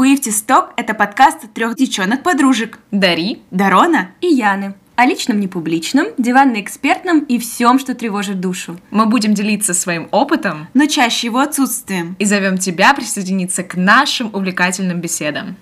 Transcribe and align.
Хуифтисток– 0.00 0.70
это 0.78 0.94
подкаст 0.94 1.52
трех 1.52 1.76
девчонок-подружек. 1.76 2.78
Дари, 2.90 3.42
Дарона 3.50 4.12
и 4.22 4.28
Яны. 4.28 4.72
О 4.96 5.04
личном 5.04 5.40
непубличном, 5.40 6.06
диванно-экспертном 6.16 7.20
и 7.24 7.38
всем, 7.38 7.78
что 7.78 7.94
тревожит 7.94 8.40
душу. 8.40 8.80
Мы 8.90 9.04
будем 9.04 9.34
делиться 9.34 9.74
своим 9.74 10.08
опытом, 10.10 10.68
но 10.72 10.86
чаще 10.86 11.26
его 11.26 11.40
отсутствием. 11.40 12.16
И 12.18 12.24
зовем 12.24 12.56
тебя 12.56 12.94
присоединиться 12.94 13.62
к 13.62 13.74
нашим 13.74 14.34
увлекательным 14.34 15.02
беседам. 15.02 15.56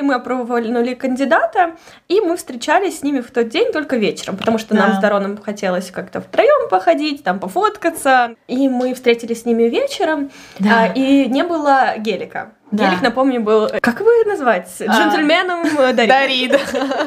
И 0.00 0.02
мы 0.02 0.14
опробовали 0.14 0.94
кандидата, 0.94 1.72
и 2.08 2.22
мы 2.22 2.38
встречались 2.38 3.00
с 3.00 3.02
ними 3.02 3.20
в 3.20 3.30
тот 3.30 3.50
день 3.50 3.70
только 3.70 3.96
вечером, 3.96 4.38
потому 4.38 4.56
что 4.56 4.74
да. 4.74 4.86
нам 4.86 4.96
с 4.96 4.98
Дароном 4.98 5.36
хотелось 5.36 5.90
как-то 5.90 6.22
втроем 6.22 6.70
походить, 6.70 7.22
там 7.22 7.38
пофоткаться. 7.38 8.34
И 8.48 8.70
мы 8.70 8.94
встретились 8.94 9.42
с 9.42 9.44
ними 9.44 9.64
вечером, 9.64 10.30
да. 10.58 10.84
а, 10.84 10.86
и 10.86 11.26
не 11.26 11.44
было 11.44 11.98
гелика. 11.98 12.52
Да. 12.70 12.86
Гелик, 12.86 13.02
напомню, 13.02 13.42
был, 13.42 13.68
как 13.82 14.00
его 14.00 14.08
назвать, 14.26 14.70
а. 14.80 14.84
джентльменом 14.84 15.66
а, 15.76 15.92
Дари. 15.92 16.08
Дари, 16.08 16.52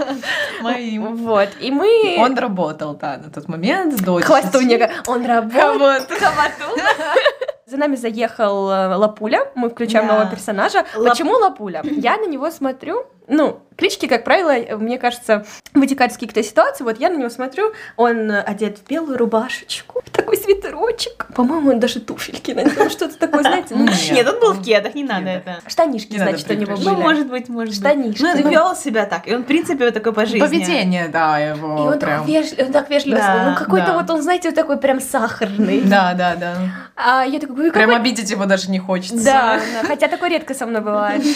Моим. 0.62 1.16
Вот, 1.16 1.50
и 1.60 1.72
мы... 1.72 2.18
Он 2.20 2.38
работал, 2.38 2.94
да, 2.94 3.18
на 3.18 3.32
тот 3.32 3.48
момент 3.48 3.98
с 3.98 4.04
дочерью. 4.04 4.28
Хвостунья. 4.28 4.92
Он 5.08 5.26
работал. 5.26 5.80
За 7.74 7.80
нами 7.80 7.96
заехал 7.96 8.70
э, 8.70 8.96
Лапуля, 8.96 9.48
мы 9.56 9.68
включаем 9.68 10.06
да. 10.06 10.14
нового 10.14 10.30
персонажа. 10.30 10.86
Лап... 10.96 11.10
Почему 11.10 11.34
Лапуля? 11.40 11.82
Я 11.84 12.18
на 12.18 12.28
него 12.28 12.52
смотрю, 12.52 13.08
ну, 13.28 13.62
клички, 13.78 14.08
как 14.08 14.24
правило, 14.24 14.78
мне 14.78 14.98
кажется, 14.98 15.46
вытекают 15.74 16.12
из 16.12 16.18
каких-то 16.18 16.44
ситуаций. 16.44 16.84
Вот 16.84 17.00
я 17.00 17.10
на 17.10 17.18
него 17.18 17.30
смотрю, 17.30 17.74
он 17.96 18.32
одет 18.32 18.80
в 18.80 18.88
белую 18.88 19.18
рубашечку, 19.18 20.04
такой 20.12 20.38
свитерочек. 20.38 21.28
По-моему, 21.36 21.72
он 21.72 21.80
даже 21.80 22.00
туфельки 22.00 22.52
на 22.52 22.64
нем, 22.64 22.90
что-то 22.90 23.18
такое, 23.18 23.42
знаете. 23.42 23.76
Ну, 23.76 23.86
нет, 24.12 24.28
он 24.28 24.40
был 24.40 24.54
в 24.54 24.64
кедах, 24.64 24.96
не 24.96 25.04
надо 25.04 25.30
это. 25.30 25.60
Штанишки, 25.68 26.18
значит, 26.18 26.50
у 26.50 26.54
него 26.54 26.76
были. 26.76 26.86
Ну, 26.86 26.96
может 26.96 27.28
быть, 27.28 27.50
может 27.50 27.76
Штанишки. 27.76 28.22
Ну, 28.22 28.30
он 28.30 28.50
вел 28.50 28.76
себя 28.76 29.06
так, 29.06 29.28
и 29.28 29.36
он, 29.36 29.44
в 29.44 29.46
принципе, 29.46 29.86
вот 29.86 29.94
такой 29.94 30.14
по 30.14 30.26
жизни. 30.26 30.40
Поведение, 30.40 31.08
да, 31.08 31.40
его 31.40 31.78
И 31.78 31.94
он 31.94 32.00
так 32.00 32.28
вежливо, 32.28 32.72
так 32.72 32.90
вежливо, 32.90 33.46
ну, 33.50 33.56
какой-то 33.56 33.94
вот 33.94 34.10
он, 34.10 34.22
знаете, 34.22 34.50
вот 34.50 34.56
такой 34.56 34.78
прям 34.78 35.00
сахарный. 35.00 35.82
Да, 35.82 36.14
да, 36.14 36.36
да. 36.36 36.56
А 36.96 37.24
я 37.24 37.40
такой, 37.40 37.72
Прям 37.72 37.92
обидеть 37.92 38.30
его 38.30 38.46
даже 38.46 38.70
не 38.70 38.80
хочется. 38.80 39.24
Да, 39.24 39.60
хотя 39.88 40.08
такое 40.08 40.30
редко 40.30 40.54
со 40.54 40.66
мной 40.66 40.82
бывает. 40.82 41.24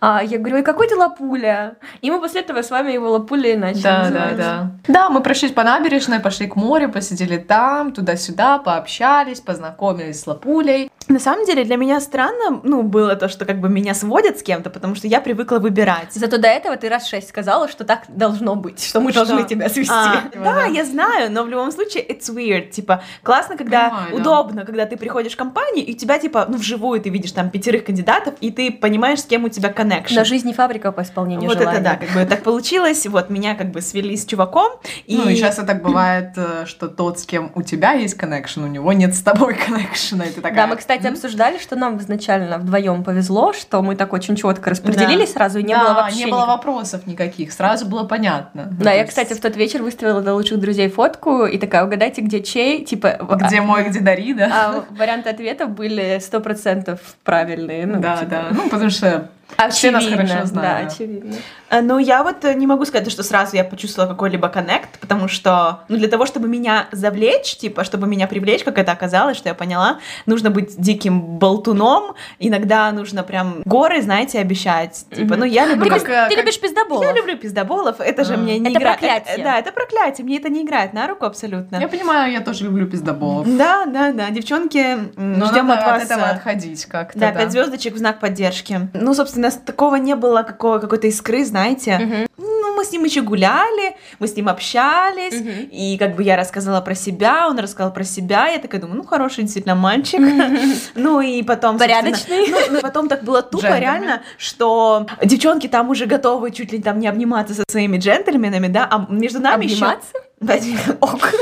А 0.00 0.22
я 0.22 0.38
говорю, 0.38 0.58
и 0.58 0.62
какой 0.62 0.75
ты 0.84 0.96
лапуля? 0.96 1.76
И 2.00 2.10
мы 2.10 2.20
после 2.20 2.40
этого 2.40 2.62
с 2.62 2.70
вами 2.70 2.92
его 2.92 3.10
лапуля 3.10 3.52
и 3.52 3.56
начали 3.56 3.82
Да, 3.82 4.10
да, 4.10 4.30
да. 4.36 4.70
Да, 4.88 5.10
мы 5.10 5.20
прошлись 5.22 5.52
по 5.52 5.62
набережной, 5.62 6.20
пошли 6.20 6.46
к 6.46 6.56
морю, 6.56 6.90
посидели 6.90 7.38
там, 7.38 7.92
туда-сюда, 7.92 8.58
пообщались, 8.58 9.40
познакомились 9.40 10.20
с 10.20 10.26
лапулей. 10.26 10.90
На 11.08 11.20
самом 11.20 11.46
деле 11.46 11.64
для 11.64 11.76
меня 11.76 12.00
странно, 12.00 12.60
ну, 12.64 12.82
было 12.82 13.14
то, 13.14 13.28
что 13.28 13.44
как 13.44 13.60
бы 13.60 13.68
меня 13.68 13.94
сводят 13.94 14.40
с 14.40 14.42
кем-то, 14.42 14.70
потому 14.70 14.96
что 14.96 15.06
я 15.06 15.20
привыкла 15.20 15.58
выбирать. 15.58 16.12
Зато 16.12 16.38
до 16.38 16.48
этого 16.48 16.76
ты 16.76 16.88
раз 16.88 17.06
шесть 17.06 17.28
сказала, 17.28 17.68
что 17.68 17.84
так 17.84 18.04
должно 18.08 18.56
быть, 18.56 18.84
что 18.84 19.00
мы 19.00 19.12
что? 19.12 19.24
должны 19.24 19.46
тебя 19.46 19.68
свести. 19.68 19.92
А, 19.92 20.24
да, 20.34 20.64
я 20.64 20.84
знаю, 20.84 21.30
но 21.30 21.44
в 21.44 21.48
любом 21.48 21.70
случае 21.70 22.04
it's 22.04 22.28
weird. 22.34 22.70
Типа, 22.70 23.04
классно, 23.22 23.56
когда 23.56 23.90
Понимаю, 23.90 24.16
удобно, 24.16 24.60
да. 24.62 24.66
когда 24.66 24.86
ты 24.86 24.96
приходишь 24.96 25.34
в 25.34 25.36
компанию, 25.36 25.86
и 25.86 25.94
у 25.94 25.96
тебя, 25.96 26.18
типа, 26.18 26.46
ну, 26.48 26.56
вживую 26.56 27.00
ты 27.00 27.08
видишь 27.08 27.32
там 27.32 27.50
пятерых 27.50 27.84
кандидатов, 27.84 28.34
и 28.40 28.50
ты 28.50 28.72
понимаешь, 28.72 29.20
с 29.20 29.24
кем 29.24 29.44
у 29.44 29.48
тебя 29.48 29.70
connection. 29.70 30.16
На 30.16 30.24
жизнь 30.24 30.48
не 30.48 30.54
фабрика 30.54 30.65
по 30.66 31.02
исполнению 31.02 31.48
Вот 31.48 31.58
желаний. 31.58 31.78
это 31.78 31.84
да, 31.84 31.96
как 31.96 32.10
бы 32.10 32.24
так 32.24 32.42
получилось. 32.42 33.06
Вот 33.06 33.30
меня 33.30 33.54
как 33.54 33.70
бы 33.70 33.80
свели 33.80 34.16
с 34.16 34.26
чуваком. 34.26 34.72
И... 35.06 35.16
Ну 35.16 35.28
и 35.28 35.36
часто 35.36 35.64
так 35.64 35.82
бывает, 35.82 36.32
э, 36.36 36.64
что 36.66 36.88
тот, 36.88 37.18
с 37.18 37.26
кем 37.26 37.50
у 37.54 37.62
тебя 37.62 37.92
есть 37.92 38.16
connection, 38.18 38.64
у 38.64 38.66
него 38.66 38.92
нет 38.92 39.14
с 39.14 39.22
тобой 39.22 39.54
connection. 39.54 40.22
Это 40.22 40.40
такая... 40.40 40.54
Да, 40.54 40.66
мы, 40.66 40.76
кстати, 40.76 41.06
обсуждали, 41.06 41.58
что 41.58 41.76
нам 41.76 41.98
изначально 41.98 42.58
вдвоем 42.58 43.04
повезло, 43.04 43.52
что 43.52 43.82
мы 43.82 43.96
так 43.96 44.12
очень 44.12 44.36
четко 44.36 44.70
распределились 44.70 45.32
да. 45.32 45.34
сразу, 45.34 45.58
и 45.58 45.62
не 45.62 45.74
да, 45.74 45.84
было 45.84 45.94
вообще... 45.94 46.24
не 46.24 46.26
было 46.26 46.46
вопросов 46.46 47.06
никаких, 47.06 47.52
сразу 47.52 47.86
было 47.86 48.04
понятно. 48.04 48.68
Да, 48.70 48.92
я, 48.92 49.04
кстати, 49.04 49.32
в 49.34 49.40
тот 49.40 49.56
вечер 49.56 49.82
выставила 49.82 50.20
для 50.20 50.34
лучших 50.34 50.58
друзей 50.58 50.88
фотку, 50.88 51.46
и 51.46 51.58
такая, 51.58 51.84
угадайте, 51.84 52.20
где 52.20 52.42
чей, 52.42 52.84
типа... 52.84 53.18
Где 53.46 53.60
мой, 53.60 53.84
где 53.84 54.00
Дари, 54.00 54.34
да? 54.34 54.50
А 54.52 54.94
варианты 54.94 55.30
ответов 55.30 55.70
были 55.70 56.18
сто 56.20 56.40
процентов 56.40 57.00
правильные. 57.24 57.86
Ну, 57.86 58.00
да, 58.00 58.16
типа... 58.16 58.30
да. 58.30 58.46
Ну, 58.50 58.68
потому 58.68 58.90
что 58.90 59.30
Очевидно, 59.56 60.00
Все 60.00 60.16
нас 60.16 60.26
хорошо 60.28 60.46
знают. 60.46 60.88
Да, 60.88 60.94
очевидно. 60.94 61.36
Э, 61.70 61.80
ну, 61.80 61.98
я 61.98 62.22
вот 62.22 62.44
э, 62.44 62.54
не 62.54 62.66
могу 62.66 62.84
сказать, 62.84 63.10
что 63.10 63.22
сразу 63.22 63.56
я 63.56 63.64
почувствовала 63.64 64.10
какой-либо 64.10 64.48
коннект, 64.48 64.98
потому 65.00 65.28
что, 65.28 65.80
ну, 65.88 65.96
для 65.96 66.08
того, 66.08 66.26
чтобы 66.26 66.48
меня 66.48 66.86
завлечь, 66.92 67.56
типа, 67.56 67.84
чтобы 67.84 68.06
меня 68.06 68.26
привлечь, 68.26 68.64
как 68.64 68.78
это 68.78 68.92
оказалось, 68.92 69.36
что 69.36 69.48
я 69.48 69.54
поняла, 69.54 69.98
нужно 70.26 70.50
быть 70.50 70.80
диким 70.80 71.20
болтуном, 71.20 72.14
иногда 72.38 72.92
нужно 72.92 73.22
прям 73.22 73.62
горы, 73.64 74.02
знаете, 74.02 74.38
обещать. 74.40 75.06
Типа, 75.10 75.34
mm-hmm. 75.34 75.36
ну, 75.36 75.44
я 75.44 75.66
люблю... 75.66 75.94
Ты, 75.94 76.00
как, 76.00 76.28
ты 76.28 76.36
любишь 76.36 76.60
пиздоболов? 76.60 77.04
Я 77.04 77.12
люблю 77.12 77.36
пиздоболов, 77.36 78.00
это 78.00 78.24
же 78.24 78.36
мне 78.36 78.58
не 78.58 78.70
это 78.70 78.78
играет... 78.78 78.98
проклятие. 78.98 79.44
Да, 79.44 79.58
это 79.58 79.72
проклятие, 79.72 80.24
мне 80.24 80.38
это 80.38 80.48
не 80.48 80.64
играет 80.64 80.92
на 80.92 81.06
руку 81.06 81.24
абсолютно. 81.24 81.76
Я 81.76 81.88
понимаю, 81.88 82.32
я 82.32 82.40
тоже 82.40 82.64
люблю 82.64 82.86
пиздоболов. 82.86 83.46
Да, 83.56 83.86
да, 83.86 84.12
да, 84.12 84.30
девчонки, 84.30 84.98
ждем 85.14 85.70
от 85.70 85.80
вас... 85.80 86.02
от 86.02 86.10
этого 86.10 86.26
отходить 86.26 86.84
как-то, 86.86 87.18
да. 87.18 87.32
Да, 87.32 87.40
пять 87.40 87.52
звездочек 87.52 87.94
в 87.94 87.98
знак 87.98 88.20
поддержки. 88.20 88.88
Ну, 88.92 89.14
собственно, 89.14 89.35
такого 89.64 89.96
не 89.96 90.14
было 90.14 90.42
какого, 90.42 90.78
какой-то 90.78 91.06
искры, 91.06 91.44
знаете. 91.44 91.90
Uh-huh. 91.90 92.28
Ну, 92.36 92.76
мы 92.76 92.84
с 92.84 92.92
ним 92.92 93.04
еще 93.04 93.22
гуляли, 93.22 93.96
мы 94.18 94.26
с 94.26 94.36
ним 94.36 94.48
общались, 94.48 95.34
uh-huh. 95.34 95.68
и 95.70 95.96
как 95.98 96.16
бы 96.16 96.22
я 96.22 96.36
рассказала 96.36 96.80
про 96.80 96.94
себя, 96.94 97.48
он 97.48 97.58
рассказал 97.58 97.92
про 97.92 98.04
себя, 98.04 98.48
я 98.48 98.58
такая 98.58 98.80
думаю, 98.80 98.98
ну, 98.98 99.04
хороший 99.04 99.42
действительно 99.42 99.74
мальчик. 99.74 100.20
Uh-huh. 100.20 100.78
Ну, 100.94 101.20
и 101.20 101.42
потом... 101.42 101.78
Порядочный. 101.78 102.48
Ну, 102.48 102.58
ну, 102.70 102.80
потом 102.80 103.08
так 103.08 103.24
было 103.24 103.42
тупо, 103.42 103.62
Джентльмен. 103.62 103.82
реально, 103.82 104.22
что 104.38 105.06
девчонки 105.24 105.68
там 105.68 105.90
уже 105.90 106.06
готовы 106.06 106.50
чуть 106.50 106.72
ли 106.72 106.80
там 106.80 106.98
не 106.98 107.08
обниматься 107.08 107.54
со 107.54 107.64
своими 107.68 107.98
джентльменами, 107.98 108.68
да, 108.68 108.88
а 108.90 109.06
между 109.08 109.40
нами 109.40 109.66
Обниматься? 109.66 110.08
еще... 110.40 110.92
Ок. 111.00 111.32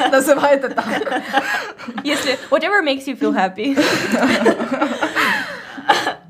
Называй 0.10 0.56
это 0.56 0.70
так. 0.70 0.84
Если... 2.04 2.38
Whatever 2.50 2.82
makes 2.82 3.06
you 3.06 3.16
feel 3.16 3.32
happy. 3.32 3.76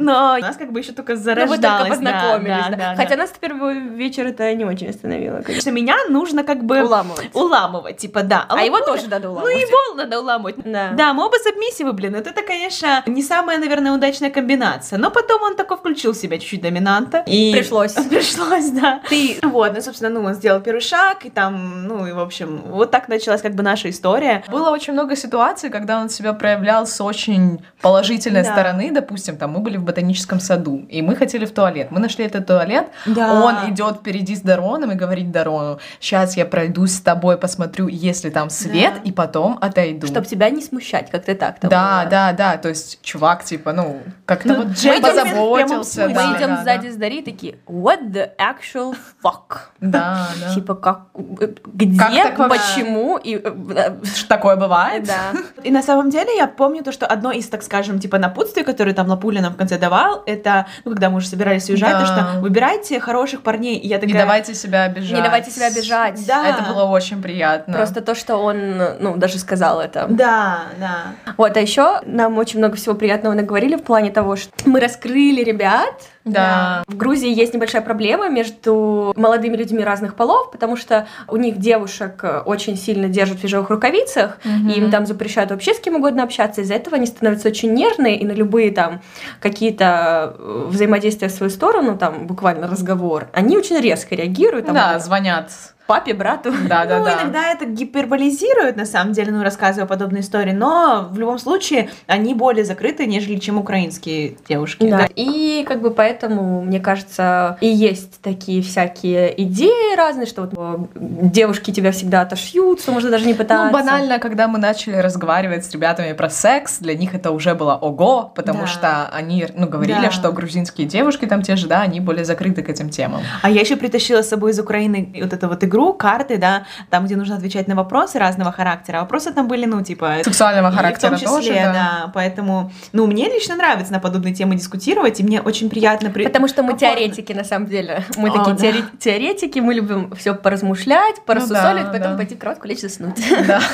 Но 0.01 0.39
нас 0.39 0.57
как 0.57 0.73
бы 0.73 0.81
еще 0.81 0.93
только 0.93 1.15
зарождалось. 1.15 1.61
Ну, 1.61 1.69
вы 1.69 1.79
только 1.79 1.91
познакомились. 1.91 2.65
Да, 2.65 2.71
да, 2.71 2.77
да, 2.77 2.97
Хотя 2.97 3.11
да. 3.11 3.17
нас 3.17 3.33
первый 3.39 3.79
вечер 3.81 4.27
это 4.27 4.53
не 4.55 4.65
очень 4.65 4.89
остановило. 4.89 5.43
Конечно, 5.43 5.71
меня 5.71 5.97
нужно 6.09 6.43
как 6.43 6.65
бы... 6.65 6.83
Уламывать. 6.83 7.31
Уламывать, 7.35 7.99
типа, 7.99 8.23
да. 8.23 8.47
А, 8.49 8.59
а 8.59 8.63
его 8.63 8.81
тоже 8.81 9.09
надо 9.09 9.29
ну, 9.29 9.33
уламывать. 9.35 9.55
Ну, 9.55 9.61
его 9.61 9.95
надо 9.97 10.21
уламывать. 10.21 10.57
Да. 10.65 10.91
Да, 10.93 11.13
мы 11.13 11.27
оба 11.27 11.37
сабмиссивы, 11.37 11.93
блин. 11.93 12.15
Это, 12.15 12.43
конечно, 12.43 13.03
не 13.07 13.23
самая, 13.23 13.59
наверное, 13.59 13.93
удачная 13.93 14.31
комбинация. 14.31 14.99
Но 14.99 15.11
потом 15.11 15.43
он 15.43 15.55
такой 15.55 15.77
включил 15.77 16.13
в 16.13 16.17
себя 16.17 16.39
чуть-чуть 16.39 16.63
доминанта. 16.63 17.23
И... 17.27 17.53
Пришлось. 17.57 17.93
Пришлось, 18.11 18.71
да. 18.71 19.03
Ты... 19.09 19.39
Вот, 19.43 19.75
ну, 19.75 19.83
собственно, 19.83 20.11
ну, 20.11 20.27
он 20.27 20.35
сделал 20.35 20.61
первый 20.61 20.81
шаг, 20.81 21.27
и 21.27 21.31
там, 21.31 21.87
ну, 21.87 22.07
и, 22.07 22.13
в 22.13 22.21
общем, 22.21 22.63
вот 22.67 22.91
так 22.91 23.09
началась 23.09 23.43
как 23.43 23.55
бы 23.55 23.63
наша 23.63 23.91
история. 23.91 24.45
Было 24.49 24.71
очень 24.71 24.95
много 24.95 25.15
ситуаций, 25.15 25.69
когда 25.69 26.01
он 26.01 26.09
себя 26.09 26.33
проявлял 26.33 26.87
с 26.87 27.01
очень 27.03 27.63
положительной 27.83 28.45
да. 28.45 28.53
стороны. 28.53 28.91
Допустим, 28.93 29.37
там, 29.37 29.51
мы 29.51 29.61
были 29.61 29.77
в 29.77 29.90
ботаническом 29.91 30.41
саду, 30.41 30.87
и 30.89 31.03
мы 31.03 31.17
хотели 31.17 31.45
в 31.45 31.53
туалет. 31.53 31.89
Мы 31.91 32.01
нашли 32.01 32.25
этот 32.25 32.47
туалет, 32.47 32.87
да. 33.07 33.43
он 33.43 33.73
идет 33.73 33.97
впереди 33.97 34.37
с 34.37 34.41
Дароном 34.41 34.93
и 34.93 34.95
говорит 34.95 35.31
Дарону, 35.31 35.79
сейчас 35.99 36.37
я 36.37 36.47
пройдусь 36.47 36.95
с 36.95 37.01
тобой, 37.01 37.37
посмотрю, 37.37 37.89
есть 37.89 38.25
ли 38.25 38.31
там 38.31 38.51
свет, 38.51 38.95
да. 38.95 39.01
и 39.05 39.13
потом 39.13 39.59
отойду. 39.61 40.07
Чтобы 40.07 40.27
тебя 40.27 40.51
не 40.51 40.63
смущать, 40.63 41.11
как 41.11 41.25
ты 41.25 41.35
так 41.35 41.59
там. 41.59 41.71
Да, 41.71 42.01
было. 42.01 42.11
да, 42.11 42.33
да, 42.33 42.57
то 42.57 42.69
есть 42.69 43.01
чувак, 43.03 43.45
типа, 43.45 43.73
ну, 43.73 44.01
как-то 44.27 44.49
ну, 44.49 44.63
вот 44.63 44.69
Джей 44.69 45.01
позаботился. 45.01 46.09
Мы 46.09 46.15
да, 46.15 46.37
идем 46.37 46.49
да, 46.49 46.63
сзади 46.65 46.89
да. 46.89 46.95
с 46.95 46.97
Дари 46.97 47.23
такие, 47.23 47.57
what 47.67 48.11
the 48.13 48.31
actual 48.39 48.97
fuck? 49.23 49.59
Да, 49.81 50.29
да. 50.41 50.55
Типа, 50.55 50.75
как, 50.75 51.09
где, 51.15 51.99
как 51.99 52.13
такое, 52.31 52.49
почему, 52.49 53.19
и... 53.19 53.37
Э, 53.37 53.97
такое 54.29 54.57
бывает? 54.57 55.05
Да. 55.05 55.33
И 55.65 55.71
на 55.71 55.83
самом 55.83 56.11
деле 56.11 56.37
я 56.37 56.47
помню 56.47 56.85
то, 56.85 56.93
что 56.93 57.07
одно 57.07 57.33
из, 57.33 57.49
так 57.49 57.63
скажем, 57.63 57.99
типа 57.99 58.19
напутствий, 58.19 58.65
которые 58.65 58.95
там 58.95 59.09
Лапуля 59.09 59.41
нам 59.41 59.55
в 59.55 59.57
конце 59.57 59.79
давал, 59.81 60.23
это, 60.27 60.67
ну, 60.85 60.93
когда 60.93 61.11
мы 61.11 61.17
уже 61.17 61.27
собирались 61.27 61.69
уезжать, 61.69 61.93
да. 61.93 62.01
то, 62.01 62.07
что 62.07 62.41
выбирайте 62.41 63.01
хороших 63.01 63.43
парней. 63.43 63.79
И 63.79 63.89
я 63.89 63.97
такая... 63.97 64.13
Не 64.13 64.19
давайте 64.19 64.55
себя 64.55 64.85
обижать. 64.85 65.17
Не 65.17 65.23
давайте 65.23 65.51
себя 65.51 65.67
обижать. 65.67 66.27
Да. 66.27 66.47
Это 66.47 66.63
было 66.63 66.85
очень 66.85 67.21
приятно. 67.21 67.75
Просто 67.75 68.01
то, 68.01 68.15
что 68.15 68.37
он, 68.37 68.79
ну, 69.01 69.17
даже 69.17 69.39
сказал 69.39 69.81
это. 69.81 70.07
Да, 70.09 70.61
да. 70.79 71.33
Вот, 71.37 71.57
а 71.57 71.61
еще 71.61 72.01
нам 72.05 72.39
очень 72.39 72.59
много 72.59 72.77
всего 72.77 72.95
приятного 72.95 73.35
наговорили 73.35 73.77
в 73.77 73.83
плане 73.83 74.11
того, 74.11 74.37
что 74.37 74.53
мы 74.67 74.81
раскрыли 74.81 75.43
ребят, 75.43 75.95
да. 76.33 76.83
В 76.87 76.97
Грузии 76.97 77.33
есть 77.33 77.55
небольшая 77.55 77.83
проблема 77.83 78.29
между 78.29 79.13
молодыми 79.17 79.57
людьми 79.57 79.83
разных 79.83 80.15
полов, 80.15 80.51
потому 80.51 80.77
что 80.77 81.07
у 81.29 81.37
них 81.37 81.59
девушек 81.59 82.25
очень 82.45 82.77
сильно 82.77 83.09
держат 83.09 83.39
в 83.39 83.45
ежовых 83.45 83.71
рукавицах, 83.71 84.39
mm-hmm. 84.45 84.73
и 84.73 84.79
им 84.79 84.91
там 84.91 85.07
запрещают 85.07 85.51
вообще 85.51 85.75
с 85.75 85.81
кем 85.81 85.97
угодно 85.97 86.23
общаться, 86.23 86.61
из-за 86.63 86.75
этого 86.75 86.97
они 86.97 87.07
становятся 87.07 87.49
очень 87.49 87.73
нервные, 87.73 88.19
и 88.19 88.25
на 88.25 88.33
любые 88.33 88.71
там 88.73 89.01
какие-то 89.41 90.35
э, 90.39 90.67
взаимодействия 90.69 91.29
в 91.29 91.33
свою 91.33 91.51
сторону, 91.51 91.97
там 91.97 92.27
буквально 92.27 92.67
разговор, 92.67 93.29
они 93.33 93.57
очень 93.57 93.79
резко 93.79 94.15
реагируют. 94.15 94.67
Там, 94.67 94.75
да, 94.75 94.99
звонят 94.99 95.51
папе, 95.91 96.15
брату. 96.15 96.53
Да, 96.69 96.85
да, 96.87 96.99
ну, 97.01 97.05
да. 97.05 97.15
иногда 97.21 97.51
это 97.51 97.65
гиперболизируют, 97.65 98.77
на 98.77 98.87
самом 98.87 99.13
деле, 99.13 99.33
ну, 99.33 99.43
рассказывая 99.43 99.89
подобные 99.89 100.21
истории, 100.23 100.53
но 100.53 101.09
в 101.11 101.19
любом 101.19 101.41
случае 101.41 101.91
они 102.07 102.33
более 102.35 102.65
закрыты, 102.65 103.07
нежели 103.07 103.39
чем 103.41 103.59
украинские 103.59 104.37
девушки. 104.49 104.89
Да. 104.89 105.09
И 105.17 105.65
как 105.67 105.81
бы 105.81 105.91
поэтому, 105.91 106.63
мне 106.63 106.79
кажется, 106.79 107.59
и 107.61 107.67
есть 107.67 108.21
такие 108.23 108.63
всякие 108.63 109.35
идеи 109.43 109.97
разные, 109.97 110.27
что 110.27 110.43
вот 110.43 110.91
девушки 110.95 111.73
тебя 111.73 111.91
всегда 111.91 112.21
отошьются, 112.21 112.93
можно 112.93 113.11
даже 113.11 113.27
не 113.27 113.35
пытаться. 113.35 113.67
Ну, 113.67 113.73
банально, 113.73 114.21
когда 114.21 114.47
мы 114.47 114.61
начали 114.61 114.95
разговаривать 114.95 115.65
с 115.67 115.73
ребятами 115.73 116.13
про 116.13 116.31
секс, 116.31 116.79
для 116.79 116.95
них 116.95 117.17
это 117.17 117.33
уже 117.33 117.57
было 117.57 117.75
ого, 117.75 118.31
потому 118.37 118.61
Да. 118.61 118.67
что 118.69 119.09
они, 119.13 119.45
ну, 119.57 119.67
говорили, 119.67 120.03
Да. 120.03 120.11
что 120.13 120.31
грузинские 120.31 120.87
девушки 120.87 121.27
там 121.27 121.43
те 121.43 121.57
же, 121.57 121.67
да, 121.67 121.81
они 121.81 121.99
более 121.99 122.25
закрыты 122.25 122.63
к 122.63 122.69
этим 122.69 122.91
темам. 122.91 123.23
А 123.43 123.51
я 123.51 123.61
еще 123.61 123.75
притащила 123.75 124.23
с 124.23 124.29
собой 124.29 124.53
из 124.53 124.61
Украины 124.61 125.13
вот 125.21 125.33
эту 125.33 125.49
вот 125.49 125.65
игру, 125.65 125.80
карты, 125.93 126.37
да, 126.39 126.65
там, 126.91 127.07
где 127.07 127.17
нужно 127.17 127.37
отвечать 127.37 127.69
на 127.69 127.75
вопросы 127.75 128.19
разного 128.19 128.53
характера. 128.53 128.99
А 128.99 129.01
Вопросы 129.01 129.33
там 129.33 129.49
были, 129.49 129.67
ну, 129.67 129.83
типа... 129.83 130.17
Сексуального 130.25 130.71
характера 130.71 131.09
в 131.09 131.11
том 131.11 131.21
числе, 131.21 131.29
тоже, 131.29 131.53
да. 131.55 131.73
да. 131.73 132.11
Поэтому, 132.15 132.71
ну, 132.93 133.07
мне 133.07 133.29
лично 133.29 133.57
нравится 133.57 133.93
на 133.93 134.01
подобные 134.01 134.35
темы 134.35 134.55
дискутировать, 134.57 135.21
и 135.21 135.23
мне 135.23 135.41
очень 135.41 135.69
приятно... 135.71 136.11
при- 136.11 136.25
Потому 136.25 136.49
что 136.49 136.63
мы 136.63 136.71
комфортно. 136.71 136.97
теоретики, 136.97 137.33
на 137.33 137.45
самом 137.45 137.67
деле. 137.67 138.05
Мы 138.17 138.29
О, 138.31 138.33
такие 138.33 138.57
да. 138.57 138.63
теоре- 138.63 138.85
теоретики, 138.99 139.59
мы 139.59 139.75
любим 139.75 140.13
все 140.15 140.35
поразмышлять, 140.35 141.25
порассусолить, 141.25 141.85
да, 141.87 141.93
потом 141.93 142.13
да. 142.13 142.17
пойти 142.17 142.35
в 142.35 142.39
кроватку 142.39 142.67
лечь 142.69 142.81
заснуть. 142.81 143.21
Да. 143.47 143.61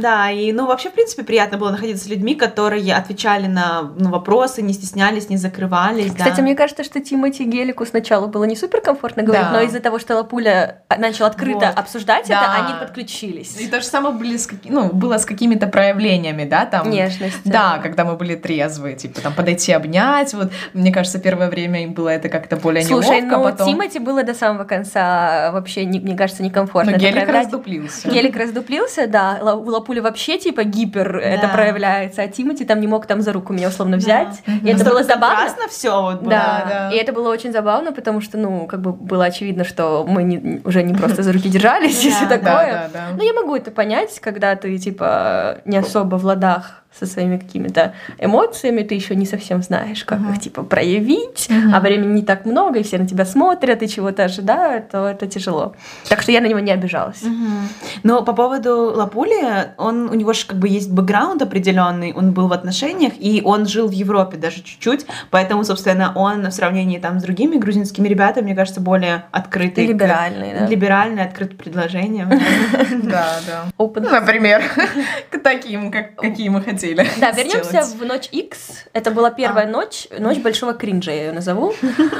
Да, 0.00 0.30
и, 0.30 0.52
ну, 0.52 0.66
вообще, 0.66 0.88
в 0.88 0.94
принципе, 0.94 1.22
приятно 1.22 1.58
было 1.58 1.70
находиться 1.70 2.04
с 2.04 2.08
людьми, 2.08 2.34
которые 2.34 2.94
отвечали 2.94 3.46
на 3.46 3.92
ну, 3.96 4.10
вопросы, 4.10 4.62
не 4.62 4.72
стеснялись, 4.72 5.28
не 5.28 5.36
закрывались, 5.36 6.12
Кстати, 6.12 6.36
да. 6.36 6.42
мне 6.42 6.54
кажется, 6.54 6.84
что 6.84 7.00
Тимати 7.00 7.44
Гелику 7.44 7.84
сначала 7.84 8.26
было 8.26 8.44
не 8.44 8.56
супер 8.56 8.80
комфортно 8.80 9.22
говорить, 9.22 9.46
Да. 9.46 9.52
но 9.52 9.60
из-за 9.62 9.80
того, 9.80 9.98
что 9.98 10.16
Лапуля 10.16 10.81
начал 10.98 11.24
открыто 11.26 11.66
Вот. 11.66 11.78
обсуждать 11.78 12.28
Да. 12.28 12.34
это, 12.58 12.64
они 12.66 12.74
подключились. 12.80 13.58
И 13.60 13.66
то 13.68 13.80
же 13.80 13.86
самое 13.86 14.14
были 14.14 14.36
с 14.36 14.48
ну, 14.64 14.92
было 14.92 15.18
с 15.18 15.24
какими-то 15.24 15.66
проявлениями, 15.66 16.44
да, 16.44 16.66
там. 16.66 16.90
Нежность. 16.90 17.40
Да, 17.44 17.78
когда 17.82 18.04
мы 18.04 18.16
были 18.16 18.34
трезвые, 18.34 18.96
типа 18.96 19.20
там 19.20 19.32
подойти 19.32 19.72
обнять, 19.72 20.34
вот 20.34 20.52
мне 20.74 20.92
кажется, 20.92 21.18
первое 21.18 21.48
время 21.48 21.82
им 21.82 21.94
было 21.94 22.10
это 22.10 22.28
как-то 22.28 22.56
более 22.56 22.84
Слушай, 22.84 23.22
неловко, 23.22 23.36
ну 23.38 23.44
потом... 23.44 23.68
Тимати 23.68 23.98
было 23.98 24.22
до 24.22 24.34
самого 24.34 24.64
конца 24.64 25.50
вообще, 25.52 25.84
не- 25.84 26.00
мне 26.00 26.16
кажется, 26.16 26.42
некомфортно. 26.42 26.92
Но 26.92 26.96
это 26.96 27.04
гелик 27.06 27.14
проявлять. 27.14 27.44
раздуплился. 27.44 28.10
Гелик 28.10 28.36
раздуплился, 28.36 29.06
да. 29.06 29.38
У 29.54 29.70
Лапули 29.70 30.00
вообще 30.00 30.38
типа 30.38 30.64
гипер 30.64 31.16
это 31.16 31.46
Да. 31.46 31.52
проявляется, 31.52 32.22
а 32.22 32.28
Тимати 32.28 32.64
там 32.64 32.80
не 32.80 32.86
мог 32.86 33.06
там 33.06 33.22
за 33.22 33.32
руку 33.32 33.52
меня 33.52 33.68
условно 33.68 33.96
взять. 33.96 34.42
Мгм. 34.46 34.66
И 34.66 34.70
это 34.70 34.84
было 34.84 35.02
забавно. 35.02 35.68
все 35.70 36.02
вот 36.02 36.20
было. 36.20 36.30
Да, 36.30 36.66
да. 36.68 36.90
и 36.90 36.96
это 36.96 37.12
было 37.12 37.30
очень 37.30 37.52
забавно, 37.52 37.92
потому 37.92 38.20
что, 38.20 38.36
ну, 38.38 38.66
как 38.66 38.80
бы 38.80 38.92
было 38.92 39.24
очевидно, 39.24 39.64
что 39.64 40.04
мы 40.06 40.22
не- 40.22 40.60
уже 40.72 40.82
не 40.82 40.94
просто 40.94 41.22
за 41.22 41.32
руки 41.32 41.48
держались 41.48 42.04
и 42.04 42.10
Да, 42.10 42.16
все 42.16 42.26
да, 42.26 42.38
такое. 42.38 42.90
Ну, 43.16 43.22
я 43.22 43.32
могу 43.34 43.54
это 43.54 43.70
понять, 43.70 44.18
когда 44.20 44.56
ты, 44.56 44.76
типа, 44.78 45.58
не 45.64 45.76
особо 45.76 46.16
в 46.16 46.24
ладах 46.24 46.81
со 46.98 47.06
своими 47.06 47.38
какими-то 47.38 47.94
эмоциями, 48.18 48.82
ты 48.82 48.94
еще 48.94 49.14
не 49.16 49.26
совсем 49.26 49.62
знаешь, 49.62 50.04
как 50.04 50.20
Мгм. 50.20 50.32
их, 50.34 50.40
типа, 50.40 50.62
проявить, 50.62 51.46
Мгм. 51.48 51.74
а 51.74 51.80
времени 51.80 52.12
не 52.20 52.22
так 52.22 52.44
много, 52.46 52.78
и 52.78 52.82
все 52.82 52.98
на 52.98 53.06
тебя 53.08 53.24
смотрят, 53.24 53.82
и 53.82 53.88
чего-то 53.88 54.24
ожидают, 54.24 54.90
то 54.90 55.06
это 55.08 55.26
тяжело. 55.26 55.74
Так 56.08 56.22
что 56.22 56.32
я 56.32 56.40
на 56.40 56.46
него 56.46 56.58
не 56.60 56.70
обижалась. 56.70 57.22
Мгм. 57.22 57.68
Но 58.02 58.22
по 58.22 58.32
поводу 58.34 58.92
Лапули, 58.94 59.72
он, 59.78 60.08
у 60.10 60.14
него 60.14 60.32
же 60.32 60.46
как 60.46 60.58
бы 60.58 60.68
есть 60.68 60.90
бэкграунд 60.90 61.40
определенный, 61.42 62.12
он 62.12 62.32
был 62.32 62.48
в 62.48 62.52
отношениях, 62.52 63.12
и 63.18 63.42
он 63.44 63.66
жил 63.66 63.88
в 63.88 63.92
Европе 63.92 64.36
даже 64.36 64.62
чуть-чуть, 64.62 65.06
поэтому, 65.30 65.64
собственно, 65.64 66.12
он 66.14 66.42
в 66.46 66.52
сравнении 66.52 66.98
там 66.98 67.20
с 67.20 67.22
другими 67.22 67.56
грузинскими 67.56 68.06
ребятами, 68.08 68.44
мне 68.44 68.54
кажется, 68.54 68.80
более 68.80 69.24
открытый. 69.32 69.86
к- 69.86 69.88
Либеральный, 69.90 70.52
да. 70.58 70.66
Либеральный, 70.66 71.22
открыт 71.24 71.54
к 71.54 71.56
предложениям. 71.56 72.30
Да, 73.02 73.26
да. 73.46 73.64
Ну, 73.78 74.10
например, 74.10 74.62
к 75.30 75.38
таким, 75.38 75.90
как, 75.90 76.16
какие 76.16 76.48
мы 76.48 76.60
хотели. 76.82 77.06
Да, 77.20 77.30
вернемся 77.30 77.82
в 77.82 78.04
ночь 78.04 78.28
X. 78.32 78.84
Это 78.92 79.10
была 79.10 79.30
первая 79.30 79.66
ночь, 79.66 80.08
ночь 80.18 80.38
большого 80.38 80.74
кринжа, 80.74 81.12
я 81.12 81.26
ее 81.26 81.32
назову. 81.32 81.74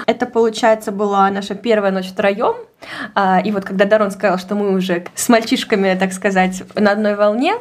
Это, 0.06 0.26
получается, 0.26 0.92
была 0.92 1.30
наша 1.30 1.54
первая 1.54 1.92
ночь 1.92 2.08
втроем. 2.08 2.54
А, 3.14 3.40
И 3.44 3.50
вот 3.50 3.64
когда 3.64 3.84
Дарон 3.84 4.10
сказал, 4.10 4.38
что 4.38 4.54
мы 4.54 4.74
уже 4.74 5.04
с 5.14 5.28
мальчишками, 5.28 5.96
так 5.98 6.12
сказать, 6.12 6.62
на 6.74 6.92
одной 6.92 7.14
волне, 7.14 7.54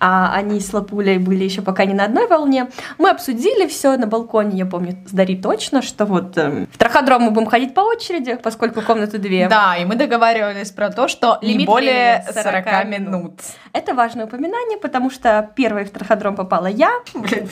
а 0.00 0.32
они 0.34 0.60
с 0.60 0.72
Лапулей 0.72 1.18
были 1.18 1.44
еще 1.44 1.62
пока 1.62 1.84
не 1.84 1.94
на 1.94 2.04
одной 2.04 2.26
волне. 2.26 2.68
Мы 2.98 3.10
обсудили 3.10 3.66
все 3.66 3.96
на 3.96 4.06
балконе, 4.06 4.58
я 4.58 4.66
помню, 4.66 4.96
с 5.06 5.12
Дари 5.12 5.36
точно, 5.36 5.82
что 5.82 6.04
вот 6.04 6.36
эм, 6.38 6.68
в 6.72 6.78
траходром 6.78 7.22
мы 7.22 7.30
будем 7.30 7.48
ходить 7.48 7.74
по 7.74 7.80
очереди, 7.80 8.38
поскольку 8.42 8.82
комнаты 8.82 9.18
две. 9.18 9.48
Да, 9.48 9.76
и 9.76 9.84
мы 9.84 9.96
договаривались 9.96 10.70
про 10.70 10.90
то, 10.90 11.08
что 11.08 11.38
не 11.42 11.54
Лимит 11.54 11.66
более 11.66 12.24
времени 12.28 12.42
40, 12.42 12.64
40 12.64 12.88
минут. 12.88 13.40
Это 13.72 13.94
важное 13.94 14.26
упоминание, 14.26 14.78
потому 14.78 15.10
что 15.10 15.50
первой 15.54 15.84
в 15.84 15.90
траходром 15.90 16.36
попала 16.36 16.66
я, 16.66 16.90
Блин. 17.14 17.48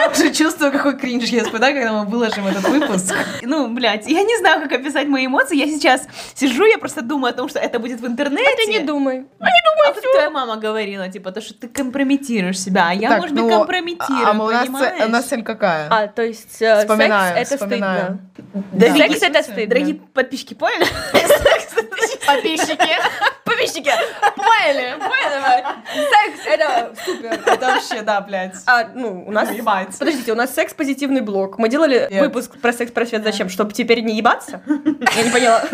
Я 0.00 0.08
уже 0.10 0.32
чувствую, 0.32 0.72
какой 0.72 0.96
кринж 0.96 1.24
я 1.24 1.42
испытаю, 1.42 1.74
когда 1.74 1.92
мы 1.92 2.04
выложим 2.06 2.46
этот 2.46 2.66
выпуск. 2.68 3.14
Ну, 3.42 3.68
блядь, 3.68 4.06
я 4.08 4.22
не 4.22 4.36
знаю, 4.38 4.62
как 4.62 4.72
описать 4.72 5.08
мои 5.08 5.26
эмоции. 5.26 5.56
Я 5.56 5.66
сейчас 5.66 6.06
сижу, 6.34 6.64
я 6.64 6.78
просто 6.78 7.02
думаю 7.02 7.32
о 7.34 7.36
том, 7.36 7.48
что 7.48 7.58
это 7.58 7.78
будет 7.78 8.00
в 8.00 8.06
интернете. 8.06 8.48
а 8.52 8.56
ты 8.56 8.70
не 8.70 8.80
думай. 8.80 9.26
А 9.38 9.44
вот 9.92 10.00
твоя 10.00 10.30
мама 10.30 10.56
говорила, 10.56 11.08
типа, 11.08 11.32
то, 11.32 11.40
что 11.40 11.54
ты 11.54 11.68
компрометируешь 11.68 12.58
себя, 12.60 12.88
а 12.88 12.94
я, 12.94 13.08
Так, 13.10 13.20
может 13.20 13.34
быть, 13.34 13.44
ну, 13.44 13.50
компрометирую, 13.58 14.26
А 14.26 14.30
у 14.32 14.50
нас, 14.50 14.66
понимаешь? 14.66 15.04
у 15.04 15.08
нас 15.08 15.24
цель 15.26 15.42
какая? 15.42 15.88
А, 15.90 16.06
то 16.06 16.22
есть 16.22 16.60
э, 16.60 16.80
секс 16.80 16.80
Вспоминаем, 16.82 17.36
это 17.36 17.56
вспоминаем. 17.56 18.20
стыдно. 18.34 18.64
Да. 18.72 18.96
Секс 18.96 19.22
это 19.22 19.42
стыдно. 19.42 19.66
Дорогие 19.66 19.94
подписчики, 20.14 20.54
поняли? 20.54 20.86
подписчики. 22.26 22.96
Подписчики, 23.44 23.90
поняли, 24.36 24.94
поняли. 24.98 25.64
Секс 25.94 26.46
это 26.46 26.94
супер. 27.04 27.40
Это 27.46 27.66
вообще, 27.66 28.02
да, 28.02 28.20
блядь. 28.20 28.54
А, 28.66 28.88
ну, 28.94 29.24
у 29.26 29.32
нас... 29.32 29.50
Ебать. 29.50 29.89
Подождите, 29.98 30.32
у 30.32 30.34
нас 30.34 30.54
секс-позитивный 30.54 31.20
блог. 31.20 31.58
Мы 31.58 31.68
делали 31.68 32.08
Нет. 32.10 32.22
выпуск 32.22 32.58
про 32.60 32.72
секс-просвет 32.72 33.22
зачем? 33.22 33.48
Чтобы 33.48 33.72
теперь 33.72 34.00
не 34.00 34.16
ебаться? 34.16 34.62
Я 34.66 35.22
не 35.22 35.30
поняла. 35.30 35.62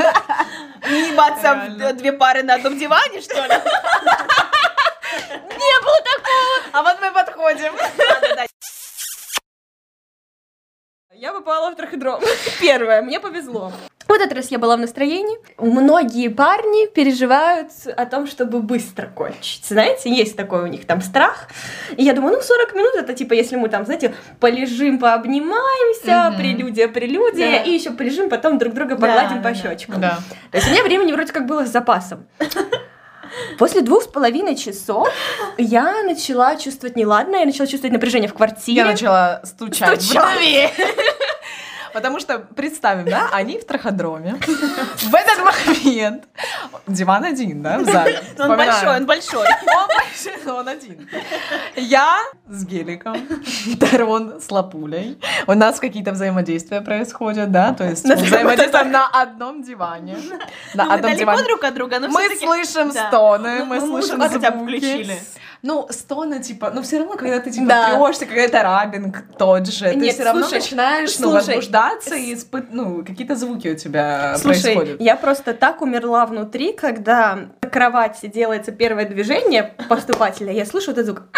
Не 0.89 1.11
ебаться 1.11 1.69
в 1.69 1.97
две 1.97 2.13
пары 2.13 2.45
на 2.45 2.55
одном 2.55 2.79
диване, 2.79 3.21
что 3.21 3.35
ли? 3.35 3.41
Не 5.33 5.81
было 5.83 6.01
такого! 6.05 6.63
А 6.73 6.83
вот 6.83 7.01
мы 7.01 7.13
подходим. 7.13 7.73
Я 11.19 11.33
попала 11.33 11.71
в 11.71 11.77
траходром. 11.77 12.21
Первое, 12.61 13.01
мне 13.03 13.21
повезло. 13.21 13.73
В 14.07 14.13
этот 14.13 14.33
раз 14.35 14.51
я 14.51 14.59
была 14.59 14.77
в 14.77 14.81
настроении. 14.81 15.37
Многие 15.59 16.29
парни 16.29 16.87
переживают 16.89 17.71
о 17.97 18.07
том, 18.07 18.27
чтобы 18.27 18.61
быстро 18.61 19.07
кончить. 19.07 19.65
Знаете, 19.65 20.15
есть 20.15 20.37
такой 20.37 20.63
у 20.63 20.67
них 20.67 20.87
там 20.87 21.01
страх. 21.01 21.49
И 21.97 22.05
я 22.05 22.13
думаю, 22.13 22.37
ну 22.37 22.43
40 22.43 22.75
минут 22.75 22.95
это 22.97 23.15
типа, 23.15 23.33
если 23.33 23.57
мы 23.57 23.69
там, 23.69 23.85
знаете, 23.85 24.15
полежим, 24.41 24.99
пообнимаемся, 24.99 26.29
Мгм. 26.31 26.37
прелюдия, 26.39 26.89
прелюдия, 26.89 27.51
Да. 27.51 27.63
и 27.65 27.71
еще 27.71 27.91
полежим, 27.93 28.29
потом 28.29 28.59
друг 28.59 28.75
друга 28.75 28.95
погладим 28.97 29.43
Да, 29.43 29.49
по 29.49 29.55
да. 29.55 29.55
щечкам. 29.55 30.01
Да. 30.01 30.19
То 30.53 30.59
есть 30.59 30.69
у 30.69 30.71
меня 30.71 30.85
времени 30.85 31.13
вроде 31.13 31.33
как 31.33 31.47
было 31.47 31.65
с 31.65 31.71
запасом. 31.71 32.27
После 33.59 33.81
двух 33.83 34.05
с 34.05 34.07
половиной 34.07 34.55
часов 34.55 35.09
я 35.59 36.03
начала 36.05 36.57
чувствовать 36.57 36.95
неладное, 36.97 37.41
я 37.41 37.47
начала 37.47 37.67
чувствовать 37.67 37.93
напряжение 37.93 38.29
в 38.29 38.35
квартире. 38.35 38.77
Я 38.79 38.85
начала 38.87 39.41
стучать, 39.45 40.01
Стучать. 40.01 40.73
Потому 41.97 42.21
что, 42.21 42.41
представим, 42.41 43.07
да, 43.07 43.31
они 43.33 43.59
в 43.59 43.65
траходроме. 43.65 44.35
В 44.99 45.15
этот 45.15 45.39
момент 45.43 46.25
диван 46.87 47.25
один, 47.25 47.63
да, 47.63 47.79
в 47.79 47.87
зале. 47.87 48.21
Он 48.39 48.55
большой, 48.55 48.97
он 48.97 49.07
большой. 49.07 49.47
Он 49.47 49.89
большой, 49.89 50.45
но 50.45 50.57
он 50.57 50.69
один. 50.69 51.09
Я 51.75 52.19
с 52.51 52.67
геликом, 52.67 53.17
Дарон 53.79 54.43
с 54.43 54.51
лапулей. 54.51 55.19
У 55.47 55.55
нас 55.55 55.81
какие-то 55.81 56.13
взаимодействия 56.13 56.83
происходят, 56.83 57.51
да, 57.51 57.73
то 57.73 57.85
есть 57.85 58.05
взаимодействуем 58.05 58.91
на 58.91 59.09
одном 59.09 59.63
диване. 59.63 60.19
На 60.75 60.85
Ну, 60.85 60.93
одном 60.93 61.17
диване. 61.17 61.45
друг 61.45 61.65
от 61.65 61.75
друга, 61.75 61.99
но 61.99 62.09
Мы 62.09 62.29
слышим 62.37 62.93
стоны, 62.93 63.61
Ну, 63.61 63.65
мы 63.65 63.81
слышим 63.81 64.21
звуки. 64.29 65.19
Ну, 65.63 65.87
стоны, 65.91 66.41
типа, 66.43 66.71
ну 66.75 66.83
все 66.83 66.99
равно, 66.99 67.17
когда 67.17 67.41
ты 67.41 67.51
типа 67.51 67.67
Да. 67.67 67.97
трешься, 67.97 68.27
когда 68.27 68.43
это 68.43 68.63
рабинг 68.63 69.25
тот 69.39 69.67
же, 69.67 69.91
ты 69.91 69.97
Нет, 69.97 70.15
все 70.15 70.25
равно 70.25 70.43
слушай, 70.43 70.61
начинаешь, 70.61 71.19
ну, 71.19 71.31
слушай, 71.31 71.57
возбуждаться 71.57 72.15
и 72.15 72.35
испыт... 72.35 72.67
ну, 72.71 73.05
какие-то 73.05 73.35
звуки 73.37 73.69
у 73.69 73.75
тебя 73.77 74.37
Слушай, 74.37 74.63
происходят. 74.63 75.01
я 75.01 75.17
просто 75.17 75.55
так 75.55 75.83
умерла 75.83 76.27
внутри, 76.27 76.73
когда 76.73 77.39
на 77.63 77.69
кровати 77.69 78.27
делается 78.27 78.71
первое 78.73 79.07
движение 79.07 79.75
поступателя, 79.89 80.53
я 80.53 80.67
слышу 80.67 80.91
этот 80.93 81.07
звук. 81.07 81.23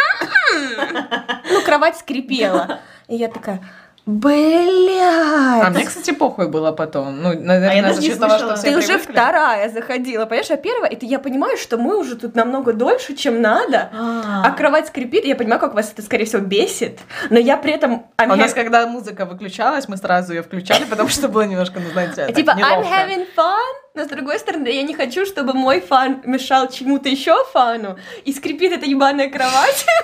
Ну, 1.50 1.62
кровать 1.62 1.96
скрипела. 1.98 2.80
И 3.08 3.16
я 3.16 3.28
такая, 3.28 3.60
Блядь. 4.08 5.66
А 5.66 5.68
мне, 5.68 5.84
кстати, 5.84 6.12
похуй 6.12 6.48
было 6.48 6.72
потом. 6.72 7.20
Ну, 7.20 7.38
наверное, 7.38 7.82
даже 7.82 7.96
за 7.96 8.00
не 8.00 8.08
счет 8.08 8.18
того, 8.18 8.38
что 8.38 8.56
все 8.56 8.70
Ты 8.70 8.78
уже 8.78 8.86
привыкли. 8.86 9.12
вторая 9.12 9.68
заходила, 9.68 10.24
понимаешь, 10.24 10.50
а 10.50 10.56
первая, 10.56 10.90
это 10.90 11.04
я 11.04 11.18
понимаю, 11.18 11.58
что 11.58 11.76
мы 11.76 11.98
уже 11.98 12.16
тут 12.16 12.34
намного 12.34 12.72
дольше, 12.72 13.14
чем 13.14 13.42
надо, 13.42 13.90
а. 13.92 14.44
А, 14.46 14.50
кровать 14.52 14.86
скрипит, 14.86 15.26
я 15.26 15.36
понимаю, 15.36 15.60
как 15.60 15.74
вас 15.74 15.92
это, 15.92 16.00
скорее 16.00 16.24
всего, 16.24 16.40
бесит, 16.40 17.00
но 17.28 17.38
я 17.38 17.58
при 17.58 17.74
этом... 17.74 18.06
I'm 18.18 18.30
А 18.30 18.32
У 18.32 18.36
нас, 18.36 18.54
когда 18.54 18.86
музыка 18.86 19.26
выключалась, 19.26 19.88
мы 19.88 19.98
сразу 19.98 20.32
ее 20.32 20.42
включали, 20.42 20.84
потому 20.84 21.10
что 21.10 21.28
было 21.28 21.42
немножко, 21.42 21.78
ну, 21.78 21.90
знаете, 21.90 22.32
Типа, 22.32 22.52
I'm 22.52 22.84
having 22.84 23.26
fun, 23.36 23.58
но 23.94 24.04
с 24.04 24.06
другой 24.08 24.38
стороны, 24.38 24.68
я 24.68 24.82
не 24.82 24.94
хочу, 24.94 25.26
чтобы 25.26 25.52
мой 25.54 25.80
фан 25.80 26.22
мешал 26.24 26.68
чему-то 26.68 27.08
еще 27.08 27.44
фану, 27.52 27.98
и 28.24 28.32
скрипит 28.32 28.72
эта 28.72 28.86
ебаная 28.86 29.28
кровать. 29.30 29.84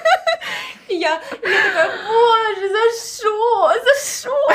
И 0.87 0.97
я, 0.97 1.15
и 1.15 1.49
я 1.49 1.63
такая, 1.63 1.91
боже, 2.07 2.69
за 2.69 2.85
что, 3.01 3.73
за 3.73 3.95
что? 4.21 4.49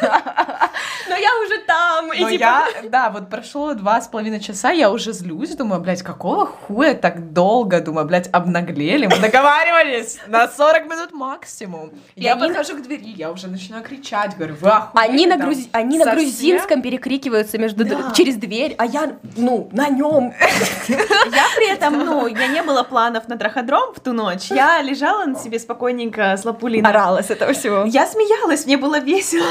Но 1.08 1.14
я 1.16 1.30
уже 1.38 1.58
там, 1.64 2.12
и 2.12 2.20
Но 2.20 2.28
типа... 2.30 2.40
я, 2.40 2.68
да, 2.84 3.10
вот 3.10 3.30
прошло 3.30 3.74
два 3.74 4.00
с 4.00 4.08
половиной 4.08 4.40
часа, 4.40 4.70
я 4.72 4.90
уже 4.90 5.12
злюсь, 5.12 5.50
думаю, 5.50 5.80
блядь, 5.80 6.02
какого 6.02 6.46
хуя 6.46 6.94
так 6.94 7.32
долго, 7.32 7.80
думаю, 7.80 8.04
блядь, 8.06 8.28
обнаглели, 8.32 9.06
мы 9.06 9.16
договаривались 9.18 10.18
на 10.26 10.48
40 10.48 10.84
минут 10.86 11.12
максимум. 11.12 11.92
И 12.16 12.22
я 12.24 12.32
они- 12.34 12.48
подхожу 12.48 12.76
к 12.76 12.82
двери, 12.82 13.10
я 13.16 13.30
уже 13.30 13.46
начинаю 13.46 13.84
кричать, 13.84 14.36
говорю, 14.36 14.56
вы 14.60 14.70
охуели 14.70 15.08
Они 15.08 15.26
на, 15.28 15.38
там? 15.38 15.50
грузи- 15.50 15.68
они 15.72 15.98
на 15.98 16.04
Совсем?» 16.04 16.20
грузинском 16.24 16.82
перекрикиваются 16.82 17.58
между 17.58 17.84
Да. 17.84 18.12
через 18.16 18.34
дверь, 18.36 18.59
а 18.78 18.84
я, 18.86 19.12
ну, 19.36 19.68
на 19.72 19.88
нем. 19.88 20.32
Я 20.88 21.44
при 21.56 21.70
этом, 21.72 21.98
ну, 22.04 22.28
меня 22.28 22.46
не 22.48 22.62
было 22.62 22.82
планов 22.82 23.28
на 23.28 23.36
траходром 23.36 23.94
в 23.94 24.00
ту 24.00 24.12
ночь. 24.12 24.50
Я 24.50 24.82
лежала 24.82 25.24
на 25.26 25.36
себе 25.38 25.58
спокойненько 25.58 26.36
с 26.36 26.44
лапулей. 26.44 26.82
на- 26.82 26.88
Орала 26.90 27.22
с 27.22 27.30
этого 27.30 27.52
всего. 27.52 27.84
Я 27.86 28.06
смеялась, 28.06 28.66
мне 28.66 28.76
было 28.76 28.98
весело. 28.98 29.46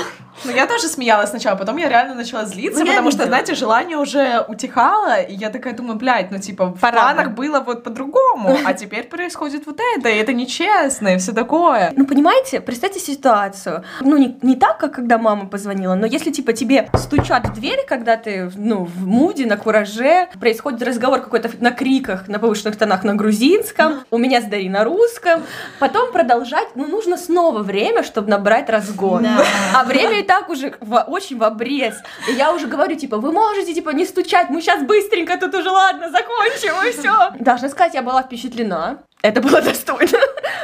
Ну, 0.46 0.52
я 0.52 0.68
тоже 0.68 0.88
смеялась 0.88 1.30
сначала, 1.32 1.58
потом 1.58 1.76
я 1.78 1.90
реально 1.90 2.16
начала 2.16 2.46
злиться, 2.46 2.80
Ну, 2.80 2.86
я 2.86 2.92
потому 2.94 3.12
что, 3.12 3.26
знаете, 3.26 3.56
желание 3.56 3.98
уже 3.98 4.46
утихало, 4.48 5.20
и 5.20 5.34
я 5.34 5.50
такая 5.50 5.74
думаю, 5.74 5.98
блядь, 5.98 6.32
ну, 6.32 6.40
типа, 6.40 6.68
в 6.68 6.80
Пора 6.80 7.02
планах 7.02 7.28
бы. 7.32 7.44
было 7.44 7.60
вот 7.60 7.84
по-другому, 7.84 8.58
а 8.66 8.74
теперь 8.74 9.04
происходит 9.04 9.66
вот 9.66 9.80
это, 9.98 10.08
и 10.08 10.16
это 10.16 10.32
нечестно, 10.34 11.10
и 11.16 11.18
все 11.18 11.34
такое. 11.34 11.92
Ну, 11.98 12.06
понимаете, 12.06 12.62
представьте 12.62 13.00
ситуацию. 13.02 13.84
Ну, 14.00 14.18
не, 14.18 14.38
не 14.42 14.56
так, 14.56 14.78
как 14.78 14.94
когда 14.94 15.18
мама 15.18 15.46
позвонила, 15.48 15.96
но 15.96 16.06
если, 16.06 16.32
типа, 16.32 16.54
тебе 16.54 16.90
стучат 16.94 17.46
в 17.48 17.54
дверь, 17.54 17.86
когда 17.88 18.16
ты, 18.16 18.50
ну, 18.56 18.86
в 18.86 18.99
муде, 19.08 19.46
на 19.46 19.58
кураже, 19.58 20.28
происходит 20.40 20.82
разговор 20.84 21.22
какой-то 21.22 21.50
на 21.60 21.72
криках, 21.72 22.28
на 22.28 22.40
повышенных 22.40 22.78
тонах 22.78 23.04
на 23.04 23.16
грузинском, 23.16 24.04
у 24.12 24.18
меня 24.18 24.42
с 24.42 24.46
Дарьей 24.46 24.70
на 24.70 24.84
русском, 24.84 25.44
потом 25.80 26.12
продолжать, 26.12 26.70
ну, 26.76 26.88
нужно 26.88 27.18
снова 27.18 27.64
время, 27.64 28.04
чтобы 28.04 28.30
набрать 28.30 28.70
разгон. 28.70 29.24
Да. 29.24 29.44
А 29.76 29.84
время 29.84 30.20
и 30.20 30.24
так 30.24 30.50
уже 30.50 30.74
в- 30.82 31.06
очень 31.08 31.38
в 31.38 31.44
обрез. 31.44 31.96
И 32.28 32.34
я 32.34 32.54
уже 32.54 32.68
говорю, 32.68 32.96
типа, 32.96 33.18
вы 33.18 33.32
можете, 33.32 33.74
типа, 33.74 33.90
не 33.92 34.06
стучать, 34.06 34.50
мы 34.50 34.62
сейчас 34.62 34.84
быстренько 34.84 35.38
тут 35.38 35.54
уже, 35.56 35.70
ладно, 35.70 36.10
закончим, 36.10 36.74
и 36.88 36.92
все. 36.92 37.32
Должна 37.40 37.70
сказать, 37.70 37.94
я 37.94 38.02
была 38.02 38.24
впечатлена. 38.24 38.98
Это 39.22 39.42
было 39.42 39.62
достойно. 39.62 40.18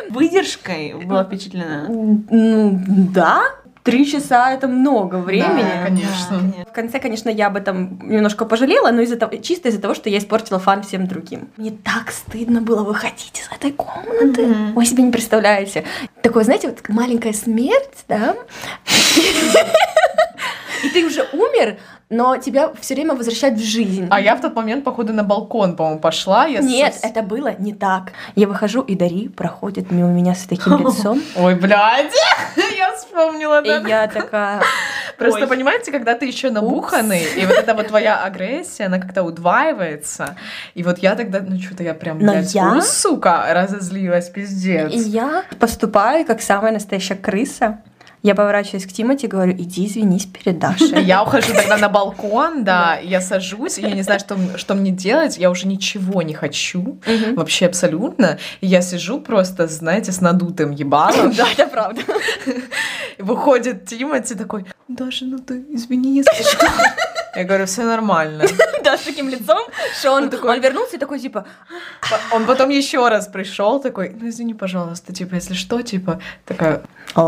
Выдержкой 0.09 0.93
была 0.93 1.23
впечатлена. 1.23 1.85
Ну, 1.89 2.79
да. 3.13 3.43
Три 3.85 4.05
часа 4.09 4.51
это 4.51 4.67
много 4.67 5.17
времени. 5.17 5.61
Да, 5.61 5.83
конечно. 5.83 6.65
В 6.67 6.73
конце, 6.73 6.99
конечно, 6.99 7.29
я 7.29 7.45
об 7.47 7.55
этом 7.55 7.99
немножко 8.01 8.45
пожалела, 8.45 8.89
но 8.89 9.01
из-за 9.01 9.15
того, 9.15 9.37
чисто 9.37 9.69
из-за 9.69 9.79
того, 9.79 9.93
что 9.93 10.09
я 10.09 10.17
испортила 10.17 10.57
фан 10.57 10.81
всем 10.81 11.05
другим. 11.07 11.49
Мне 11.55 11.69
так 11.69 12.11
стыдно 12.11 12.61
было 12.61 12.81
выходить 12.81 13.39
из 13.39 13.47
этой 13.55 13.71
комнаты. 13.71 14.47
Мгм. 14.47 14.73
Вы 14.73 14.85
себе 14.87 15.03
не 15.03 15.11
представляете. 15.11 15.85
Такое, 16.23 16.43
знаете, 16.43 16.67
вот 16.67 16.79
маленькая 16.89 17.33
смерть, 17.33 18.05
да? 18.07 18.35
И 20.83 20.89
ты 20.89 21.05
уже 21.05 21.21
умер, 21.31 21.77
но 22.09 22.37
тебя 22.37 22.71
все 22.79 22.93
время 22.93 23.15
возвращают 23.15 23.57
в 23.59 23.63
жизнь. 23.63 24.07
А 24.11 24.19
я 24.21 24.35
в 24.35 24.41
тот 24.41 24.55
момент, 24.55 24.83
походу, 24.83 25.11
на 25.13 25.23
балкон, 25.23 25.75
по-моему, 25.75 25.99
пошла. 25.99 26.45
Я 26.45 26.59
Нет, 26.59 26.93
с- 26.95 27.03
это 27.03 27.21
было 27.23 27.53
не 27.57 27.73
так. 27.73 28.13
Я 28.35 28.47
выхожу, 28.47 28.81
и 28.81 28.95
Дари 28.95 29.27
проходит 29.27 29.91
мимо 29.91 30.09
меня 30.09 30.35
с 30.35 30.43
таким 30.43 30.77
лицом. 30.87 31.21
Ой, 31.35 31.55
блядь, 31.55 32.13
я 32.77 32.93
вспомнила, 32.95 33.61
И 33.63 33.67
да. 33.67 33.77
я 33.87 34.07
такая, 34.07 34.61
Просто 35.17 35.41
Ой. 35.41 35.47
понимаете, 35.47 35.91
когда 35.91 36.13
ты 36.13 36.25
еще 36.25 36.49
набуханный, 36.51 37.23
и 37.37 37.45
вот 37.45 37.55
эта 37.55 37.73
вот 37.73 37.87
твоя 37.87 38.21
агрессия, 38.21 38.85
она 38.85 38.99
как-то 38.99 39.23
удваивается. 39.23 40.35
И 40.73 40.83
вот 40.83 40.99
я 40.99 41.15
тогда, 41.15 41.39
ну 41.41 41.59
что-то 41.59 41.83
я 41.83 41.93
прям, 41.93 42.19
Но 42.19 42.33
блядь, 42.33 42.53
я- 42.53 42.71
ой, 42.73 42.81
сука, 42.81 43.45
разозлилась, 43.51 44.29
пиздец. 44.29 44.91
И 44.93 44.97
я 44.97 45.43
поступаю 45.59 46.25
как 46.25 46.41
самая 46.41 46.73
настоящая 46.73 47.15
крыса. 47.15 47.79
Я 48.25 48.33
поворачиваюсь 48.33 48.87
к 48.87 48.91
Тимати 48.91 49.27
и 49.27 49.29
говорю, 49.29 49.51
иди 49.51 49.85
извинись 49.85 50.25
перед 50.25 50.57
Дашей. 50.57 51.03
Я 51.05 51.21
ухожу 51.21 51.53
тогда 51.53 51.77
на 51.77 51.89
балкон, 51.89 52.63
да, 52.63 52.97
я 52.97 53.21
сажусь, 53.21 53.77
я 53.77 53.91
не 53.91 54.01
знаю, 54.01 54.19
что, 54.19 54.35
что 54.57 54.73
мне 54.73 54.89
делать, 54.89 55.37
я 55.37 55.51
уже 55.51 55.67
ничего 55.67 56.23
не 56.23 56.33
хочу, 56.33 56.97
вообще 57.35 57.67
абсолютно. 57.67 58.39
Я 58.61 58.81
сижу 58.81 59.21
просто, 59.21 59.67
знаете, 59.67 60.11
с 60.11 60.21
надутым 60.21 60.71
ебалом. 60.71 61.33
Да, 61.37 61.45
это 61.55 61.67
правда. 61.67 62.01
Выходит 63.19 63.85
Тимати 63.85 64.33
такой, 64.33 64.65
Даша, 64.87 65.25
ну 65.25 65.37
ты 65.37 65.63
извини, 65.69 66.15
если 66.15 66.43
что. 66.43 66.65
Я 67.35 67.43
говорю, 67.43 67.65
все 67.65 67.83
нормально. 67.83 68.45
Да, 68.85 68.97
с 68.97 69.01
таким 69.01 69.29
лицом, 69.29 69.63
что 69.99 70.11
он 70.11 70.31
он 70.43 70.61
вернулся 70.61 70.97
и 70.97 70.99
такой, 70.99 71.19
типа, 71.19 71.45
Он 72.31 72.45
потом 72.45 72.69
еще 72.69 73.09
раз 73.09 73.27
пришел 73.27 73.79
такой, 73.79 74.15
ну 74.21 74.29
извини, 74.29 74.53
пожалуйста, 74.53 75.11
типа, 75.11 75.33
если 75.33 75.55
что, 75.55 75.81
типа, 75.81 76.19
такая, 76.45 76.83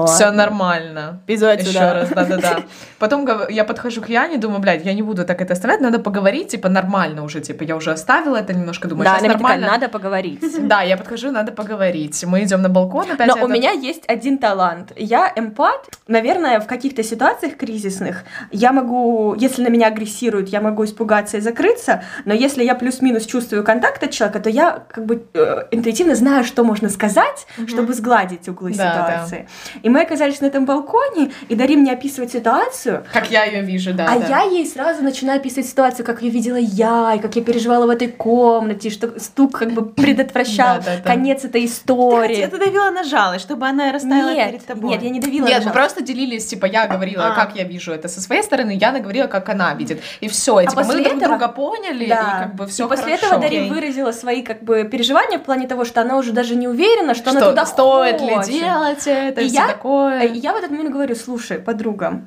все 0.06 0.32
нормально. 0.32 1.20
Пиздуй 1.26 1.58
Еще 1.58 1.80
раз, 1.80 2.10
да-да-да. 2.10 2.58
Потом 3.00 3.28
я 3.50 3.64
подхожу 3.64 4.02
к 4.02 4.10
Яне, 4.10 4.38
думаю, 4.38 4.60
блядь, 4.60 4.86
я 4.86 4.94
не 4.94 5.02
буду 5.02 5.26
так 5.26 5.42
это 5.42 5.54
оставлять, 5.54 5.82
надо 5.82 6.00
поговорить, 6.00 6.50
типа, 6.50 6.70
нормально 6.70 7.24
уже, 7.24 7.42
типа, 7.42 7.64
я 7.64 7.76
уже 7.76 7.92
оставила 7.92 8.38
это 8.38 8.54
немножко, 8.54 8.88
думаю, 8.88 9.06
Да, 9.06 9.12
сейчас 9.20 9.22
такая, 9.24 9.38
нормально. 9.38 9.68
надо 9.68 9.90
поговорить. 9.90 10.44
Да, 10.68 10.82
я 10.82 10.98
подхожу, 10.98 11.32
надо 11.32 11.52
поговорить. 11.52 12.24
Мы 12.26 12.44
идем 12.44 12.62
на 12.62 12.70
балкон 12.70 13.12
опять. 13.12 13.28
Но 13.28 13.46
у 13.46 13.48
меня 13.48 13.72
есть 13.72 14.04
один 14.08 14.38
талант. 14.38 14.92
Я 14.96 15.32
эмпат. 15.36 15.88
Наверное, 16.08 16.60
в 16.60 16.68
каких-то 16.68 17.04
ситуациях 17.04 17.56
кризисных 17.58 18.24
я 18.52 18.72
могу, 18.74 19.36
если 19.36 19.64
на 19.64 19.70
меня 19.70 19.88
агрессируют, 19.98 20.50
я 20.50 20.62
могу 20.62 20.86
испугаться 20.86 21.38
и 21.38 21.42
закрыться, 21.42 22.04
но 22.26 22.34
если 22.34 22.64
я 22.64 22.76
плюс-минус 22.76 23.26
чувствую 23.26 23.64
контакт 23.64 24.04
от 24.04 24.12
человека, 24.12 24.40
то 24.40 24.50
я 24.50 24.84
как 24.90 25.06
бы 25.06 25.24
э, 25.34 25.64
интуитивно 25.72 26.16
знаю, 26.16 26.44
что 26.44 26.64
можно 26.64 26.90
сказать, 26.90 27.48
чтобы 27.68 27.94
сгладить 27.94 28.48
углы 28.48 28.74
Да, 28.74 28.92
ситуации. 28.94 29.48
И 29.82 29.90
мы 29.90 30.02
оказались 30.02 30.40
на 30.42 30.46
этом 30.46 30.66
балконе, 30.66 31.32
и 31.50 31.56
Дари 31.56 31.76
мне 31.76 31.92
описывает 31.92 32.32
ситуацию, 32.32 33.04
Как 33.12 33.32
я 33.32 33.46
ее 33.46 33.62
вижу, 33.62 33.94
да. 33.94 34.06
а 34.10 34.20
да. 34.20 34.28
я 34.28 34.42
ей 34.44 34.66
сразу 34.66 35.04
начинаю 35.04 35.40
описывать 35.40 35.68
ситуацию, 35.68 36.06
как 36.06 36.22
ее 36.22 36.30
видела 36.30 36.58
я, 36.58 37.14
и 37.16 37.20
как 37.20 37.36
я 37.36 37.44
переживала 37.44 37.88
в 37.88 37.90
этой 37.90 38.08
комнате, 38.08 38.90
что 38.90 39.20
стук 39.20 39.58
как 39.60 39.72
бы 39.72 39.86
предотвращал 39.86 40.78
Да, 40.78 40.84
да, 40.86 40.98
да. 40.98 41.04
конец 41.04 41.44
этой 41.44 41.66
истории. 41.66 42.38
Это 42.38 42.58
давила 42.58 42.92
на 42.92 43.04
жалость, 43.04 43.44
чтобы 43.46 43.68
она 43.68 43.92
растаяла 43.92 44.34
нет, 44.34 44.52
перед 44.52 44.66
тобой. 44.66 44.90
Нет, 44.92 45.02
я 45.04 45.10
не 45.10 45.20
давила. 45.20 45.48
Нет, 45.48 45.66
мы 45.66 45.72
просто 45.72 46.02
делились, 46.02 46.46
типа, 46.46 46.66
я 46.66 46.88
говорила, 46.88 47.28
А. 47.28 47.36
как 47.36 47.56
я 47.56 47.64
вижу 47.64 47.92
это 47.92 48.08
со 48.08 48.22
своей 48.22 48.44
стороны, 48.44 48.78
Яна 48.80 49.00
говорила, 49.00 49.28
как 49.28 49.50
она 49.50 49.74
видит. 49.74 49.87
И 50.22 50.28
все, 50.28 50.60
и, 50.60 50.68
типа, 50.68 50.82
мы 50.82 50.88
после 50.88 51.04
друг 51.04 51.18
этого- 51.18 51.38
друга 51.38 51.48
поняли, 51.54 52.06
Да. 52.08 52.16
и 52.16 52.44
как 52.46 52.56
бы 52.56 52.68
все 52.68 52.86
и 52.86 52.90
после 52.90 53.14
этого 53.16 53.38
Дарья 53.38 53.64
выразила 53.72 54.12
свои 54.12 54.42
как 54.44 54.64
бы 54.64 54.84
переживания 54.84 55.40
в 55.40 55.44
плане 55.44 55.68
того, 55.68 55.86
что 55.86 56.02
она 56.02 56.18
уже 56.18 56.32
даже 56.32 56.56
не 56.56 56.68
уверена, 56.68 57.14
что, 57.16 57.32
она 57.32 57.42
туда 57.42 57.66
стоит 57.66 58.20
хочет. 58.20 58.48
ли 58.48 58.60
делать 58.60 59.04
это, 59.08 59.42
И 59.42 59.46
и 59.46 59.48
все 59.48 59.58
я- 59.58 59.68
такое. 59.68 60.22
И 60.24 60.38
я 60.38 60.54
в 60.54 60.58
этот 60.58 60.72
момент 60.72 60.92
говорю, 60.92 61.16
слушай, 61.16 61.58
подруга, 61.60 62.22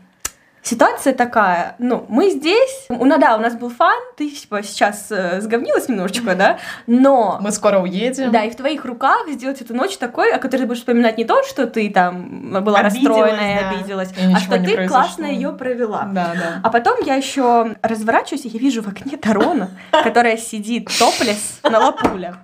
Ситуация 0.63 1.15
такая, 1.15 1.75
ну, 1.79 2.05
мы 2.09 2.31
здесь, 2.31 2.87
у, 2.91 3.07
да, 3.07 3.37
у 3.37 3.41
нас 3.41 3.55
был 3.55 3.71
фан, 3.71 3.99
ты 4.17 4.29
типа 4.31 4.63
сейчас 4.63 5.07
э, 5.11 5.41
сговнилась 5.41 5.89
немножечко, 5.89 6.35
да, 6.35 6.59
но 6.87 7.39
Мы 7.41 7.51
скоро 7.51 7.79
уедем. 7.79 8.31
Да, 8.31 8.45
и 8.45 8.51
в 8.51 8.57
твоих 8.57 8.85
руках 8.85 9.27
сделать 9.29 9.61
эту 9.63 9.75
ночь 9.75 9.97
такой, 9.97 10.31
о 10.33 10.39
которой 10.39 10.61
ты 10.63 10.67
будешь 10.67 10.81
вспоминать 10.81 11.17
не 11.17 11.25
то, 11.25 11.43
что 11.45 11.67
ты 11.67 11.91
там 11.91 12.63
была 12.63 12.81
Обиделась, 12.81 13.07
расстроена 13.07 13.53
и 13.53 13.59
да. 13.61 13.71
обиделась, 13.71 14.11
И 14.13 14.35
а 14.35 14.39
что 14.39 14.59
ты 14.59 14.75
произошло. 14.75 14.89
классно 14.89 15.25
ее 15.25 15.53
провела. 15.53 16.03
Да, 16.13 16.33
да. 16.35 16.61
А 16.63 16.69
потом 16.71 16.99
я 17.07 17.15
еще 17.15 17.75
разворачиваюсь, 17.81 18.45
и 18.45 18.49
я 18.49 18.61
вижу 18.61 18.83
в 18.83 18.89
окне 18.89 19.17
Тарону, 19.17 19.71
которая 19.91 20.37
сидит 20.37 20.91
топлес 20.99 21.61
на 21.63 21.79
лапуле. 21.79 22.35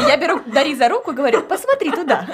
И 0.00 0.08
я 0.08 0.16
беру 0.16 0.40
Дари 0.46 0.74
за 0.74 0.88
руку 0.88 1.12
и 1.12 1.14
говорю, 1.14 1.42
посмотри 1.42 1.92
туда. 1.92 2.26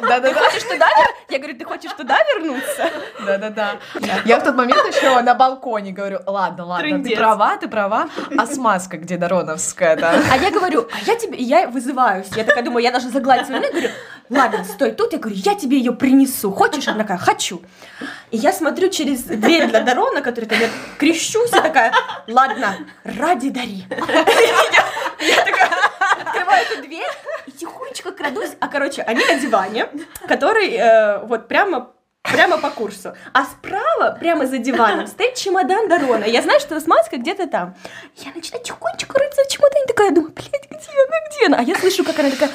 Да, 0.00 0.20
да, 0.20 0.28
Ты 0.28 0.34
хочешь 0.34 0.62
туда 0.62 0.88
Я 1.28 1.38
говорю, 1.38 1.58
ты 1.58 1.64
хочешь 1.66 1.92
туда 1.92 2.16
вернуться? 2.34 2.90
да, 3.26 3.36
да, 3.38 3.50
да. 3.50 3.70
Я 4.24 4.38
в 4.40 4.42
тот 4.44 4.54
момент 4.56 4.69
еще 4.74 5.20
на 5.22 5.34
балконе 5.34 5.92
говорю, 5.92 6.20
ладно, 6.26 6.64
ладно, 6.64 6.84
ты 6.84 6.90
Трындец. 6.90 7.18
права, 7.18 7.56
ты 7.56 7.68
права, 7.68 8.08
а 8.36 8.46
смазка 8.46 8.96
где 8.96 9.16
Дороновская, 9.16 9.96
да? 9.96 10.14
А 10.32 10.36
я 10.36 10.50
говорю, 10.50 10.88
а 10.92 10.98
я 11.04 11.16
тебе, 11.16 11.36
и 11.36 11.44
я 11.44 11.68
вызываюсь. 11.68 12.28
Я 12.36 12.44
такая 12.44 12.64
думаю, 12.64 12.82
я 12.82 12.90
должна 12.90 13.10
загладить 13.10 13.46
свою 13.46 13.62
говорю, 13.70 13.90
ладно, 14.28 14.64
стой 14.64 14.92
тут. 14.92 15.12
Я 15.12 15.18
говорю, 15.18 15.36
я 15.38 15.54
тебе 15.54 15.76
ее 15.78 15.92
принесу. 15.92 16.50
Хочешь? 16.52 16.88
Она 16.88 17.00
такая, 17.00 17.18
хочу. 17.18 17.62
И 18.30 18.36
я 18.36 18.52
смотрю 18.52 18.88
через 18.90 19.22
дверь 19.22 19.68
для 19.68 19.80
Дарона, 19.80 20.22
который 20.22 20.46
там, 20.46 20.58
я 20.58 20.68
крещусь, 20.98 21.50
и 21.50 21.60
такая, 21.60 21.92
ладно, 22.26 22.76
ради 23.04 23.50
Дари. 23.50 23.84
Я 25.20 25.44
такая 25.44 25.70
открываю 26.20 26.66
эту 26.66 26.82
дверь 26.82 27.10
и 27.46 27.52
тихонечко 27.52 28.12
крадусь. 28.12 28.50
А, 28.60 28.68
короче, 28.68 29.02
они 29.02 29.24
на 29.24 29.34
диване, 29.38 29.88
который 30.26 30.74
э, 30.74 31.18
вот 31.26 31.48
прямо 31.48 31.90
прямо 32.40 32.58
по 32.58 32.70
курсу. 32.70 33.14
А 33.32 33.44
справа, 33.44 34.16
прямо 34.18 34.46
за 34.46 34.58
диваном, 34.58 35.06
стоит 35.06 35.34
чемодан 35.34 35.88
Дарона. 35.88 36.24
Я 36.24 36.42
знаю, 36.42 36.60
что 36.60 36.80
смазка 36.80 37.16
где-то 37.16 37.46
там. 37.46 37.74
Я 38.16 38.32
начинаю 38.34 38.64
тихонечко 38.64 39.18
рыться 39.18 39.42
в 39.44 39.48
чемодане, 39.48 39.86
такая, 39.86 40.10
думаю, 40.10 40.32
блядь, 40.32 40.68
где 40.70 40.90
она, 40.92 41.16
где 41.28 41.46
она? 41.46 41.58
А 41.58 41.62
я 41.62 41.76
слышу, 41.76 42.04
как 42.04 42.18
она 42.18 42.30
такая... 42.30 42.50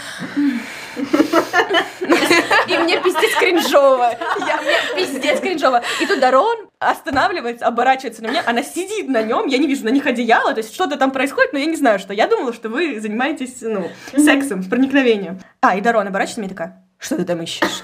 И 2.67 2.77
мне 2.77 2.99
пиздец 3.01 3.35
кринжово. 3.37 4.11
Я, 4.47 4.61
мне 4.61 4.77
пиздец 4.95 5.39
кринжово. 5.39 5.83
И 5.99 6.05
тут 6.05 6.19
Дарон 6.19 6.69
останавливается, 6.79 7.67
оборачивается 7.67 8.23
на 8.23 8.27
меня, 8.27 8.43
она 8.45 8.63
сидит 8.63 9.07
на 9.09 9.21
нем, 9.21 9.47
я 9.47 9.57
не 9.57 9.67
вижу 9.67 9.83
на 9.85 9.89
них 9.89 10.05
одеяла, 10.05 10.53
то 10.53 10.59
есть 10.59 10.73
что-то 10.73 10.97
там 10.97 11.11
происходит, 11.11 11.53
но 11.53 11.59
я 11.59 11.65
не 11.65 11.75
знаю, 11.75 11.99
что. 11.99 12.13
Я 12.13 12.27
думала, 12.27 12.53
что 12.53 12.69
вы 12.69 12.99
занимаетесь, 12.99 13.57
ну, 13.61 13.89
сексом, 14.17 14.63
проникновением. 14.63 15.39
А, 15.61 15.75
и 15.75 15.81
Дарон 15.81 16.07
оборачивается 16.07 16.41
меня 16.41 16.49
такая, 16.49 16.83
что 16.97 17.17
ты 17.17 17.25
там 17.25 17.41
ищешь? 17.41 17.83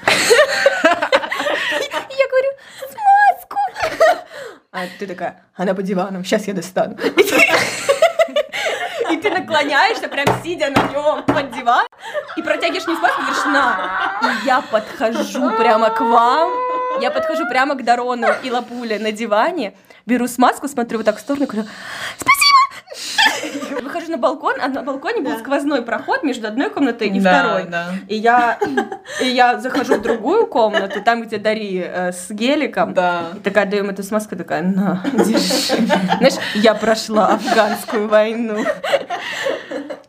Смазку. 2.80 3.58
А 4.72 4.86
ты 5.00 5.08
такая, 5.08 5.44
она 5.56 5.74
по 5.74 5.82
дивану, 5.82 6.24
сейчас 6.24 6.48
я 6.48 6.53
достану. 6.53 6.98
И 9.10 9.18
ты 9.18 9.30
наклоняешься, 9.30 10.08
прям 10.08 10.25
сидя 10.41 10.70
на 10.70 10.84
нем 10.89 11.24
под 11.24 11.51
диван, 11.51 11.86
и 12.38 12.41
протягиваешь 12.41 12.88
мне 12.88 12.96
смазку, 12.96 13.22
и 13.22 13.25
говоришь, 13.25 13.46
на. 13.46 14.20
И 14.24 14.46
я 14.46 14.62
подхожу 14.62 15.51
прямо 15.58 15.89
к 15.89 16.00
вам, 16.00 16.51
я 17.01 17.12
подхожу 17.12 17.46
прямо 17.50 17.75
к 17.75 17.84
Дарону 17.84 18.27
и 18.44 18.50
Лапуле 18.50 19.00
на 19.00 19.12
диване, 19.12 19.74
беру 20.06 20.27
смазку, 20.27 20.70
смотрю 20.70 21.00
вот 21.00 21.06
так 21.06 21.18
в 21.18 21.20
сторону, 21.20 21.48
говорю, 21.48 21.68
спасибо! 22.18 22.50
Выхожу 23.81 24.11
на 24.11 24.17
балкон, 24.17 24.55
а 24.61 24.67
на 24.67 24.83
балконе 24.83 25.21
был 25.21 25.38
сквозной 25.39 25.81
проход 25.81 26.23
между 26.23 26.47
одной 26.47 26.69
комнатой 26.69 27.09
и 27.09 27.19
второй. 27.19 27.67
И 28.07 28.15
я, 28.15 28.59
и 29.21 29.27
я 29.27 29.59
захожу 29.59 29.95
в 29.95 30.01
другую 30.01 30.47
комнату, 30.47 31.01
там, 31.03 31.23
где 31.23 31.38
Дари 31.38 31.83
э, 31.85 32.11
с 32.11 32.29
геликом. 32.29 32.93
Да. 32.93 33.23
И 33.35 33.39
такая 33.39 33.65
даю 33.65 33.83
им 33.83 33.89
эту 33.89 34.03
смазку, 34.03 34.35
такая, 34.35 34.61
на, 34.61 35.03
держи. 35.13 35.83
Знаешь, 36.17 36.35
я 36.55 36.73
прошла 36.73 37.29
афганскую 37.29 38.07
войну. 38.07 38.63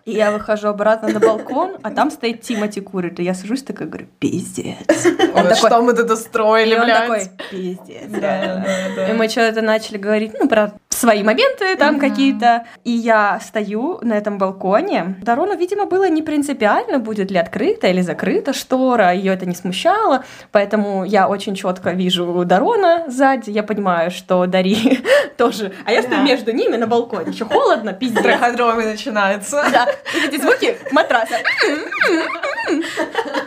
И 0.05 0.13
я 0.13 0.31
выхожу 0.33 0.69
обратно 0.69 1.09
на 1.09 1.21
балкон, 1.21 1.77
а 1.83 1.91
там 1.91 2.11
стоит 2.11 2.43
Тимати 2.43 2.81
курит. 2.81 3.21
И 3.21 3.23
я 3.23 3.35
сажусь 3.35 3.63
такая, 3.63 3.89
говорю, 3.89 4.07
пиздец. 4.19 4.77
Ой, 5.07 5.33
такой- 5.35 5.55
Что 5.57 5.83
мы 5.83 5.93
тут 5.95 6.11
устроили, 6.11 6.75
И 6.75 6.79
он 6.79 6.85
блядь? 6.85 6.99
такой, 7.01 7.23
пиздец, 7.51 8.09
Да, 8.09 8.19
реально. 8.21 8.65
да, 8.65 8.95
да. 8.97 9.09
И 9.09 9.13
мы 9.13 9.29
что-то 9.29 9.63
начали 9.63 9.99
говорить, 9.99 10.33
ну, 10.39 10.49
про 10.49 10.73
свои 10.89 11.23
моменты 11.23 11.77
там 11.77 11.99
какие-то. 11.99 12.65
И 12.85 12.91
я 12.91 13.41
стою 13.41 13.99
на 14.03 14.13
этом 14.15 14.39
балконе. 14.39 15.17
Дарону, 15.23 15.57
видимо, 15.57 15.87
было 15.87 16.09
не 16.09 16.23
принципиально, 16.23 16.99
будет 16.99 17.31
ли 17.31 17.39
открыта 17.39 17.89
или 17.89 18.03
закрыта 18.03 18.53
штора. 18.53 19.13
Ее 19.13 19.33
это 19.33 19.47
не 19.47 19.55
смущало. 19.55 20.25
Поэтому 20.53 21.05
я 21.05 21.29
очень 21.29 21.55
четко 21.55 21.91
вижу 21.93 22.45
Дарона 22.45 23.05
сзади. 23.09 23.51
Я 23.51 23.63
понимаю, 23.63 24.11
что 24.11 24.47
Дари 24.47 25.03
тоже. 25.37 25.73
А 25.85 25.93
я 25.93 26.03
стою 26.03 26.23
между 26.23 26.53
ними 26.53 26.77
на 26.77 26.87
балконе. 26.87 27.33
Еще 27.33 27.47
холодно, 27.47 27.93
пиздец. 27.95 28.23
Траходроме 28.23 28.87
начинается. 28.87 29.65
Да, 29.73 29.89
эти 30.15 30.41
звуки 30.41 30.79
матраса. 30.91 31.39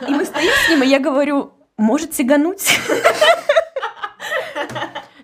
И 0.07 0.11
мы 0.11 0.25
стоим 0.25 0.51
с 0.65 0.69
ним, 0.69 0.83
и 0.83 0.87
я 0.87 0.99
говорю, 0.99 1.53
может 1.77 2.13
сигануть? 2.13 2.79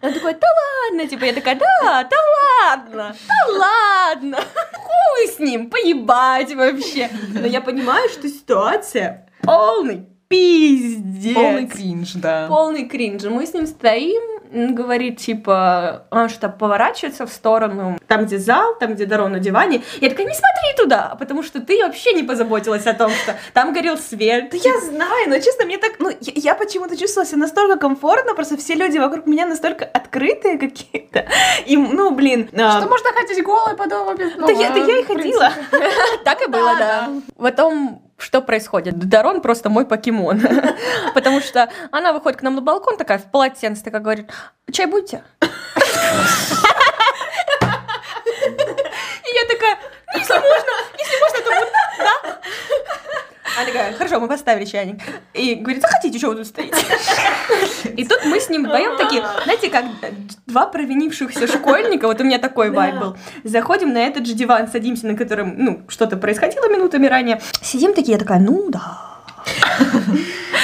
Он 0.02 0.14
такой, 0.14 0.34
да 0.34 0.48
ладно, 0.48 1.08
типа, 1.08 1.26
я 1.26 1.34
такая, 1.34 1.56
да, 1.56 2.04
да 2.04 2.18
ладно, 2.66 3.16
да 3.28 3.54
ладно, 3.54 4.38
хуй 4.74 5.28
с 5.28 5.38
ним, 5.38 5.70
поебать 5.70 6.54
вообще. 6.56 7.10
Но 7.30 7.46
я 7.46 7.62
понимаю, 7.62 8.10
что 8.10 8.28
ситуация 8.28 9.30
полный 9.44 10.11
пиздец. 10.32 11.36
Полный 11.36 11.68
кринж, 11.68 12.14
да. 12.16 12.48
Полный 12.48 12.86
кринж. 12.88 13.24
Мы 13.24 13.46
с 13.46 13.54
ним 13.54 13.68
стоим, 13.68 14.42
он 14.54 14.76
говорит, 14.76 15.20
типа, 15.20 16.06
он 16.10 16.30
что-то 16.30 16.50
поворачивается 16.50 17.26
в 17.26 17.32
сторону, 17.32 17.98
там, 18.08 18.26
где 18.26 18.38
зал, 18.38 18.76
там, 18.80 18.94
где 18.94 19.06
Дарон 19.06 19.32
на 19.32 19.40
диване. 19.40 19.82
Я 20.02 20.10
такая, 20.10 20.26
не 20.28 20.34
смотри 20.34 20.76
туда, 20.78 21.16
потому 21.20 21.44
что 21.44 21.62
ты 21.62 21.84
вообще 21.84 22.14
не 22.14 22.24
позаботилась 22.24 22.86
о 22.86 22.94
том, 22.94 23.12
что 23.12 23.36
там 23.54 23.74
горел 23.74 23.98
свет. 23.98 24.50
Да 24.52 24.58
я 24.58 24.80
знаю, 24.80 25.30
но 25.30 25.38
честно, 25.40 25.66
мне 25.66 25.78
так, 25.78 25.94
ну, 26.00 26.10
я, 26.10 26.34
я 26.36 26.56
почему-то 26.56 26.98
чувствовала 26.98 27.28
себя 27.28 27.40
настолько 27.40 27.78
комфортно, 27.78 28.34
просто 28.34 28.58
все 28.58 28.76
люди 28.76 28.98
вокруг 28.98 29.26
меня 29.26 29.46
настолько 29.46 29.86
открытые 29.86 30.58
какие-то. 30.58 31.28
И, 31.66 31.78
ну, 31.78 32.12
блин. 32.12 32.50
а, 32.54 32.80
Что 32.80 32.90
можно 32.90 33.10
хотеть 33.14 33.44
голой 33.44 33.76
по 33.76 33.88
дому 33.88 34.16
без 34.16 34.34
да, 34.34 34.52
я, 34.52 34.70
да 34.72 34.78
я 34.78 35.00
и 35.00 35.04
ходила. 35.04 35.52
Так 36.26 36.42
и 36.42 36.48
было, 36.48 36.76
да. 36.78 37.10
Потом 37.38 38.02
что 38.22 38.42
происходит? 38.42 38.98
Дарон 38.98 39.42
просто 39.42 39.70
мой 39.70 39.86
покемон. 39.86 40.42
Потому 41.14 41.42
что 41.42 41.70
она 41.92 42.14
выходит 42.14 42.40
к 42.40 42.44
нам 42.44 42.56
на 42.56 42.62
балкон, 42.62 42.98
такая 42.98 43.18
в 43.18 43.30
полотенце, 43.32 43.84
такая 43.84 44.02
говорит, 44.02 44.32
чай 44.72 44.86
будете? 44.86 45.24
И 45.42 45.46
я 49.34 49.46
такая, 49.48 49.78
«Ну, 50.14 50.20
если 50.20 50.34
можно, 50.34 50.72
если 50.98 51.20
можно, 51.20 51.42
то 51.42 51.52
вот, 51.52 51.70
да. 51.98 52.12
Она 53.58 53.66
такая, 53.66 53.94
хорошо, 53.94 54.20
мы 54.20 54.28
поставили 54.28 54.66
чайник. 54.66 55.02
И 55.34 55.56
говорит, 55.56 55.82
заходите, 55.82 56.18
что 56.18 56.30
вы 56.30 56.36
тут 56.36 56.48
стоите? 56.48 56.76
И 57.96 58.06
тут 58.06 58.26
мы 58.26 58.40
с 58.40 58.50
ним 58.50 58.64
вдвоем 58.64 58.98
такие, 58.98 59.24
знаете, 59.44 59.70
как 59.70 59.86
два 60.48 60.68
провинившихся 60.68 61.48
школьника, 61.48 62.08
вот 62.08 62.22
у 62.22 62.24
меня 62.24 62.40
такой 62.40 62.72
вайб 62.72 62.96
был. 62.96 63.18
Заходим 63.44 63.94
на 63.94 64.00
этот 64.00 64.26
же 64.26 64.34
диван, 64.34 64.68
садимся, 64.68 65.08
на 65.08 65.16
котором, 65.16 65.56
ну, 65.58 65.82
что-то 65.88 66.18
происходило 66.18 66.68
минутами 66.70 67.08
ранее. 67.08 67.42
Сидим 67.62 67.94
такие, 67.94 68.14
я 68.14 68.20
такая, 68.20 68.40
ну 68.40 68.70
да. 68.70 69.11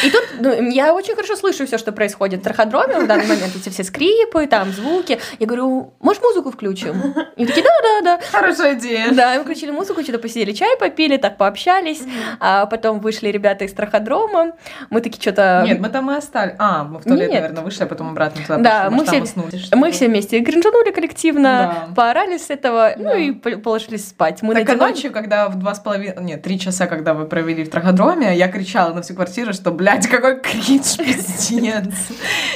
И 0.04 0.12
тут 0.12 0.24
ну, 0.40 0.70
я 0.70 0.94
очень 0.94 1.16
хорошо 1.16 1.36
слышу 1.36 1.66
все, 1.66 1.80
что 1.80 1.92
происходит 1.92 2.42
в 2.42 2.44
траходроме 2.44 3.00
в 3.00 3.08
данный 3.08 3.26
момент, 3.26 3.56
эти 3.56 3.70
все 3.70 3.84
скрипы, 3.84 4.46
там 4.46 4.72
звуки. 4.72 5.20
Я 5.40 5.48
говорю, 5.48 5.94
может, 6.00 6.22
музыку 6.22 6.52
включим? 6.52 7.16
И 7.36 7.46
такие, 7.48 7.64
да-да-да. 7.64 8.20
Хорошая 8.32 8.76
идея. 8.76 9.12
Да, 9.12 9.36
мы 9.38 9.44
включили 9.44 9.72
музыку, 9.72 10.04
что-то 10.04 10.20
посидели, 10.20 10.52
чай 10.52 10.78
попили, 10.80 11.18
так 11.18 11.38
пообщались. 11.38 12.04
А 12.40 12.68
потом 12.68 13.00
вышли 13.00 13.30
ребята 13.30 13.66
из 13.66 13.74
траходрома. 13.74 14.52
Мы 14.92 15.02
такие 15.02 15.20
что-то... 15.20 15.64
Нет, 15.66 15.80
мы 15.80 15.90
там 15.90 16.12
и 16.12 16.16
остались. 16.16 16.54
А, 16.60 16.84
мы 16.84 17.00
в 17.00 17.04
туалет, 17.04 17.32
Нет. 17.32 17.42
наверное, 17.42 17.64
вышли, 17.64 17.84
а 17.84 17.88
потом 17.88 18.10
обратно 18.12 18.42
туда 18.44 18.58
Да, 18.58 18.84
пошли. 18.86 18.98
мы 18.98 19.06
все- 19.06 19.22
уснули. 19.24 19.62
Мы 19.74 19.92
все 19.92 20.08
вместе 20.08 20.40
гринжанули 20.40 20.92
коллективно, 20.92 21.88
Да. 21.90 21.94
поорали 21.96 22.38
с 22.38 22.52
этого, 22.52 22.94
ну 22.98 23.04
Да. 23.06 23.18
и 23.18 23.32
по- 23.32 23.58
положились 23.58 24.08
спать. 24.08 24.44
Мы 24.44 24.54
Так 24.54 24.70
а 24.70 24.76
ночью, 24.76 25.12
когда 25.12 25.50
в 25.50 25.58
два 25.58 25.74
с 25.74 25.80
половиной, 25.80 26.24
нет, 26.24 26.44
три 26.44 26.60
часа, 26.60 26.86
когда 26.86 27.16
вы 27.16 27.26
провели 27.26 27.64
в 27.64 27.70
траходроме, 27.72 28.36
я 28.38 28.48
кричала 28.48 28.67
на 28.76 29.02
всю 29.02 29.14
квартиру, 29.14 29.54
что, 29.54 29.72
блядь, 29.72 30.08
какой 30.08 30.40
кринж, 30.42 30.98
пиздец. 30.98 31.94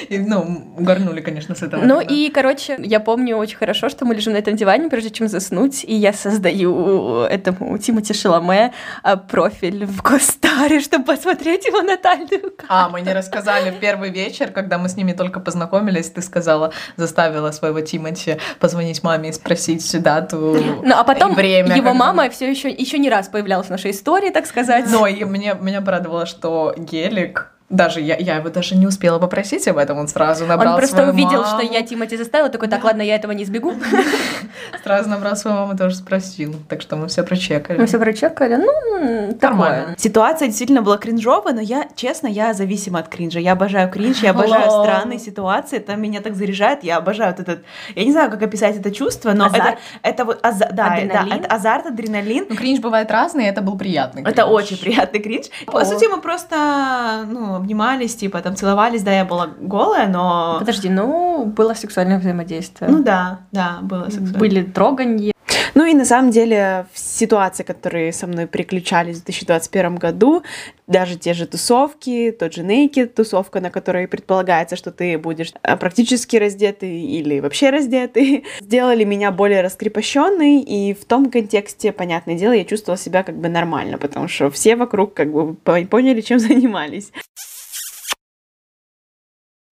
И, 0.09 0.17
ну, 0.17 0.73
угорнули, 0.77 1.21
конечно, 1.21 1.55
с 1.55 1.61
этого. 1.61 1.83
Ну 1.83 1.99
тогда. 1.99 2.13
и, 2.13 2.29
короче, 2.29 2.77
я 2.79 2.99
помню 2.99 3.37
очень 3.37 3.57
хорошо, 3.57 3.89
что 3.89 4.05
мы 4.05 4.15
лежим 4.15 4.33
на 4.33 4.37
этом 4.37 4.55
диване, 4.55 4.89
прежде 4.89 5.09
чем 5.09 5.27
заснуть, 5.27 5.83
и 5.83 5.95
я 5.95 6.13
создаю 6.13 7.21
этому 7.23 7.77
Тимати 7.77 8.13
Шаломе 8.13 8.73
а, 9.03 9.17
профиль 9.17 9.85
в 9.85 10.01
Костаре, 10.01 10.81
чтобы 10.81 11.05
посмотреть 11.05 11.65
его 11.65 11.81
натальную 11.81 12.41
карту. 12.41 12.65
А, 12.67 12.89
мы 12.89 13.01
не 13.01 13.13
рассказали 13.13 13.71
в 13.71 13.79
первый 13.79 14.09
вечер, 14.09 14.51
когда 14.51 14.77
мы 14.77 14.89
с 14.89 14.97
ними 14.97 15.13
только 15.13 15.39
познакомились, 15.39 16.09
ты 16.09 16.21
сказала, 16.21 16.73
заставила 16.97 17.51
своего 17.51 17.81
Тимати 17.81 18.37
позвонить 18.59 19.03
маме 19.03 19.29
и 19.29 19.33
спросить 19.33 20.01
дату 20.01 20.57
Ну, 20.83 20.95
а 20.95 21.03
потом 21.03 21.35
время. 21.35 21.75
его 21.75 21.93
мама 21.93 22.29
все 22.29 22.49
еще 22.49 22.69
еще 22.69 22.97
не 22.97 23.09
раз 23.09 23.27
появлялась 23.27 23.67
в 23.67 23.69
нашей 23.69 23.91
истории, 23.91 24.29
так 24.29 24.45
сказать. 24.45 24.85
Но 24.89 25.07
и 25.07 25.23
мне, 25.23 25.55
меня 25.59 25.81
порадовало, 26.01 26.25
что 26.25 26.73
гелик, 26.77 27.50
даже 27.71 28.01
я, 28.01 28.17
я 28.17 28.35
его 28.35 28.49
даже 28.49 28.75
не 28.75 28.85
успела 28.85 29.17
попросить 29.19 29.67
об 29.67 29.77
этом, 29.77 29.97
он 29.97 30.07
сразу 30.07 30.45
набрал 30.45 30.73
Он 30.73 30.79
просто 30.79 30.97
свою 30.97 31.11
увидел, 31.11 31.41
маму, 31.41 31.45
что 31.45 31.73
я 31.73 31.81
Тимати 31.81 32.17
заставила, 32.17 32.49
такой, 32.49 32.67
так, 32.67 32.83
ладно, 32.83 33.01
я 33.01 33.15
этого 33.15 33.31
не 33.31 33.45
сбегу. 33.45 33.73
Сразу 34.83 35.09
набрал 35.09 35.35
свою 35.35 35.57
маму, 35.57 35.77
тоже 35.77 35.95
спросил. 35.95 36.55
Так 36.67 36.81
что 36.81 36.95
мы 36.95 37.07
все 37.07 37.23
прочекали. 37.23 37.79
Мы 37.79 37.85
все 37.85 37.97
прочекали, 37.99 38.55
ну, 38.55 39.37
Нормально. 39.41 39.95
Ситуация 39.97 40.47
действительно 40.47 40.81
была 40.81 40.97
кринжовая, 40.97 41.53
но 41.53 41.61
я, 41.61 41.87
честно, 41.95 42.27
я 42.27 42.53
зависима 42.53 42.99
от 42.99 43.07
кринжа. 43.07 43.39
Я 43.39 43.53
обожаю 43.53 43.89
кринж, 43.89 44.19
я 44.19 44.31
обожаю 44.31 44.69
странные 44.69 45.19
ситуации, 45.19 45.77
это 45.77 45.95
меня 45.95 46.21
так 46.21 46.35
заряжает, 46.35 46.83
я 46.83 46.97
обожаю 46.97 47.33
вот 47.35 47.39
этот... 47.39 47.63
Я 47.95 48.03
не 48.03 48.11
знаю, 48.11 48.29
как 48.29 48.41
описать 48.41 48.77
это 48.77 48.91
чувство, 48.91 49.33
но 49.33 49.47
это, 49.47 49.77
это 50.03 50.25
вот... 50.25 50.39
аза- 50.43 50.69
да, 50.71 50.93
Адреналин? 50.93 51.29
да, 51.29 51.35
это 51.37 51.47
азарт, 51.47 51.85
адреналин. 51.85 52.47
Ну, 52.49 52.55
кринж 52.55 52.79
бывает 52.79 53.09
разный, 53.11 53.45
это 53.45 53.61
был 53.61 53.77
приятный 53.77 54.23
Это 54.23 54.45
очень 54.45 54.77
приятный 54.77 55.19
кринж. 55.19 55.47
По 55.67 55.85
сути, 55.85 56.05
мы 56.05 56.21
просто, 56.21 57.25
ну, 57.27 57.60
обнимались, 57.61 58.15
типа, 58.15 58.41
там, 58.41 58.55
целовались, 58.55 59.03
да, 59.03 59.11
я 59.11 59.25
была 59.25 59.49
голая, 59.59 60.07
но... 60.07 60.57
Подожди, 60.59 60.89
ну, 60.89 61.45
было 61.45 61.73
сексуальное 61.73 62.19
взаимодействие. 62.19 62.89
Ну 62.91 63.03
да, 63.03 63.39
да, 63.51 63.79
было 63.81 64.05
сексуально. 64.05 64.39
Были 64.39 64.63
троганье. 64.63 65.31
Ну 65.73 65.85
и 65.85 65.93
на 65.93 66.05
самом 66.05 66.31
деле 66.31 66.85
ситуации, 66.93 67.63
которые 67.63 68.13
со 68.13 68.27
мной 68.27 68.47
приключались 68.47 69.17
в 69.17 69.23
2021 69.25 69.95
году, 69.95 70.43
даже 70.87 71.17
те 71.17 71.33
же 71.33 71.47
тусовки, 71.47 72.35
тот 72.37 72.53
же 72.53 72.63
Naked 72.63 73.07
тусовка, 73.07 73.61
на 73.61 73.69
которой 73.69 74.07
предполагается, 74.07 74.75
что 74.75 74.91
ты 74.91 75.17
будешь 75.17 75.53
э, 75.63 75.77
практически 75.77 76.35
раздетый 76.35 77.01
или 77.01 77.39
вообще 77.39 77.69
раздетый, 77.69 78.43
сделали 78.59 79.03
меня 79.03 79.31
более 79.31 79.61
раскрепощенной, 79.61 80.59
и 80.59 80.93
в 80.93 81.05
том 81.05 81.31
контексте, 81.31 81.91
понятное 81.91 82.35
дело, 82.35 82.53
я 82.53 82.65
чувствовала 82.65 82.97
себя 82.97 83.23
как 83.23 83.37
бы 83.37 83.47
нормально, 83.47 83.97
потому 83.97 84.27
что 84.27 84.49
все 84.51 84.75
вокруг 84.75 85.13
как 85.13 85.31
бы 85.31 85.53
по- 85.55 85.85
поняли, 85.85 86.21
чем 86.21 86.39
занимались. 86.39 87.11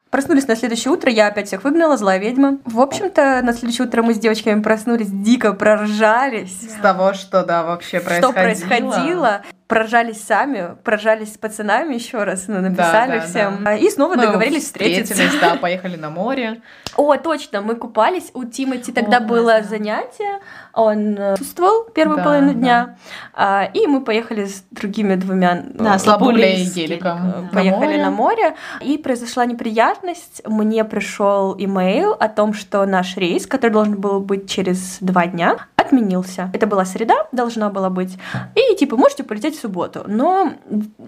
Проснулись 0.09 0.47
на 0.47 0.55
следующее 0.55 0.91
утро, 0.91 1.11
я 1.11 1.27
опять 1.27 1.47
всех 1.47 1.63
выгнала, 1.63 1.95
злая 1.95 2.17
ведьма. 2.17 2.57
В 2.65 2.79
общем-то, 2.79 3.41
на 3.43 3.53
следующее 3.53 3.85
утро 3.87 4.01
мы 4.01 4.15
с 4.15 4.17
девочками 4.17 4.59
проснулись, 4.61 5.09
дико 5.09 5.53
проржались. 5.53 6.71
С 6.71 6.81
того, 6.81 7.13
что, 7.13 7.43
да, 7.43 7.63
вообще 7.63 7.99
происходило. 7.99 8.31
Что 8.31 8.41
происходило. 8.41 9.41
Проржались 9.69 10.23
сами, 10.23 10.75
проржались 10.83 11.35
с 11.35 11.37
пацанами 11.37 11.93
еще 11.93 12.23
раз, 12.23 12.45
ну, 12.47 12.59
написали 12.59 13.11
Да, 13.11 13.19
да, 13.19 13.25
всем. 13.27 13.63
да. 13.63 13.75
И 13.75 13.87
снова 13.91 14.15
Ну, 14.15 14.23
договорились 14.23 14.63
встретиться. 14.63 15.13
Встретились, 15.13 15.39
да, 15.39 15.55
поехали 15.61 15.95
на 15.95 16.09
море. 16.09 16.61
О, 16.97 17.15
точно, 17.17 17.61
мы 17.61 17.75
купались. 17.75 18.31
У 18.33 18.45
Тимати 18.45 18.91
тогда 18.91 19.17
О, 19.17 19.19
было 19.21 19.51
классно. 19.51 19.69
занятие. 19.69 20.39
Он 20.73 21.15
э, 21.19 21.35
чувствовал 21.37 21.83
первую 21.93 22.17
Да, 22.17 22.23
половину 22.23 22.53
да. 22.53 22.59
дня. 22.59 22.95
А, 23.35 23.69
и 23.71 23.85
мы 23.85 24.01
поехали 24.03 24.45
с 24.45 24.63
другими 24.71 25.13
двумя 25.13 25.61
Да, 25.75 25.95
э, 25.95 25.99
с 25.99 26.05
Лапулей 26.07 26.55
Лапулей 26.55 26.63
и 26.63 26.69
геликом. 26.71 27.29
э, 27.29 27.41
На 27.41 27.49
поехали 27.49 27.85
море. 27.85 28.03
на 28.03 28.09
море. 28.09 28.55
И 28.81 28.97
произошла 28.97 29.45
неприятность. 29.45 30.41
Мне 30.47 30.83
пришел 30.83 31.55
имейл 31.55 32.13
о 32.19 32.27
том, 32.27 32.55
что 32.55 32.83
наш 32.87 33.17
рейс, 33.17 33.45
который 33.45 33.69
должен 33.71 34.01
был 34.01 34.19
быть 34.19 34.49
через 34.49 34.97
два 34.99 35.27
дня, 35.27 35.57
отменился. 35.89 36.49
Это 36.53 36.67
была 36.67 36.85
среда, 36.85 37.27
должна 37.31 37.69
была 37.69 37.89
быть. 37.89 38.17
И 38.55 38.75
типа, 38.75 38.95
можете 38.95 39.23
полететь 39.23 39.57
в 39.57 39.61
субботу. 39.61 40.03
Но, 40.07 40.53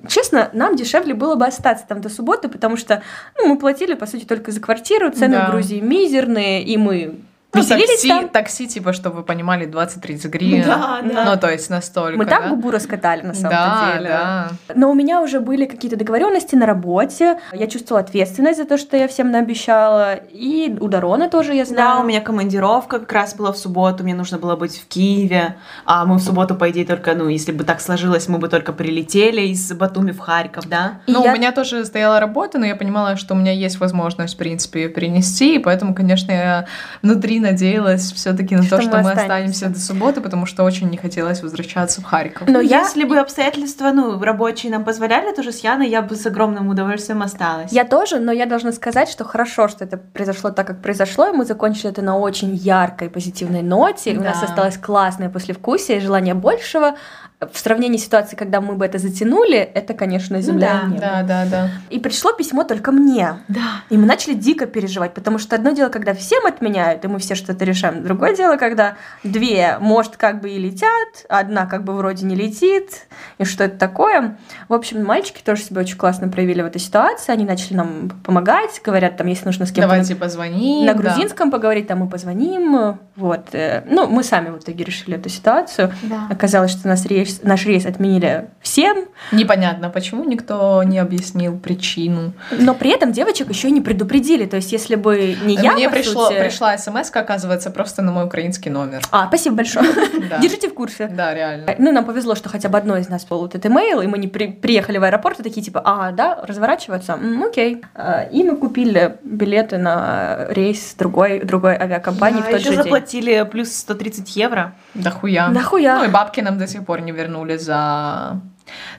честно, 0.07 0.49
нам 0.53 0.75
дешевле 0.75 1.13
было 1.13 1.35
бы 1.35 1.45
остаться 1.45 1.85
там 1.87 2.01
до 2.01 2.09
субботы, 2.09 2.49
потому 2.49 2.77
что 2.77 3.01
ну, 3.37 3.47
мы 3.47 3.57
платили, 3.57 3.93
по 3.93 4.05
сути, 4.05 4.25
только 4.25 4.51
за 4.51 4.59
квартиру, 4.59 5.11
цены 5.11 5.35
Да. 5.37 5.47
в 5.47 5.51
Грузии 5.51 5.79
мизерные, 5.79 6.63
и 6.63 6.77
мы 6.77 7.19
Ну, 7.53 7.59
веселились 7.61 7.89
такси, 7.89 8.07
там. 8.07 8.29
такси, 8.29 8.67
типа, 8.67 8.93
чтобы 8.93 9.17
вы 9.17 9.23
понимали, 9.23 9.67
20-30 9.67 10.29
гривен. 10.29 10.63
Да, 10.65 11.01
да. 11.03 11.25
Ну, 11.25 11.37
то 11.39 11.49
есть 11.51 11.69
настолько, 11.69 12.17
Мы 12.17 12.25
так 12.25 12.43
да? 12.43 12.49
губу 12.49 12.71
раскатали, 12.71 13.23
на 13.23 13.33
самом 13.33 13.49
да, 13.49 13.91
деле. 13.93 14.07
да. 14.09 14.49
Но 14.73 14.89
у 14.89 14.93
меня 14.93 15.21
уже 15.21 15.41
были 15.41 15.65
какие-то 15.65 15.97
договоренности 15.97 16.55
на 16.55 16.65
работе. 16.65 17.39
Я 17.51 17.67
чувствовала 17.67 18.05
ответственность 18.05 18.57
за 18.57 18.65
то, 18.65 18.77
что 18.77 18.95
я 18.95 19.09
всем 19.09 19.31
наобещала. 19.31 20.13
И 20.31 20.77
у 20.79 20.87
Дарона 20.87 21.29
тоже 21.29 21.53
я 21.53 21.65
знаю. 21.65 21.97
Да, 21.97 21.99
у 22.01 22.07
меня 22.07 22.21
командировка 22.21 22.99
как 22.99 23.11
раз 23.11 23.35
была 23.35 23.51
в 23.51 23.57
субботу, 23.57 24.03
мне 24.05 24.15
нужно 24.15 24.37
было 24.37 24.55
быть 24.55 24.77
в 24.79 24.87
Киеве, 24.87 25.57
а 25.85 26.05
мы 26.05 26.15
в 26.15 26.21
субботу, 26.21 26.55
по 26.55 26.69
идее, 26.71 26.85
только, 26.85 27.15
ну, 27.15 27.27
если 27.27 27.51
бы 27.51 27.65
так 27.65 27.81
сложилось, 27.81 28.29
мы 28.29 28.37
бы 28.37 28.47
только 28.47 28.71
прилетели 28.71 29.41
из 29.41 29.73
Батуми 29.73 30.11
в 30.11 30.19
Харьков, 30.19 30.69
да? 30.69 31.01
И 31.05 31.11
Ну, 31.11 31.23
я- 31.25 31.31
у 31.31 31.35
меня 31.35 31.51
тоже 31.51 31.83
стояла 31.83 32.21
работа, 32.21 32.59
но 32.59 32.65
я 32.65 32.75
понимала, 32.77 33.17
что 33.17 33.33
у 33.33 33.37
меня 33.37 33.51
есть 33.51 33.77
возможность, 33.79 34.35
в 34.35 34.37
принципе, 34.37 34.83
ее 34.83 34.89
перенести, 34.89 35.55
и 35.55 35.59
поэтому, 35.59 35.93
конечно, 35.93 36.31
я 36.31 36.65
внутри 37.01 37.40
надеялась 37.41 38.11
все-таки 38.13 38.55
на 38.55 38.63
Что 38.63 38.77
то, 38.77 38.81
что 38.83 38.91
мы 38.91 38.97
останемся. 38.99 39.21
останемся 39.23 39.69
до 39.69 39.79
субботы, 39.79 40.21
потому 40.21 40.45
что 40.45 40.63
очень 40.63 40.89
не 40.89 40.97
хотелось 40.97 41.41
возвращаться 41.43 41.99
в 42.01 42.05
Харьков. 42.05 42.47
Но 42.47 42.53
Ну, 42.53 42.61
я- 42.61 42.81
Если 42.81 43.03
бы 43.03 43.17
обстоятельства, 43.17 43.91
ну, 43.91 44.19
рабочие 44.21 44.71
нам 44.71 44.83
позволяли, 44.85 45.33
тоже 45.35 45.51
с 45.51 45.59
Яной 45.63 45.89
я 45.89 46.01
бы 46.01 46.15
с 46.15 46.25
огромным 46.25 46.69
удовольствием 46.69 47.21
осталась. 47.21 47.71
Я 47.71 47.83
тоже, 47.83 48.19
но 48.19 48.31
я 48.31 48.45
должна 48.45 48.71
сказать, 48.71 49.09
что 49.09 49.23
хорошо, 49.25 49.67
что 49.67 49.83
это 49.83 49.97
произошло 49.97 50.51
так, 50.51 50.67
как 50.67 50.81
произошло, 50.81 51.27
и 51.27 51.31
мы 51.31 51.43
закончили 51.45 51.89
это 51.89 52.01
на 52.01 52.17
очень 52.17 52.55
яркой, 52.55 53.09
позитивной 53.09 53.61
ноте, 53.61 54.11
и 54.13 54.17
у 54.17 54.21
нас 54.23 54.39
Да. 54.39 54.45
осталось 54.47 54.77
классное 54.77 55.29
послевкусие 55.29 55.97
и 55.97 56.01
желание 56.01 56.33
большего. 56.33 56.95
В 57.41 57.57
сравнении 57.57 57.97
с 57.97 58.03
ситуацией, 58.11 58.37
когда 58.37 58.61
мы 58.61 58.75
бы 58.75 58.85
это 58.85 58.99
затянули, 58.99 59.57
это, 59.57 59.95
конечно, 59.95 60.39
земля 60.41 60.81
да, 60.81 60.81
и 60.81 60.91
небо. 60.91 61.01
Да, 61.01 61.23
да, 61.23 61.45
да. 61.49 61.69
И 61.89 61.97
пришло 61.97 62.33
письмо 62.33 62.63
только 62.65 62.91
мне. 62.91 63.37
Да. 63.47 63.81
И 63.89 63.97
мы 63.97 64.05
начали 64.05 64.33
дико 64.35 64.67
переживать, 64.67 65.15
потому 65.15 65.39
что 65.39 65.55
одно 65.55 65.71
дело, 65.71 65.89
когда 65.89 66.13
всем 66.13 66.45
отменяют, 66.45 67.03
и 67.03 67.07
мы 67.07 67.17
все 67.17 67.33
что-то 67.33 67.65
решаем. 67.65 68.03
Другое 68.03 68.35
дело, 68.35 68.57
когда 68.57 68.95
две, 69.23 69.77
может, 69.79 70.17
как 70.17 70.39
бы 70.41 70.51
и 70.51 70.59
летят, 70.59 71.25
одна 71.29 71.65
как 71.65 71.83
бы 71.83 71.93
вроде 71.93 72.27
не 72.27 72.35
летит, 72.35 73.07
и 73.39 73.45
что 73.45 73.63
это 73.63 73.77
такое. 73.77 74.37
В 74.69 74.73
общем, 74.73 75.03
мальчики 75.03 75.41
тоже 75.43 75.63
себя 75.63 75.81
очень 75.81 75.97
классно 75.97 76.27
проявили 76.27 76.61
в 76.61 76.65
этой 76.65 76.79
ситуации. 76.79 77.31
Они 77.31 77.45
начали 77.45 77.73
нам 77.75 78.09
помогать, 78.23 78.81
говорят, 78.83 79.17
там, 79.17 79.25
если 79.25 79.45
нужно 79.45 79.65
с 79.65 79.69
кем-то 79.71 79.87
Давайте 79.87 80.15
позвоним. 80.15 80.85
на 80.85 80.93
да. 80.93 80.99
грузинском 80.99 81.49
поговорить, 81.49 81.87
там 81.87 81.99
мы 81.99 82.07
позвоним. 82.07 82.99
Вот. 83.15 83.47
э, 83.53 83.83
Ну, 83.89 84.07
мы 84.07 84.23
сами 84.23 84.49
в 84.49 84.59
итоге 84.59 84.83
решили 84.83 85.17
эту 85.17 85.29
ситуацию. 85.29 85.91
Да. 86.03 86.27
Оказалось, 86.29 86.71
что 86.71 86.87
нас 86.87 87.05
рейс, 87.07 87.30
наш 87.43 87.65
рейс 87.65 87.85
отменили 87.85 88.49
всем, 88.61 89.05
Непонятно, 89.31 89.89
почему 89.89 90.23
никто 90.23 90.83
не 90.83 90.99
объяснил 90.99 91.57
причину. 91.57 92.33
но 92.51 92.73
при 92.73 92.89
этом 92.91 93.11
девочек 93.11 93.49
еще 93.49 93.67
и 93.69 93.71
не 93.71 93.81
предупредили. 93.81 94.45
То 94.45 94.57
есть, 94.57 94.71
если 94.71 94.95
бы 94.95 95.35
не 95.43 95.55
я, 95.55 95.73
Мне 95.73 95.89
по 95.89 95.95
пришло, 95.95 96.27
сути- 96.27 96.39
пришла 96.39 96.77
смс, 96.77 97.11
оказывается, 97.13 97.69
просто 97.71 98.01
на 98.01 98.11
мой 98.11 98.25
украинский 98.25 98.71
номер. 98.71 99.01
А, 99.11 99.27
спасибо 99.27 99.55
большое. 99.57 99.87
Да. 100.29 100.37
Держите 100.39 100.69
в 100.69 100.73
курсе. 100.73 101.07
Да, 101.07 101.33
реально. 101.33 101.75
Ну, 101.77 101.91
нам 101.91 102.05
повезло, 102.05 102.35
что 102.35 102.47
хотя 102.49 102.69
бы 102.69 102.77
одной 102.77 103.01
из 103.01 103.09
нас 103.09 103.25
был 103.25 103.39
вот 103.39 103.55
этот 103.55 103.65
имейл, 103.71 104.01
и 104.01 104.07
мы 104.07 104.17
не 104.17 104.27
при- 104.27 104.51
приехали 104.51 104.97
в 104.97 105.03
аэропорт, 105.03 105.39
и 105.39 105.43
такие 105.43 105.61
типа, 105.63 105.81
а, 105.83 106.11
да, 106.11 106.39
разворачиваться, 106.43 107.13
М, 107.13 107.43
окей. 107.43 107.81
А, 107.95 108.23
И 108.31 108.43
мы 108.43 108.55
купили 108.55 109.17
билеты 109.23 109.77
на 109.77 110.45
рейс 110.49 110.95
другой, 110.97 111.39
другой 111.41 111.75
авиакомпании 111.75 112.39
Да, 112.41 112.47
в 112.47 112.51
тот 112.51 112.59
еще 112.59 112.69
же 112.69 112.75
день. 112.75 112.83
заплатили 112.83 113.47
плюс 113.51 113.71
130 113.73 114.35
евро. 114.35 114.73
Да 114.93 115.09
хуя. 115.11 115.49
Нахуя? 115.49 115.97
Ну 115.99 116.05
и 116.05 116.07
бабки 116.09 116.41
нам 116.41 116.57
до 116.57 116.67
сих 116.67 116.85
пор 116.85 117.01
не 117.01 117.11
вернули 117.11 117.57
за 117.57 118.39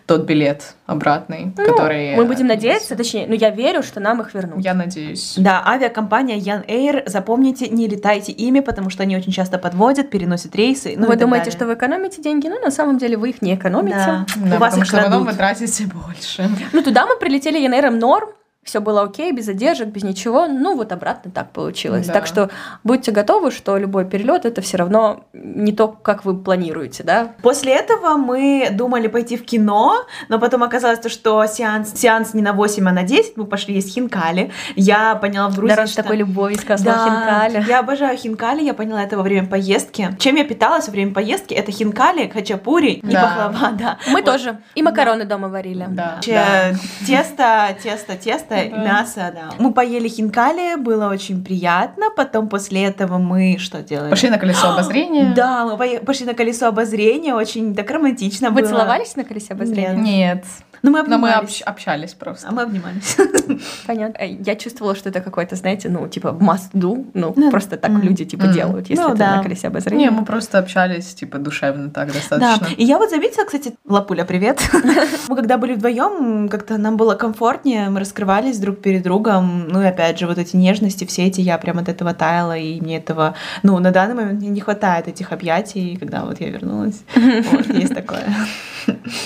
тот 0.07 0.23
билет 0.25 0.75
обратный, 0.87 1.53
который... 1.57 2.11
Ну, 2.17 2.23
Мы 2.23 2.29
будем 2.29 2.47
надеяться, 2.47 2.95
точнее, 2.97 3.27
ну 3.27 3.35
я 3.35 3.51
верю, 3.51 3.83
что 3.83 4.01
нам 4.01 4.21
их 4.21 4.35
вернут. 4.35 4.63
Я 4.63 4.75
надеюсь. 4.75 5.35
Да, 5.39 5.63
авиакомпания 5.67 6.37
Ян 6.37 6.63
Эйр, 6.69 7.05
запомните, 7.07 7.69
не 7.69 7.89
летайте 7.89 8.33
ими, 8.33 8.61
потому 8.61 8.91
что 8.91 9.03
они 9.05 9.17
очень 9.17 9.33
часто 9.33 9.59
подводят, 9.59 10.11
переносят 10.11 10.55
рейсы. 10.57 10.95
Ну, 10.97 11.07
вы 11.07 11.17
думаете, 11.17 11.45
далее. 11.47 11.57
что 11.57 11.67
вы 11.67 11.75
экономите 11.75 12.21
деньги, 12.21 12.49
но 12.49 12.59
на 12.59 12.71
самом 12.71 12.99
деле 12.99 13.17
вы 13.17 13.31
их 13.31 13.41
не 13.41 13.55
экономите. 13.55 13.97
Да. 13.97 14.27
Да, 14.37 14.57
У 14.57 14.59
вас 14.59 14.75
потому 14.75 14.83
их 14.83 14.87
что 14.89 14.97
потом 14.99 15.11
крадут. 15.11 15.29
вы 15.29 15.35
тратите 15.37 15.87
больше. 15.87 16.51
Ну, 16.73 16.83
туда 16.83 17.07
мы 17.07 17.17
прилетели 17.19 17.59
янейром 17.59 17.99
норм, 17.99 18.29
все 18.65 18.81
было 18.81 19.03
окей, 19.03 19.33
без 19.33 19.47
задержек, 19.47 19.89
без 19.89 20.05
ничего. 20.05 20.47
Ну, 20.47 20.77
вот 20.77 20.93
обратно 20.93 21.31
так 21.33 21.51
получилось. 21.51 22.07
Да. 22.07 22.13
Так 22.13 22.27
что 22.27 22.49
будьте 22.85 23.11
готовы, 23.11 23.51
что 23.51 23.77
любой 23.77 24.05
перелет 24.05 24.45
это 24.45 24.61
все 24.63 24.77
равно 24.77 25.25
не 25.33 25.73
то, 25.73 25.89
как 25.89 26.25
вы 26.25 26.37
планируете, 26.39 27.03
да? 27.03 27.33
После 27.43 27.75
этого 27.75 28.17
мы 28.17 28.69
думали 28.73 29.09
пойти 29.09 29.37
в 29.37 29.45
кино, 29.45 30.05
но 30.29 30.39
потом 30.39 30.63
оказалось, 30.63 31.01
то, 31.01 31.09
что 31.09 31.45
сеанс, 31.47 31.93
сеанс 31.95 32.35
не 32.35 32.43
на 32.43 32.53
8, 32.53 32.89
а 32.89 32.93
на 32.93 33.03
10. 33.03 33.37
Мы 33.37 33.47
пошли 33.47 33.75
есть 33.75 33.93
хинкали. 33.93 34.53
Я 34.77 35.17
поняла 35.17 35.49
в 35.49 35.57
Грузии, 35.57 35.85
с 35.85 35.91
что... 35.91 36.03
такой 36.03 36.17
любовью 36.19 36.57
сказал 36.59 36.95
Да, 36.95 37.05
хинкали. 37.05 37.65
я 37.69 37.81
обожаю 37.81 38.17
хинкали, 38.17 38.63
я 38.63 38.75
поняла 38.75 39.03
это 39.03 39.17
во 39.17 39.25
время 39.25 39.49
поездки. 39.49 40.15
Чем 40.21 40.37
я 40.37 40.45
питалась 40.45 40.87
во 40.87 40.93
время 40.93 41.13
поездки, 41.13 41.53
это 41.53 41.73
хинкали, 41.73 42.29
хачапури 42.29 42.93
и 42.93 43.03
Да. 43.03 43.23
пахлава, 43.23 43.73
да. 43.77 43.99
Мы 44.07 44.21
Вот. 44.21 44.25
тоже. 44.25 44.59
И 44.77 44.83
макароны 44.83 45.25
дома 45.25 45.49
варили. 45.49 45.87
Да. 45.89 46.13
Вообще, 46.15 46.33
да. 46.33 46.73
Тесто, 47.07 47.77
тесто, 47.83 48.17
тесто, 48.17 48.52
и 48.61 48.71
Да. 48.71 48.77
мясо, 48.77 49.33
да. 49.35 49.51
Мы 49.59 49.73
поели 49.73 50.09
хинкали, 50.09 50.77
было 50.77 51.09
очень 51.09 51.45
приятно. 51.45 52.07
Потом 52.17 52.49
после 52.49 52.85
этого 52.85 53.19
мы 53.19 53.57
что 53.59 53.83
делали? 53.83 54.11
Пошли 54.11 54.31
на 54.31 54.39
колесо 54.39 54.69
обозрения. 54.75 55.33
Да, 55.35 55.65
мы 55.67 55.99
пошли 56.01 56.27
на 56.27 56.35
колесо 56.35 56.67
обозрения, 56.69 57.35
очень 57.35 57.75
так 57.75 57.91
романтично 57.91 58.51
Вы 58.51 58.61
было. 58.63 58.71
целовались 58.71 59.17
на 59.17 59.25
колесе 59.25 59.55
обозрения? 59.55 59.95
Нет. 59.95 60.45
Ну, 60.83 60.91
мы 60.91 61.03
Но 61.03 61.19
мы 61.19 61.31
обнимались. 61.31 61.61
общ- 61.61 61.63
общались 61.65 62.15
просто. 62.15 62.49
А 62.49 62.53
мы 62.53 62.63
обнимались. 62.63 63.17
Понятно. 63.87 64.17
Э, 64.19 64.27
Я 64.47 64.57
чувствовала, 64.57 64.95
что 64.97 65.09
это 65.11 65.21
какой-то, 65.21 65.57
знаете, 65.57 65.89
ну, 65.89 66.09
типа, 66.09 66.29
must 66.41 66.73
do. 66.73 67.07
Ну, 67.15 67.33
Ну, 67.37 67.51
просто 67.51 67.77
так 67.77 67.91
м, 67.91 68.03
люди, 68.03 68.25
типа, 68.25 68.45
м. 68.45 68.53
делают, 68.53 68.91
если 68.91 69.03
Ну, 69.05 69.11
ты 69.11 69.17
да. 69.19 69.37
на 69.37 69.43
колесе 69.43 69.69
обозрения. 69.69 70.05
Не, 70.07 70.11
мы 70.11 70.25
просто 70.25 70.59
общались, 70.59 71.15
типа, 71.15 71.39
душевно 71.39 71.91
так 71.91 72.09
Да, 72.09 72.15
достаточно. 72.15 72.75
и 72.77 72.85
я 72.85 72.99
вот 72.99 73.11
заметила, 73.11 73.45
кстати, 73.45 73.75
Лапуля, 73.87 74.25
привет. 74.25 74.61
Мы 75.29 75.37
когда 75.37 75.57
были 75.59 75.75
вдвоем, 75.75 76.49
как-то 76.49 76.79
нам 76.79 76.97
было 76.97 77.15
комфортнее, 77.15 77.89
мы 77.91 78.01
раскрывались 78.01 78.59
друг 78.59 78.81
перед 78.81 79.03
другом. 79.03 79.69
Ну 79.69 79.83
и 79.83 79.87
опять 79.87 80.19
же, 80.19 80.27
вот 80.27 80.39
эти 80.39 80.57
нежности, 80.57 81.05
все 81.05 81.27
эти, 81.27 81.41
я 81.41 81.59
прям 81.59 81.79
от 81.79 81.89
этого 81.89 82.13
таяла, 82.15 82.57
и 82.57 82.81
мне 82.81 82.97
этого, 82.99 83.35
ну, 83.63 83.79
на 83.79 83.91
данный 83.93 84.15
момент 84.15 84.41
мне 84.41 84.49
не 84.51 84.61
хватает 84.61 85.09
этих 85.09 85.33
объятий, 85.33 85.97
когда 85.97 86.25
вот 86.25 86.41
я 86.41 86.51
вернулась. 86.51 87.03
Вот, 87.53 87.67
есть 87.69 87.95
такое. 87.95 88.25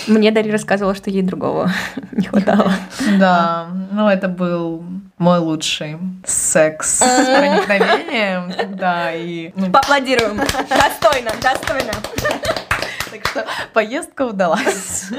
Мне 0.07 0.31
Дарья 0.31 0.53
рассказывала, 0.53 0.95
что 0.95 1.11
ей 1.11 1.23
другого 1.23 1.71
не 2.13 2.27
хватало. 2.27 2.73
Да, 3.19 3.69
ну 3.93 4.09
это 4.09 4.29
был 4.29 4.85
мой 5.19 5.39
лучший 5.39 5.97
секс 6.25 6.99
с 6.99 7.25
проникновением. 7.25 8.77
Да, 8.77 9.13
и... 9.13 9.53
ну, 9.55 9.71
Поаплодируем. 9.71 10.37
Достойно, 10.69 11.31
достойно. 11.43 11.93
Так 13.17 13.27
что 13.27 13.47
поездка 13.73 14.23
удалась. 14.27 15.11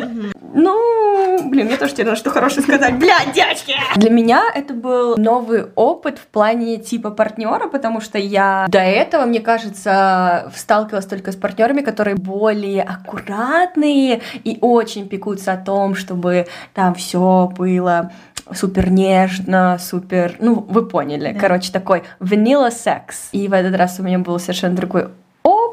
Ну, 0.54 1.50
блин, 1.50 1.70
я 1.70 1.78
тоже 1.78 1.94
тебе 1.94 2.06
надо 2.06 2.18
что 2.18 2.30
хорошее 2.30 2.62
сказать. 2.62 2.98
Блядь, 2.98 3.34
девочки! 3.34 3.74
Для 3.96 4.10
меня 4.10 4.44
это 4.54 4.74
был 4.74 5.18
новый 5.18 5.66
опыт 5.76 6.18
в 6.18 6.28
плане 6.28 6.78
типа 6.78 7.12
партнера, 7.12 7.68
потому 7.68 8.02
что 8.02 8.18
я 8.18 8.66
до 8.70 8.80
этого, 8.80 9.26
мне 9.26 9.40
кажется, 9.40 10.52
сталкивалась 10.56 11.06
только 11.06 11.32
с 11.32 11.36
партнерами, 11.36 11.82
которые 11.82 12.16
более 12.16 12.84
аккуратные 12.84 14.22
и 14.44 14.58
очень 14.62 15.08
пекутся 15.08 15.54
о 15.54 15.58
том, 15.58 15.96
чтобы 15.96 16.48
там 16.74 16.96
все 16.96 17.52
было 17.58 18.12
супер 18.54 18.90
нежно, 18.90 19.78
супер, 19.80 20.36
ну, 20.40 20.66
вы 20.70 20.88
поняли, 20.88 21.34
Да. 21.34 21.40
короче, 21.40 21.72
такой 21.72 22.04
vanilla 22.20 22.72
секс. 22.72 23.30
И 23.32 23.48
в 23.48 23.54
этот 23.54 23.76
раз 23.76 24.00
у 24.00 24.04
меня 24.04 24.20
был 24.20 24.40
совершенно 24.40 24.76
другой 24.76 25.10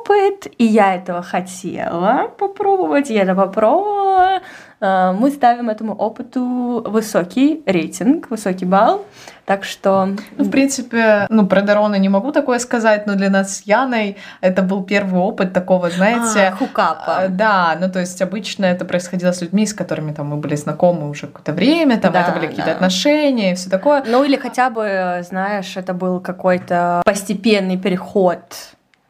опыт, 0.05 0.53
и 0.59 0.65
я 0.65 0.95
этого 0.95 1.23
хотела 1.23 2.31
попробовать, 2.39 3.11
я 3.11 3.23
это 3.23 3.35
попробовала. 3.35 4.41
Э, 4.81 5.13
мы 5.13 5.31
ставим 5.31 5.71
этому 5.71 5.95
опыту 5.95 6.85
высокий 6.87 7.63
рейтинг, 7.67 8.31
высокий 8.31 8.65
балл. 8.65 9.05
Так 9.45 9.65
что... 9.65 10.07
Ну, 10.39 10.45
в 10.45 10.51
принципе, 10.51 11.27
ну, 11.29 11.47
про 11.47 11.61
Дарона 11.61 11.97
не 11.97 12.09
могу 12.09 12.33
такое 12.33 12.59
сказать, 12.59 13.07
но 13.07 13.15
для 13.15 13.29
нас 13.29 13.59
с 13.59 13.67
Яной 13.67 14.17
это 14.41 14.63
был 14.63 14.83
первый 14.85 15.21
опыт 15.21 15.53
такого, 15.53 15.91
знаете... 15.91 16.49
А, 16.49 16.57
хукапа. 16.57 17.17
А, 17.17 17.29
да, 17.29 17.77
ну, 17.79 17.91
то 17.91 18.01
есть 18.01 18.23
обычно 18.23 18.65
это 18.65 18.87
происходило 18.87 19.33
с 19.33 19.43
людьми, 19.43 19.67
с 19.67 19.75
которыми 19.75 20.13
там 20.13 20.29
мы 20.29 20.37
были 20.37 20.57
знакомы 20.57 21.11
уже 21.11 21.27
какое-то 21.27 21.53
время, 21.53 21.99
там 21.99 22.13
Да, 22.13 22.23
это 22.23 22.33
были 22.33 22.47
какие-то 22.47 22.71
да. 22.71 22.77
отношения 22.77 23.53
и 23.53 23.55
все 23.55 23.69
такое. 23.69 24.03
Ну 24.07 24.25
или 24.25 24.37
хотя 24.37 24.71
бы, 24.71 25.23
знаешь, 25.29 25.77
это 25.77 25.93
был 25.93 26.21
какой-то 26.21 27.03
постепенный 27.05 27.77
переход 27.77 28.41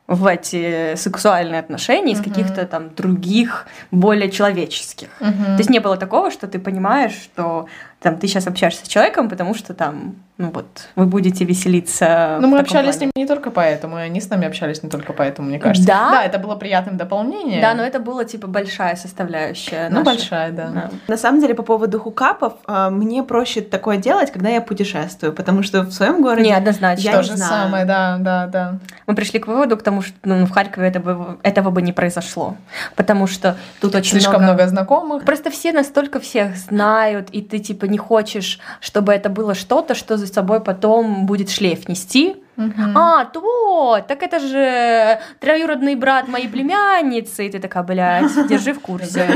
в 0.06 0.26
эти 0.26 0.96
сексуальные 0.96 1.60
отношения 1.60 2.12
из 2.12 2.20
Мгм. 2.20 2.28
каких-то 2.30 2.66
там 2.66 2.94
других, 2.94 3.66
более 3.90 4.30
человеческих. 4.30 5.08
То 5.18 5.56
есть 5.58 5.70
не 5.70 5.78
было 5.78 5.96
такого, 5.96 6.30
что 6.30 6.46
ты 6.46 6.58
понимаешь, 6.58 7.12
что 7.14 7.66
там 8.04 8.18
ты 8.18 8.28
сейчас 8.28 8.46
общаешься 8.46 8.84
с 8.84 8.88
человеком, 8.88 9.30
потому 9.30 9.54
что 9.54 9.72
там, 9.72 10.16
ну 10.36 10.50
вот, 10.50 10.66
вы 10.94 11.06
будете 11.06 11.46
веселиться. 11.46 12.36
Ну, 12.38 12.48
мы 12.48 12.58
общались 12.58 12.96
с 12.96 12.98
плане. 12.98 13.12
ними 13.16 13.24
не 13.24 13.26
только 13.26 13.50
поэтому, 13.50 13.98
и 13.98 14.02
они 14.02 14.20
с 14.20 14.28
нами 14.28 14.46
общались 14.46 14.82
не 14.82 14.90
только 14.90 15.14
поэтому, 15.14 15.48
мне 15.48 15.58
кажется. 15.58 15.88
Да? 15.88 16.10
Да, 16.10 16.22
это 16.22 16.38
было 16.38 16.54
приятным 16.54 16.98
дополнением. 16.98 17.62
Да, 17.62 17.72
но 17.72 17.82
это 17.82 18.00
была 18.00 18.26
типа 18.26 18.46
большая 18.46 18.96
составляющая. 18.96 19.88
Ну, 19.88 20.00
наша. 20.00 20.04
большая, 20.04 20.52
да. 20.52 20.68
Да. 20.68 20.90
На 21.08 21.16
самом 21.16 21.40
деле, 21.40 21.54
по 21.54 21.62
поводу 21.62 21.98
хукапов, 21.98 22.52
а, 22.66 22.90
мне 22.90 23.22
проще 23.22 23.62
такое 23.62 23.96
делать, 23.96 24.30
когда 24.30 24.50
я 24.50 24.60
путешествую, 24.60 25.32
потому 25.32 25.62
что 25.62 25.80
в 25.80 25.90
своем 25.90 26.20
городе 26.20 26.46
Неоднозначно. 26.46 27.02
Я 27.02 27.12
То 27.12 27.18
не 27.20 27.24
же 27.24 27.36
знаю. 27.38 27.64
самое, 27.64 27.84
да, 27.86 28.18
да, 28.20 28.46
да. 28.48 28.78
Мы 29.06 29.14
пришли 29.14 29.40
к 29.40 29.46
выводу 29.46 29.78
к 29.78 29.82
тому, 29.82 30.02
что 30.02 30.14
ну, 30.24 30.44
в 30.44 30.50
Харькове 30.50 30.88
этого, 30.88 31.38
этого 31.42 31.70
бы 31.70 31.80
не 31.80 31.94
произошло, 31.94 32.58
потому 32.96 33.26
что 33.26 33.56
тут 33.80 33.94
очень 33.94 34.10
Слишком 34.10 34.42
много 34.42 34.68
знакомых. 34.68 35.24
Просто 35.24 35.50
все 35.50 35.72
настолько 35.72 36.20
всех 36.20 36.54
знают, 36.54 37.30
и 37.30 37.40
ты 37.40 37.60
типа 37.60 37.86
не 37.94 37.98
хочешь, 37.98 38.58
чтобы 38.80 39.12
это 39.12 39.28
было 39.28 39.54
что-то, 39.54 39.94
что 39.94 40.16
за 40.16 40.26
собой 40.26 40.60
потом 40.60 41.26
будет 41.26 41.48
шлейф 41.48 41.88
нести. 41.88 42.36
Мгм. 42.56 42.96
А, 42.96 43.24
то, 43.24 44.00
так 44.06 44.22
это 44.22 44.38
же 44.38 45.20
троюродный 45.40 45.94
брат 45.94 46.28
моей 46.28 46.48
племянницы. 46.48 47.46
И 47.46 47.50
ты 47.50 47.58
такая, 47.58 47.82
блядь, 47.82 48.46
держи 48.48 48.72
в 48.72 48.80
курсе. 48.80 49.26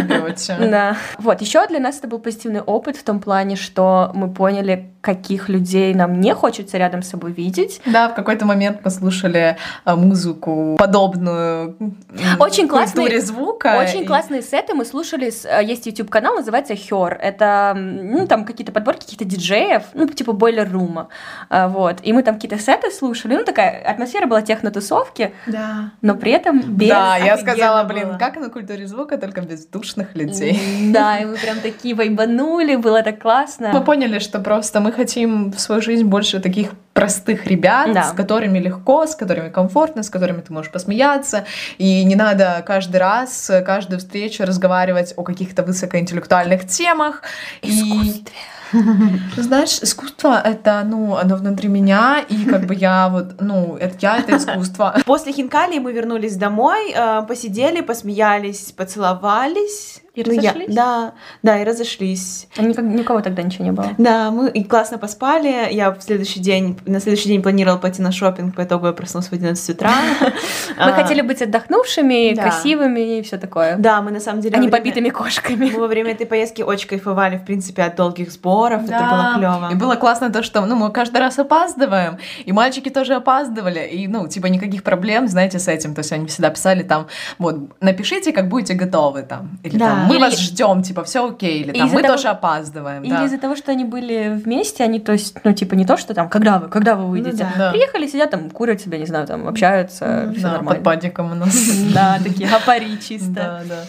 Да. 0.58 0.96
Вот, 1.18 1.40
еще 1.40 1.66
для 1.66 1.80
нас 1.80 1.98
это 1.98 2.08
был 2.08 2.18
позитивный 2.18 2.60
опыт 2.60 2.96
в 2.96 3.02
том 3.02 3.20
плане, 3.20 3.56
что 3.56 4.10
мы 4.14 4.32
поняли, 4.32 4.90
каких 5.08 5.48
людей 5.48 5.94
нам 5.94 6.20
не 6.20 6.34
хочется 6.34 6.76
рядом 6.76 7.00
с 7.02 7.08
собой 7.08 7.32
видеть. 7.32 7.80
Да, 7.86 8.10
в 8.10 8.14
какой-то 8.14 8.44
момент 8.44 8.80
мы 8.84 8.90
слушали 8.90 9.56
а, 9.86 9.96
музыку, 9.96 10.76
подобную 10.78 11.76
Очень 12.38 12.68
культуре 12.68 13.20
звука. 13.22 13.78
Очень 13.82 14.02
и- 14.02 14.06
классные 14.06 14.42
сеты 14.42 14.74
мы 14.74 14.84
слушали. 14.84 15.32
э, 15.44 15.64
Есть 15.64 15.86
YouTube 15.86 16.10
канал, 16.10 16.34
называется 16.34 16.74
Her. 16.74 17.14
Это 17.16 17.72
ну 17.74 18.26
там 18.26 18.44
какие-то 18.44 18.70
подборки 18.72 19.04
каких-то 19.04 19.24
диджеев, 19.24 19.82
ну 19.94 20.06
типа 20.06 20.32
Бойлер 20.32 20.70
Рума, 20.70 21.08
вот. 21.50 21.96
И 22.02 22.12
мы 22.12 22.22
там 22.22 22.34
какие-то 22.34 22.58
сеты 22.58 22.90
слушали. 22.90 23.34
Ну 23.36 23.44
такая 23.44 23.82
атмосфера 23.90 24.26
была 24.26 24.42
техно-тусовки, 24.42 25.32
Да. 25.46 25.92
но 26.02 26.16
при 26.16 26.32
этом 26.32 26.60
без. 26.60 26.88
Да, 26.90 27.16
я 27.16 27.38
сказала, 27.38 27.84
блин, 27.84 28.08
было. 28.08 28.18
как 28.18 28.36
на 28.36 28.50
культуре 28.50 28.86
звука, 28.86 29.16
только 29.16 29.40
без 29.40 29.64
душных 29.66 30.14
людей. 30.14 30.60
Да, 30.92 31.18
и 31.18 31.24
мы 31.24 31.36
прям 31.36 31.60
такие 31.60 31.94
вайбанули, 31.94 32.76
было 32.76 33.02
так 33.02 33.22
классно. 33.22 33.70
Мы 33.72 33.80
поняли, 33.82 34.18
что 34.18 34.38
просто 34.40 34.80
мы 34.80 34.92
хотим 34.98 35.50
в 35.52 35.58
свою 35.60 35.80
жизнь 35.80 36.04
больше 36.04 36.40
таких 36.40 36.70
простых 36.92 37.46
ребят, 37.46 37.92
Да. 37.94 38.02
с 38.02 38.12
которыми 38.12 38.58
легко, 38.58 39.06
с 39.06 39.14
которыми 39.14 39.48
комфортно, 39.50 40.02
с 40.02 40.10
которыми 40.10 40.40
ты 40.40 40.52
можешь 40.52 40.72
посмеяться. 40.72 41.44
И 41.78 42.04
не 42.04 42.16
надо 42.16 42.62
каждый 42.66 42.96
раз, 42.98 43.50
каждую 43.64 44.00
встречу 44.00 44.44
разговаривать 44.44 45.14
о 45.16 45.22
каких-то 45.22 45.62
высокоинтеллектуальных 45.62 46.66
темах. 46.66 47.22
И, 47.62 47.70
Искусстве. 47.70 48.32
Знаешь, 49.36 49.78
искусство— 49.82 50.40
это, 50.44 50.82
ну, 50.86 51.16
оно 51.16 51.36
внутри 51.36 51.68
меня, 51.68 52.20
и 52.28 52.44
как 52.44 52.66
бы 52.66 52.74
я 52.74 53.08
вот, 53.08 53.40
ну, 53.40 53.76
это 53.76 53.96
я— 54.00 54.18
это 54.18 54.36
искусство. 54.36 54.94
После 55.04 55.32
Хинкали 55.32 55.78
мы 55.78 55.92
вернулись 55.92 56.36
домой, 56.36 56.92
э, 56.94 57.22
посидели, 57.28 57.80
посмеялись, 57.80 58.72
поцеловались. 58.72 60.02
И 60.14 60.24
Ну, 60.26 60.32
я- 60.32 60.50
разошлись? 60.50 60.74
Да, 60.74 61.12
да, 61.44 61.60
и 61.60 61.64
разошлись. 61.64 62.48
А 62.56 62.62
никак- 62.62 62.84
никого 62.86 63.20
тогда 63.20 63.40
ничего 63.42 63.64
не 63.64 63.70
было. 63.70 63.90
Да, 63.98 64.32
мы 64.32 64.48
и 64.50 64.64
классно 64.64 64.98
поспали. 64.98 65.68
Я 65.72 65.92
в 65.92 66.02
следующий 66.02 66.40
день, 66.40 66.76
на 66.86 66.98
следующий 66.98 67.28
день 67.28 67.40
планировала 67.40 67.78
пойти 67.78 68.02
на 68.02 68.10
шопинг, 68.10 68.56
по 68.56 68.64
итогу 68.64 68.86
я 68.86 68.92
проснулась 68.92 69.28
в 69.28 69.32
11 69.32 69.70
утра. 69.76 69.92
Мы 70.76 70.90
А, 70.90 70.92
хотели 70.92 71.20
быть 71.20 71.40
отдохнувшими, 71.40 72.34
красивыми 72.34 73.18
и 73.18 73.22
все 73.22 73.38
такое. 73.38 73.76
Да, 73.78 74.02
мы 74.02 74.10
на 74.10 74.20
самом 74.20 74.40
деле... 74.40 74.56
А 74.56 74.58
не 74.60 74.68
побитыми 74.68 75.08
кошками. 75.10 75.70
Мы 75.72 75.78
во 75.78 75.86
время 75.86 76.12
этой 76.12 76.26
поездки 76.26 76.62
очень 76.62 76.88
кайфовали, 76.88 77.36
в 77.36 77.44
принципе, 77.44 77.82
от 77.82 77.94
долгих 77.96 78.32
сборов. 78.32 78.57
Это 78.66 78.80
было 79.10 79.34
клево. 79.36 79.68
И 79.72 79.74
было 79.74 79.94
классно 79.96 80.30
то, 80.30 80.42
что, 80.42 80.64
ну, 80.66 80.76
мы 80.76 80.90
каждый 80.90 81.18
раз 81.18 81.38
опаздываем, 81.38 82.18
и 82.44 82.52
мальчики 82.52 82.88
тоже 82.88 83.14
опаздывали, 83.14 83.80
и, 83.86 84.08
ну, 84.08 84.26
типа, 84.28 84.46
никаких 84.46 84.82
проблем, 84.82 85.28
знаете, 85.28 85.58
с 85.58 85.68
этим, 85.68 85.94
то 85.94 86.00
есть 86.00 86.12
они 86.12 86.26
всегда 86.26 86.50
писали 86.50 86.82
там, 86.82 87.06
вот, 87.38 87.56
напишите, 87.80 88.32
как 88.32 88.48
будете 88.48 88.74
готовы 88.74 89.22
там, 89.22 89.58
или 89.62 89.76
Да. 89.78 89.86
там, 89.88 89.98
мы 90.06 90.14
Или- 90.14 90.22
вас 90.22 90.38
ждем, 90.38 90.82
типа, 90.82 91.04
все 91.04 91.28
окей, 91.28 91.60
или 91.62 91.72
там, 91.78 91.88
мы 91.88 92.02
того- 92.02 92.14
тоже 92.16 92.28
опаздываем, 92.28 93.02
Или 93.04 93.10
да. 93.12 93.24
из-за 93.24 93.38
того, 93.38 93.56
что 93.56 93.72
они 93.72 93.84
были 93.84 94.28
вместе, 94.44 94.84
они, 94.84 95.00
то 95.00 95.12
есть, 95.12 95.36
ну, 95.44 95.52
типа, 95.52 95.74
не 95.74 95.84
то, 95.86 95.96
что 95.96 96.14
там, 96.14 96.28
когда 96.28 96.58
вы, 96.58 96.68
когда 96.68 96.94
вы 96.96 97.06
выйдете. 97.06 97.36
да. 97.38 97.52
Да. 97.56 97.70
Приехали, 97.72 98.06
сидят 98.06 98.30
там, 98.30 98.50
курят 98.50 98.80
себя, 98.80 98.98
не 98.98 99.06
знаю, 99.06 99.26
там, 99.26 99.46
общаются, 99.48 100.32
все 100.32 100.42
Да, 100.42 100.48
под 100.50 100.56
нормально. 100.62 100.84
падиком 100.84 101.32
у 101.32 101.34
нас. 101.34 101.54
Да, 101.94 102.18
такие 102.22 102.48
гапари 102.48 102.96
чисто. 103.00 103.28
Да, 103.30 103.62
да. 103.68 103.84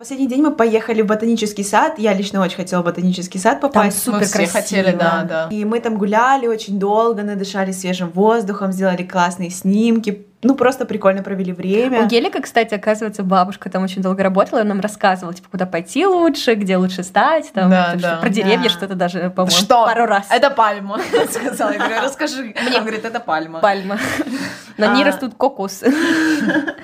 Последний 0.00 0.28
день 0.28 0.40
мы 0.40 0.52
поехали 0.52 1.02
в 1.02 1.06
ботанический 1.06 1.62
сад. 1.62 1.98
Я 1.98 2.14
лично 2.14 2.40
очень 2.40 2.56
хотела 2.56 2.80
в 2.80 2.86
ботанический 2.86 3.38
сад 3.38 3.60
попасть. 3.60 4.02
супер 4.02 4.20
Мы 4.20 4.24
все 4.24 4.32
красиво. 4.32 4.52
хотели, 4.62 4.92
да, 4.92 5.26
да. 5.28 5.48
И 5.52 5.62
мы 5.66 5.78
там 5.78 5.98
гуляли 5.98 6.46
очень 6.46 6.78
долго, 6.78 7.22
надышали 7.22 7.72
свежим 7.72 8.08
воздухом, 8.08 8.72
сделали 8.72 9.02
классные 9.02 9.50
снимки. 9.50 10.26
Ну, 10.42 10.54
просто 10.54 10.86
прикольно 10.86 11.22
провели 11.22 11.52
время. 11.52 12.02
У 12.02 12.06
Гелика, 12.06 12.40
кстати, 12.40 12.72
оказывается, 12.74 13.22
бабушка 13.22 13.68
там 13.68 13.82
очень 13.84 14.00
долго 14.00 14.22
работала, 14.22 14.60
и 14.60 14.62
он 14.62 14.68
нам 14.68 14.80
рассказывал, 14.80 15.34
типа, 15.34 15.48
куда 15.50 15.66
пойти 15.66 16.06
лучше, 16.06 16.54
где 16.54 16.78
лучше 16.78 17.02
стать, 17.02 17.52
там, 17.52 17.68
Да, 17.70 17.90
что- 17.90 17.98
да. 18.00 18.16
про 18.16 18.28
деревья 18.30 18.62
Да. 18.64 18.68
что-то 18.70 18.94
даже, 18.94 19.30
по-моему, 19.30 19.54
Что? 19.56 19.84
пару 19.84 20.06
раз. 20.06 20.26
Это 20.30 20.50
пальма, 20.50 20.98
сказала. 21.30 21.72
Я 21.72 21.78
говорю, 21.78 22.00
расскажи. 22.02 22.54
Мне 22.68 22.80
говорит, 22.80 23.04
это 23.04 23.20
пальма. 23.20 23.60
Пальма. 23.60 23.98
На 24.78 24.94
ней 24.94 25.02
А. 25.02 25.06
растут 25.06 25.34
кокосы. 25.36 25.92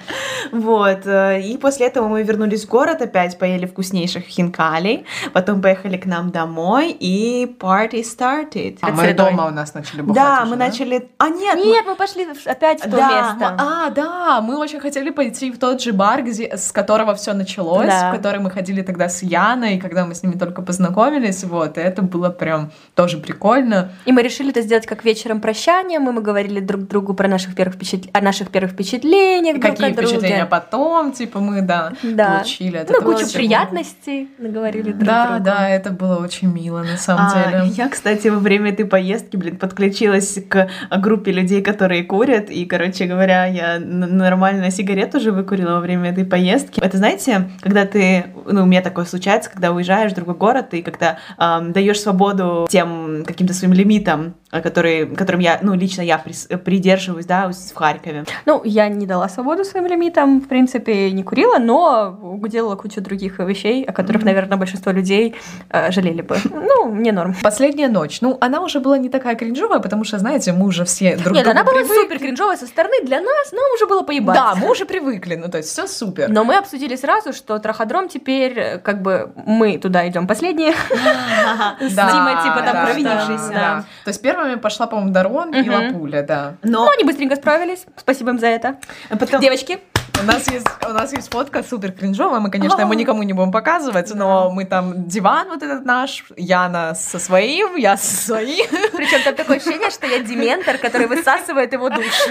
Вот. 0.53 1.07
э, 1.07 1.41
И 1.43 1.59
после 1.59 1.87
этого 1.87 2.07
мы 2.09 2.23
вернулись 2.23 2.65
в 2.65 2.69
город 2.69 3.03
опять, 3.03 3.37
поели 3.39 3.67
вкуснейших 3.67 4.25
хинкалей. 4.25 5.05
Потом 5.33 5.61
поехали 5.61 5.97
к 5.97 6.07
нам 6.07 6.31
домой, 6.31 6.91
и 6.93 7.47
party 7.61 8.03
started. 8.05 8.79
А 8.81 8.91
мы 8.93 9.13
дома 9.13 9.47
у 9.47 9.51
нас 9.51 9.75
начали 9.75 10.03
бухать 10.03 10.15
Да, 10.23 10.45
мы 10.45 10.57
начали... 10.57 11.11
А, 11.19 11.29
нет! 11.29 11.57
мы- 11.57 11.65
Нет, 11.65 11.85
мы 11.87 11.97
пошли 11.97 12.27
опять 12.47 12.81
в 12.81 12.85
то 12.85 12.91
Да, 12.91 13.37
место. 13.51 13.65
А, 13.87 13.91
да, 13.91 14.41
мы 14.41 14.57
очень 14.59 14.81
хотели 14.81 15.11
пойти 15.11 15.51
в 15.51 15.59
тот 15.59 15.81
же 15.83 15.93
бар, 15.93 16.23
где, 16.23 16.57
с 16.57 16.73
которого 16.73 17.15
все 17.15 17.33
началось, 17.33 17.87
Да. 17.89 18.11
в 18.13 18.17
который 18.17 18.41
мы 18.41 18.51
ходили 18.51 18.83
тогда 18.83 19.09
с 19.09 19.23
Яной, 19.23 19.79
когда 19.79 20.05
мы 20.05 20.15
с 20.15 20.23
ними 20.23 20.35
только 20.39 20.63
познакомились, 20.63 21.45
вот, 21.45 21.79
и 21.79 21.81
это 21.81 22.03
было 22.03 22.31
прям 22.31 22.71
тоже 22.95 23.19
прикольно. 23.19 23.91
И 24.07 24.13
мы 24.13 24.23
решили 24.23 24.51
это 24.51 24.63
сделать 24.63 24.87
как 24.87 25.05
вечером 25.05 25.41
прощания. 25.41 25.99
Мы, 26.01 26.13
мы 26.13 26.23
говорили 26.23 26.61
друг 26.61 26.83
другу 26.89 27.15
про 27.15 27.29
наших 27.29 27.55
первых 27.55 27.77
впечат- 27.77 28.09
о 28.13 28.21
наших 28.21 28.51
первых 28.51 28.73
впечатлениях 28.73 29.61
друг 29.61 29.77
Какие 29.77 29.93
впечатления 29.93 30.47
потом, 30.47 31.13
типа, 31.13 31.41
мы, 31.41 31.61
да, 31.63 31.93
Да. 32.03 32.37
получили. 32.39 32.79
Это 32.81 32.93
Ну, 32.95 33.03
кучу 33.03 33.25
очень 33.25 33.35
приятностей 33.35 34.29
наговорили 34.39 34.93
друг 34.93 35.05
Да, 35.05 35.27
другу. 35.29 35.45
да, 35.45 35.69
это 35.69 35.91
было 35.91 36.17
очень 36.17 36.53
мило, 36.53 36.83
на 36.83 36.97
самом 36.97 37.27
А, 37.35 37.45
деле. 37.51 37.63
я, 37.77 37.89
кстати, 37.89 38.29
во 38.29 38.39
время 38.39 38.71
этой 38.73 38.85
поездки, 38.85 39.37
блин, 39.37 39.57
подключилась 39.57 40.39
к 40.49 40.69
группе 40.99 41.33
людей, 41.33 41.63
которые 41.63 42.05
курят, 42.05 42.51
и, 42.51 42.65
короче 42.65 43.05
говоря, 43.07 43.36
я 43.45 43.77
н- 43.77 44.17
нормально 44.17 44.71
сигарету 44.71 45.19
уже 45.19 45.33
выкурила 45.33 45.73
во 45.75 45.81
время 45.81 46.11
этой 46.11 46.25
поездки. 46.25 46.81
Это, 46.81 46.97
знаете, 46.97 47.51
когда 47.61 47.85
ты, 47.85 48.27
ну, 48.47 48.63
у 48.63 48.67
меня 48.67 48.81
такое 48.81 49.05
случается, 49.05 49.51
когда 49.51 49.73
уезжаешь 49.73 50.13
в 50.13 50.15
другой 50.15 50.35
город, 50.35 50.73
и 50.73 50.83
когда 50.83 51.19
ам, 51.37 51.73
даешь 51.73 52.01
свободу 52.01 52.67
тем 52.71 53.25
каким-то 53.27 53.53
своим 53.53 53.75
лимитам, 53.75 54.35
а, 54.57 54.61
которые, 54.61 55.07
которым 55.07 55.41
я, 55.41 55.59
ну, 55.63 55.75
лично 55.75 56.03
я 56.03 56.19
придерживаюсь, 56.19 57.27
да, 57.27 57.51
в 57.51 57.75
Харькове. 57.75 58.25
Ну, 58.45 58.63
я 58.65 58.89
не 58.89 59.07
дала 59.07 59.29
свободу 59.29 59.65
своим 59.65 59.87
лимитам, 59.87 60.41
в 60.41 60.49
принципе, 60.49 61.11
не 61.11 61.23
курила, 61.23 61.59
но 61.59 62.39
делала 62.49 62.77
кучу 62.77 63.01
других 63.01 63.39
вещей, 63.39 63.85
о 63.85 63.93
которых, 63.93 64.25
наверное, 64.25 64.57
большинство 64.57 64.93
людей 64.93 65.35
э, 65.71 65.91
жалели 65.91 66.23
бы. 66.23 66.37
Ну, 66.51 66.91
мне 66.91 67.13
норм. 67.13 67.35
Последняя 67.43 67.89
ночь. 67.89 68.21
Ну, 68.21 68.39
она 68.41 68.61
уже 68.61 68.81
была 68.81 68.99
не 68.99 69.09
такая 69.09 69.35
кринжовая, 69.35 69.81
потому 69.81 70.05
что, 70.05 70.19
знаете, 70.19 70.53
мы 70.53 70.67
уже 70.67 70.85
все 70.85 71.17
друг 71.17 71.35
Нет, 71.35 71.45
другу 71.45 71.51
она 71.59 71.65
была 71.65 71.81
привыкли. 71.81 72.03
супер 72.03 72.19
кринжовая 72.19 72.57
со 72.57 72.67
стороны, 72.67 73.03
для 73.03 73.21
нас 73.21 73.53
нам 73.53 73.65
уже 73.75 73.87
было 73.87 74.03
поебать. 74.03 74.37
Да, 74.37 74.55
мы 74.55 74.71
уже 74.71 74.85
привыкли, 74.85 75.37
ну, 75.37 75.49
то 75.49 75.59
есть 75.59 75.71
все 75.71 75.87
супер. 75.87 76.29
Но 76.29 76.45
мы 76.45 76.57
обсудили 76.57 76.97
сразу, 76.97 77.33
что 77.33 77.59
траходром 77.59 78.09
теперь, 78.09 78.59
э, 78.59 78.79
как 78.79 79.03
бы, 79.03 79.33
мы 79.35 79.79
туда 79.79 80.09
идем 80.09 80.27
последние. 80.27 80.73
Дима, 81.81 82.43
типа, 82.43 82.63
там 82.65 82.87
провинившийся. 82.87 83.53
да. 83.53 83.85
То 84.05 84.11
есть 84.11 84.23
первая 84.23 84.46
первыми 84.47 84.61
пошла, 84.61 84.87
по-моему, 84.87 85.13
Дарон 85.13 85.55
и 85.55 85.63
Мгм. 85.63 85.73
Лапуля, 85.75 86.23
да. 86.23 86.55
Ну, 86.63 86.85
Но 86.85 86.91
они 86.91 87.05
быстренько 87.05 87.37
справились. 87.37 87.87
Спасибо 87.97 88.31
им 88.31 88.39
за 88.39 88.47
это. 88.47 88.77
потом... 89.11 89.41
Девочки, 89.41 89.79
У 90.23 90.25
нас 90.25 90.49
есть, 90.51 90.67
у 90.89 90.93
нас 90.93 91.13
есть 91.13 91.31
фотка 91.31 91.63
супер 91.63 91.93
кринжовая, 91.93 92.41
мы, 92.41 92.51
конечно, 92.51 92.87
мы 92.87 92.97
никому 92.97 93.23
не 93.23 93.35
будем 93.35 93.53
показывать, 93.53 94.15
но 94.15 94.51
мы 94.51 94.65
там 94.65 95.07
диван 95.07 95.49
вот 95.49 95.63
этот 95.63 95.85
наш, 95.85 96.25
Яна 96.37 96.95
со 96.95 97.19
своим, 97.19 97.77
я 97.77 97.99
со 97.99 98.17
своим, 98.27 98.67
причем 98.97 99.23
там 99.25 99.35
такое 99.35 99.59
ощущение, 99.59 99.91
что 99.91 100.07
я 100.07 100.21
дементор, 100.21 100.79
который 100.79 101.07
высасывает 101.07 101.73
его 101.75 101.91
душу. 101.91 102.31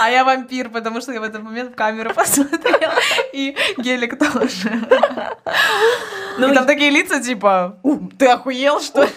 а 0.00 0.10
я 0.10 0.24
вампир, 0.24 0.68
потому 0.70 1.00
что 1.00 1.12
я 1.12 1.20
в 1.20 1.24
этот 1.24 1.42
момент 1.42 1.72
в 1.72 1.74
камеру 1.76 2.12
посмотрела, 2.14 2.94
и 3.32 3.56
Гелик 3.78 4.18
тоже. 4.18 4.72
Ну, 6.38 6.50
и 6.50 6.54
там 6.54 6.66
такие 6.66 6.90
лица, 6.90 7.20
типа, 7.20 7.76
«У, 7.82 7.98
ты 8.18 8.26
охуел, 8.26 8.80
что 8.80 9.02
ли?» 9.04 9.10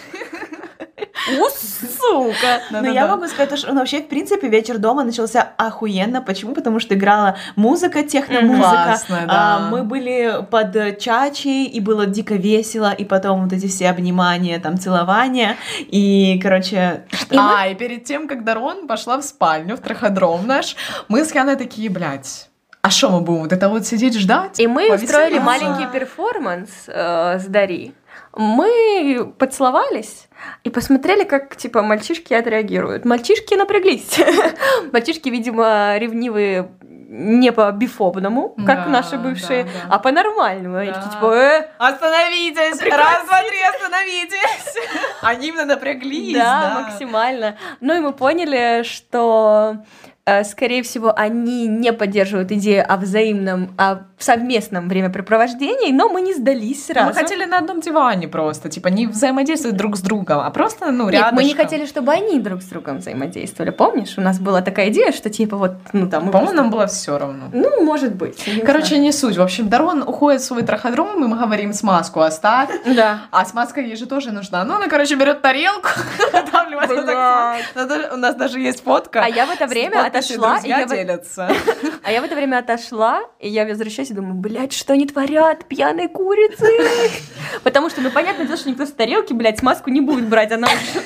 У, 1.28 1.48
сука! 1.48 2.60
Но 2.70 2.88
я 2.88 3.06
могу 3.06 3.26
сказать, 3.26 3.58
что 3.58 3.72
ну, 3.72 3.80
вообще, 3.80 4.00
в 4.00 4.08
принципе, 4.08 4.48
вечер 4.48 4.78
дома 4.78 5.04
начался 5.04 5.52
охуенно. 5.56 6.20
Почему? 6.20 6.54
Потому 6.54 6.80
что 6.80 6.94
играла 6.94 7.36
музыка, 7.56 8.02
техномузыка. 8.02 8.98
А, 9.10 9.26
да. 9.26 9.68
мы 9.70 9.82
были 9.82 10.44
под 10.50 10.98
чачи, 10.98 11.64
и 11.64 11.80
было 11.80 12.06
дико 12.06 12.34
весело, 12.34 12.92
и 12.92 13.04
потом 13.04 13.44
вот 13.44 13.52
эти 13.52 13.66
все 13.66 13.88
обнимания, 13.88 14.58
там, 14.58 14.78
целования. 14.78 15.56
И, 15.78 16.38
короче, 16.42 17.04
А, 17.30 17.68
и 17.68 17.74
перед 17.74 18.04
тем, 18.04 18.28
как 18.28 18.44
Дарон 18.44 18.86
пошла 18.86 19.18
в 19.18 19.22
спальню, 19.22 19.76
в 19.76 19.80
траходром 19.80 20.46
наш, 20.46 20.76
мы 21.08 21.24
с 21.24 21.34
Яной 21.34 21.56
такие, 21.56 21.90
блядь, 21.90 22.48
а 22.82 22.90
что 22.90 23.08
мы 23.10 23.20
будем, 23.22 23.42
вот 23.42 23.52
это 23.52 23.70
вот 23.70 23.86
сидеть 23.86 24.18
ждать? 24.18 24.60
И 24.60 24.66
мы 24.66 24.94
устроили 24.94 25.38
маленький 25.38 25.86
перформанс 25.90 26.68
э, 26.86 27.38
с 27.38 27.46
Дари. 27.46 27.94
Мы 28.36 29.32
поцеловались 29.38 30.28
и 30.64 30.70
посмотрели, 30.70 31.24
как, 31.24 31.56
типа, 31.56 31.82
мальчишки 31.82 32.34
отреагируют. 32.34 33.04
Мальчишки 33.04 33.54
напряглись. 33.54 34.18
Мальчишки, 34.92 35.28
видимо, 35.28 35.96
ревнивые 35.98 36.70
не 37.16 37.52
по 37.52 37.70
бифобному, 37.70 38.56
как 38.66 38.84
Да, 38.84 38.86
наши 38.86 39.16
бывшие, 39.16 39.64
да, 39.64 39.70
да. 39.70 39.94
а 39.94 39.98
по-нормальному. 40.00 40.78
Они 40.78 40.90
Да. 40.90 40.94
такие, 40.96 41.12
типа, 41.12 41.32
э, 41.32 41.68
Остановитесь! 41.78 42.80
Раз, 42.82 43.24
два, 43.26 43.42
три, 43.42 43.62
остановитесь! 43.62 44.76
Они 45.22 45.48
именно 45.48 45.64
напряглись, 45.64 46.34
да, 46.36 46.74
да. 46.74 46.80
максимально. 46.82 47.56
Ну 47.80 47.94
и 47.96 48.00
мы 48.00 48.12
поняли, 48.12 48.82
что, 48.82 49.76
скорее 50.44 50.82
всего, 50.82 51.12
они 51.14 51.66
не 51.66 51.92
поддерживают 51.92 52.50
идею 52.50 52.84
о 52.90 52.96
взаимном, 52.96 53.74
о 53.76 54.04
совместном 54.18 54.88
времяпрепровождении, 54.88 55.92
но 55.92 56.08
мы 56.08 56.22
не 56.22 56.32
сдались 56.32 56.86
сразу. 56.86 57.08
Мы 57.08 57.14
хотели 57.14 57.44
на 57.44 57.58
одном 57.58 57.82
диване 57.82 58.26
просто, 58.26 58.70
типа 58.70 58.88
не 58.88 59.06
взаимодействовать 59.06 59.76
друг 59.76 59.98
с 59.98 60.00
другом, 60.00 60.40
а 60.40 60.50
просто, 60.50 60.90
ну, 60.90 61.04
Нет, 61.04 61.14
рядышком. 61.14 61.36
мы 61.36 61.44
не 61.44 61.54
хотели, 61.54 61.84
чтобы 61.84 62.12
они 62.12 62.40
друг 62.40 62.62
с 62.62 62.66
другом 62.66 62.98
взаимодействовали. 62.98 63.70
Помнишь, 63.70 64.14
у 64.16 64.22
нас 64.22 64.38
была 64.38 64.62
такая 64.62 64.88
идея, 64.88 65.12
что 65.12 65.28
типа 65.28 65.58
вот, 65.58 65.72
ну 65.92 66.08
там... 66.08 66.30
По-моему, 66.30 66.38
просто- 66.38 66.56
нам 66.56 66.70
было 66.70 66.86
все 66.86 67.18
равно. 67.18 67.50
Ну, 67.52 67.84
может 67.84 68.14
быть. 68.14 68.42
Короче, 68.64 68.96
не 68.96 69.12
суть. 69.12 69.36
В 69.36 69.42
общем, 69.42 69.68
Дарон 69.68 70.02
уходит 70.02 70.40
в 70.40 70.44
свой 70.46 70.62
траходром, 70.62 71.22
и 71.22 71.26
мы 71.26 71.36
говорим 71.36 71.74
смазку 71.74 72.20
оставь. 72.20 72.70
знаю. 72.84 72.96
да. 72.96 73.18
А 73.30 73.44
смазка 73.44 73.82
ей 73.82 73.96
же 73.96 74.06
тоже 74.06 74.32
нужна. 74.32 74.64
Ну, 74.64 74.76
она, 74.76 74.86
короче, 74.88 75.16
берет 75.16 75.42
тарелку, 75.42 75.88
У 78.14 78.16
нас 78.16 78.34
даже 78.36 78.58
есть 78.60 78.82
фотка. 78.82 79.22
А 79.22 79.28
я 79.28 79.44
в 79.46 79.50
это 79.50 79.66
время 79.66 80.13
отошла, 80.18 80.58
и 80.58 80.60
«Друзья 80.60 80.78
я 80.80 80.86
делятся. 80.86 81.48
А 82.02 82.12
я 82.12 82.20
в 82.20 82.24
это 82.24 82.34
время 82.34 82.58
отошла, 82.58 83.22
и 83.40 83.48
я 83.48 83.64
возвращаюсь 83.64 84.10
и 84.10 84.14
думаю, 84.14 84.34
блядь, 84.34 84.72
что 84.72 84.92
они 84.92 85.06
творят, 85.06 85.66
пьяные 85.66 86.08
курицы? 86.08 86.66
Потому 87.62 87.90
что, 87.90 88.00
ну, 88.00 88.10
понятно, 88.10 88.44
дело, 88.44 88.56
что 88.56 88.70
никто 88.70 88.86
с 88.86 88.92
тарелки, 88.92 89.32
блядь, 89.32 89.58
смазку 89.58 89.90
не 89.90 90.00
будет 90.00 90.28
брать, 90.28 90.52
она 90.52 90.68
уже... 90.68 91.04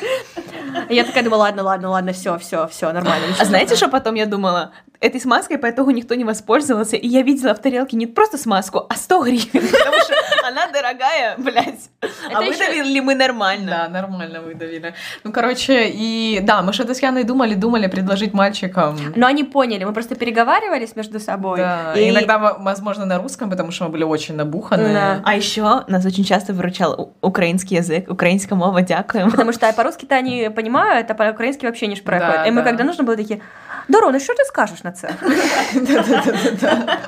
Я 0.88 1.04
такая 1.04 1.22
думаю, 1.22 1.40
ладно, 1.40 1.62
ладно, 1.62 1.90
ладно, 1.90 2.12
все, 2.12 2.38
все, 2.38 2.66
все, 2.68 2.92
нормально. 2.92 3.26
А 3.38 3.44
знаете, 3.44 3.74
что 3.76 3.88
потом 3.88 4.14
я 4.14 4.26
думала? 4.26 4.72
Этой 5.00 5.20
смазкой 5.20 5.58
по 5.58 5.70
итогу 5.70 5.90
никто 5.90 6.16
не 6.16 6.24
воспользовался, 6.24 6.96
и 6.96 7.06
я 7.06 7.22
видела 7.22 7.54
в 7.54 7.60
тарелке 7.60 7.96
не 7.96 8.08
просто 8.08 8.36
смазку, 8.36 8.84
а 8.88 8.96
100 8.96 9.22
гривен, 9.22 9.68
потому 9.68 9.96
что 10.02 10.14
она 10.48 10.66
дорогая, 10.72 11.36
блядь. 11.38 11.90
А 12.34 12.40
выдавили 12.40 12.94
ли 12.94 13.00
мы 13.00 13.14
нормально? 13.14 13.70
Да, 13.70 13.88
нормально 13.88 14.40
выдавили. 14.40 14.94
Ну, 15.22 15.32
короче, 15.32 15.88
и 15.88 16.40
да, 16.42 16.62
мы 16.62 16.72
что-то 16.72 16.94
с 16.94 17.02
Яной 17.02 17.22
думали, 17.22 17.54
думали 17.54 17.86
предложить 17.86 18.34
мальчикам. 18.34 18.98
Но 19.14 19.26
они 19.26 19.44
поняли, 19.44 19.84
мы 19.84 19.92
просто 19.92 20.16
переговаривались 20.16 20.96
между 20.96 21.20
собой. 21.20 21.58
Да, 21.58 21.94
и 21.94 22.10
иногда, 22.10 22.38
возможно, 22.38 23.06
на 23.06 23.18
русском, 23.18 23.50
потому 23.50 23.70
что 23.70 23.84
мы 23.84 23.90
были 23.90 24.04
очень 24.04 24.34
набуханы. 24.34 24.92
Да. 24.92 25.22
А 25.24 25.36
еще 25.36 25.84
нас 25.86 26.04
очень 26.06 26.24
часто 26.24 26.52
выручал 26.52 27.12
украинский 27.20 27.76
язык, 27.76 28.10
украинская 28.10 28.58
мова, 28.58 28.82
дякуємо. 28.82 29.30
Потому 29.30 29.52
что 29.52 29.72
по-русски-то 29.72 30.16
они 30.16 30.50
понимают, 30.50 31.08
а 31.10 31.14
по-украински 31.14 31.66
вообще 31.66 31.86
не. 31.86 31.96
Да, 32.04 32.46
и 32.46 32.50
мы 32.50 32.62
да. 32.62 32.70
когда 32.70 32.84
нужно 32.84 33.04
было 33.04 33.16
такие, 33.16 33.40
Дорона, 33.88 34.18
що 34.18 34.34
ти 34.34 34.44
скажеш 34.44 34.84
на 34.87 34.91
це? 34.91 35.09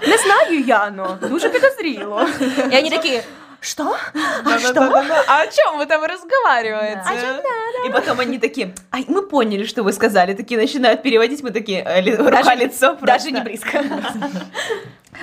Не 0.08 0.18
знаю, 0.18 0.60
Яно, 0.68 1.18
дуже 1.22 1.50
підозріло. 1.50 2.28
І 2.72 2.76
вони 2.76 2.90
такі, 2.90 3.20
що? 3.60 3.96
А 4.44 4.60
що? 4.60 4.74
Да-да-да-да. 4.74 5.24
А 5.28 5.42
о 5.44 5.48
чем 5.48 5.80
вы 5.80 5.86
там 5.86 6.04
разговариваете? 6.04 7.02
А 7.06 7.12
чё 7.12 7.88
И 7.88 7.90
потом 7.92 8.20
они 8.20 8.38
такие, 8.38 8.74
ай, 8.92 9.06
мы 9.10 9.22
поняли, 9.22 9.64
что 9.66 9.84
вы 9.84 9.94
сказали, 9.94 10.34
такие 10.34 10.60
начинают 10.60 11.04
переводить, 11.04 11.44
мы 11.44 11.52
такие, 11.52 11.84
э, 11.84 12.02
ли- 12.02 12.16
рука-лицо 12.16 12.96
просто. 12.96 13.06
Даже 13.06 13.32
не 13.32 13.42
близко. 13.42 13.84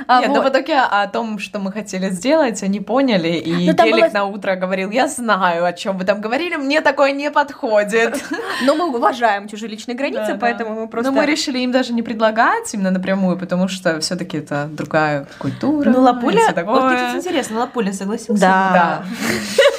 А, 0.08 0.19
Нет, 0.21 0.30
ну 0.30 0.36
вот. 0.41 0.45
в 0.45 0.50
итоге 0.50 0.80
о 0.80 1.08
том, 1.08 1.39
что 1.39 1.60
мы 1.60 1.71
хотели 1.71 2.10
сделать, 2.10 2.62
они 2.62 2.80
поняли, 2.80 3.30
и 3.30 3.67
Ну, 3.67 3.73
Гелик 3.73 3.95
было- 3.95 4.10
на 4.13 4.26
утро 4.26 4.56
говорил, 4.56 4.91
я 4.91 5.08
знаю, 5.08 5.65
о 5.65 5.73
чем 5.73 5.97
вы 5.97 6.06
там 6.06 6.21
говорили, 6.21 6.56
мне 6.56 6.82
такое 6.82 7.12
не 7.13 7.32
подходит. 7.32 8.23
Но 8.65 8.76
мы 8.76 8.93
уважаем 8.95 9.47
чужие 9.47 9.69
личные 9.69 9.95
границы, 9.95 10.28
Да, 10.28 10.34
да. 10.34 10.39
поэтому 10.39 10.82
мы 10.82 10.88
просто... 10.88 11.12
Но 11.12 11.17
мы 11.17 11.26
решили 11.26 11.60
им 11.60 11.71
даже 11.71 11.93
не 11.93 12.02
предлагать 12.04 12.73
именно 12.73 12.91
напрямую, 12.91 13.38
потому 13.38 13.67
что 13.67 14.00
все-таки 14.02 14.38
это 14.38 14.67
другая 14.71 15.26
культура. 15.39 15.89
Ну, 15.89 16.02
Лапуля, 16.02 16.54
вот, 16.65 16.93
интересно, 17.15 17.60
Лапуля 17.60 17.93
согласился? 17.93 18.41
Да. 18.41 18.71
Да. 18.73 19.06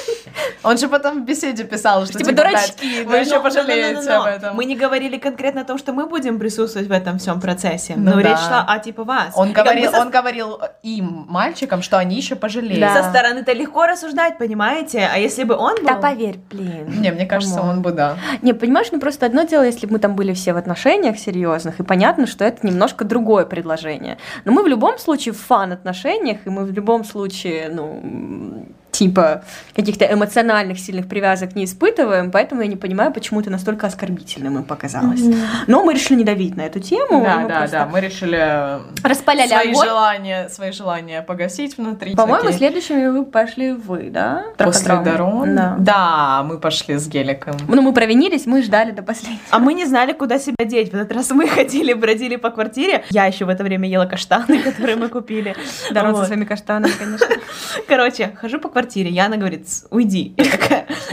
Он 0.63 0.77
же 0.77 0.87
потом 0.87 1.21
в 1.21 1.25
беседе 1.25 1.63
писал, 1.63 2.05
что 2.05 2.17
Типа, 2.17 2.31
типа, 2.31 2.43
дурачки, 2.43 3.03
да. 3.03 3.09
вы 3.09 3.17
еще 3.17 3.37
Ну, 3.37 3.43
пожалеете 3.43 3.93
ну, 3.93 4.01
ну, 4.01 4.07
ну, 4.09 4.21
об 4.21 4.27
этом. 4.27 4.55
Мы 4.55 4.65
не 4.65 4.75
говорили 4.75 5.17
конкретно 5.17 5.61
о 5.61 5.63
том, 5.63 5.77
что 5.77 5.93
мы 5.93 6.05
будем 6.05 6.39
присутствовать 6.39 6.87
в 6.87 6.91
этом 6.91 7.17
всем 7.17 7.39
процессе. 7.39 7.93
Ну 7.95 8.11
но 8.11 8.21
да. 8.21 8.29
речь 8.29 8.39
шла 8.39 8.65
о 8.67 8.79
типа 8.79 9.03
вас. 9.03 9.33
Он 9.35 9.49
И 9.49 9.53
говорил, 9.53 9.91
со- 9.91 10.01
он 10.01 10.09
говорил 10.09 10.59
им, 10.83 11.25
мальчикам, 11.29 11.81
что 11.81 11.97
они 11.97 12.17
еще 12.17 12.35
пожалеют. 12.35 12.79
Да. 12.79 13.03
Со 13.03 13.09
стороны-то 13.09 13.53
легко 13.53 13.85
рассуждать, 13.85 14.37
понимаете? 14.37 15.09
А 15.11 15.17
если 15.17 15.43
бы 15.43 15.55
он 15.55 15.75
был... 15.75 15.85
Да 15.85 15.95
поверь, 15.95 16.39
блин. 16.49 17.01
Не, 17.01 17.11
мне 17.11 17.25
кажется, 17.25 17.61
он 17.61 17.81
бы 17.81 17.91
да. 17.91 18.17
Не, 18.41 18.53
понимаешь, 18.53 18.87
ну 18.91 18.99
просто 18.99 19.25
одно 19.25 19.43
дело, 19.43 19.63
если 19.63 19.85
бы 19.85 19.93
мы 19.93 19.99
там 19.99 20.15
были 20.15 20.33
все 20.33 20.53
в 20.53 20.57
отношениях 20.57 21.17
серьезных, 21.17 21.79
и 21.79 21.83
понятно, 21.83 22.27
что 22.27 22.43
это 22.43 22.65
немножко 22.67 23.05
другое 23.05 23.45
предложение. 23.45 24.17
Но 24.45 24.51
мы 24.51 24.63
в 24.63 24.67
любом 24.67 24.97
случае 24.99 25.33
в 25.33 25.39
фан-отношениях, 25.39 26.39
и 26.45 26.49
мы 26.49 26.65
в 26.65 26.71
любом 26.71 27.03
случае, 27.05 27.69
ну, 27.69 28.65
типа, 28.99 29.43
каких-то 29.75 30.05
эмоциональных 30.05 30.77
сильных 30.77 31.07
привязок 31.07 31.55
не 31.55 31.63
испытываем, 31.63 32.31
поэтому 32.31 32.61
я 32.61 32.67
не 32.67 32.75
понимаю, 32.75 33.13
почему 33.13 33.39
это 33.39 33.49
настолько 33.49 33.87
оскорбительным 33.87 34.57
им 34.57 34.63
показалось. 34.65 35.21
Но 35.67 35.83
мы 35.85 35.93
решили 35.93 36.17
не 36.17 36.23
давить 36.25 36.57
на 36.57 36.63
эту 36.63 36.79
тему. 36.81 37.23
да, 37.23 37.39
мы 37.39 37.47
да, 37.47 37.67
да. 37.67 37.85
Мы 37.85 38.01
решили 38.01 38.79
Распаляли 39.01 39.47
свои 39.47 39.71
огонь. 39.71 39.87
желания, 39.87 40.49
свои 40.49 40.71
желания 40.73 41.21
погасить 41.21 41.77
внутри. 41.77 42.13
По-моему, 42.15 42.43
Такие. 42.43 42.57
следующими 42.57 43.07
вы 43.07 43.23
пошли 43.25 43.71
вы, 43.71 44.09
да? 44.09 44.43
После? 44.57 44.97
Дарон? 44.99 45.55
Да. 45.55 45.75
Да, 45.79 46.43
мы 46.43 46.57
пошли 46.57 46.97
с 46.97 47.07
Геликом. 47.07 47.55
Ну, 47.69 47.81
мы 47.81 47.93
провинились, 47.93 48.45
мы 48.45 48.61
ждали 48.61 48.91
до 48.91 49.01
последнего. 49.01 49.39
А 49.49 49.59
мы 49.59 49.73
не 49.73 49.85
знали, 49.85 50.11
куда 50.11 50.39
себя 50.39 50.65
деть. 50.65 50.91
В 50.91 50.95
этот 50.95 51.13
раз 51.13 51.29
мы 51.31 51.47
ходили, 51.55 51.93
бродили 51.93 52.35
по 52.35 52.49
квартире. 52.49 53.05
Я 53.11 53.25
еще 53.25 53.45
в 53.45 53.49
это 53.49 53.63
время 53.63 53.87
ела 53.87 54.05
каштаны, 54.05 54.61
которые 54.63 54.97
мы 54.97 55.07
купили. 55.07 55.55
Дарон 55.91 56.15
со 56.17 56.25
своими 56.25 56.43
каштанами, 56.43 56.91
конечно. 56.99 57.27
Короче, 57.87 58.35
хожу 58.41 58.59
по 58.59 58.67
квартире. 58.67 58.88
Яна 58.95 59.37
говорит, 59.37 59.69
«С- 59.69 59.87
уйди. 59.91 60.35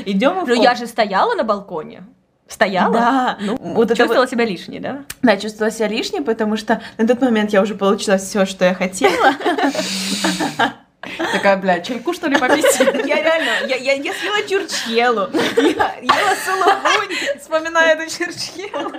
Идем 0.06 0.44
Ну, 0.46 0.54
я 0.62 0.74
же 0.74 0.86
стояла 0.86 1.34
на 1.34 1.42
балконе. 1.44 2.04
Стояла? 2.48 2.92
Да, 2.92 3.38
Ну, 3.40 3.56
вот 3.56 3.86
это 3.90 3.96
чувствовала 3.96 4.22
вот- 4.22 4.30
себя 4.30 4.44
лишней, 4.44 4.78
да? 4.78 5.04
Да, 5.22 5.36
чувствовала 5.36 5.72
себя 5.72 5.88
лишней, 5.88 6.20
потому 6.22 6.56
что 6.56 6.80
на 6.96 7.06
тот 7.06 7.20
момент 7.20 7.52
я 7.52 7.60
уже 7.60 7.74
получила 7.74 8.18
все, 8.18 8.46
что 8.46 8.64
я 8.64 8.72
хотела. 8.74 9.32
Такая, 11.32 11.56
бля, 11.56 11.80
чайку 11.80 12.12
что 12.12 12.28
ли 12.28 12.36
попить? 12.36 12.64
Я 13.06 13.22
реально, 13.22 13.66
я, 13.68 13.76
я, 13.76 13.92
я 13.92 14.12
съела 14.12 14.42
чурчхелу, 14.48 15.28
я 15.56 15.94
ела 16.00 16.34
сулугунь. 16.44 17.16
Вспоминаю 17.40 17.96
эту 17.98 18.10
черчхелу. 18.10 18.92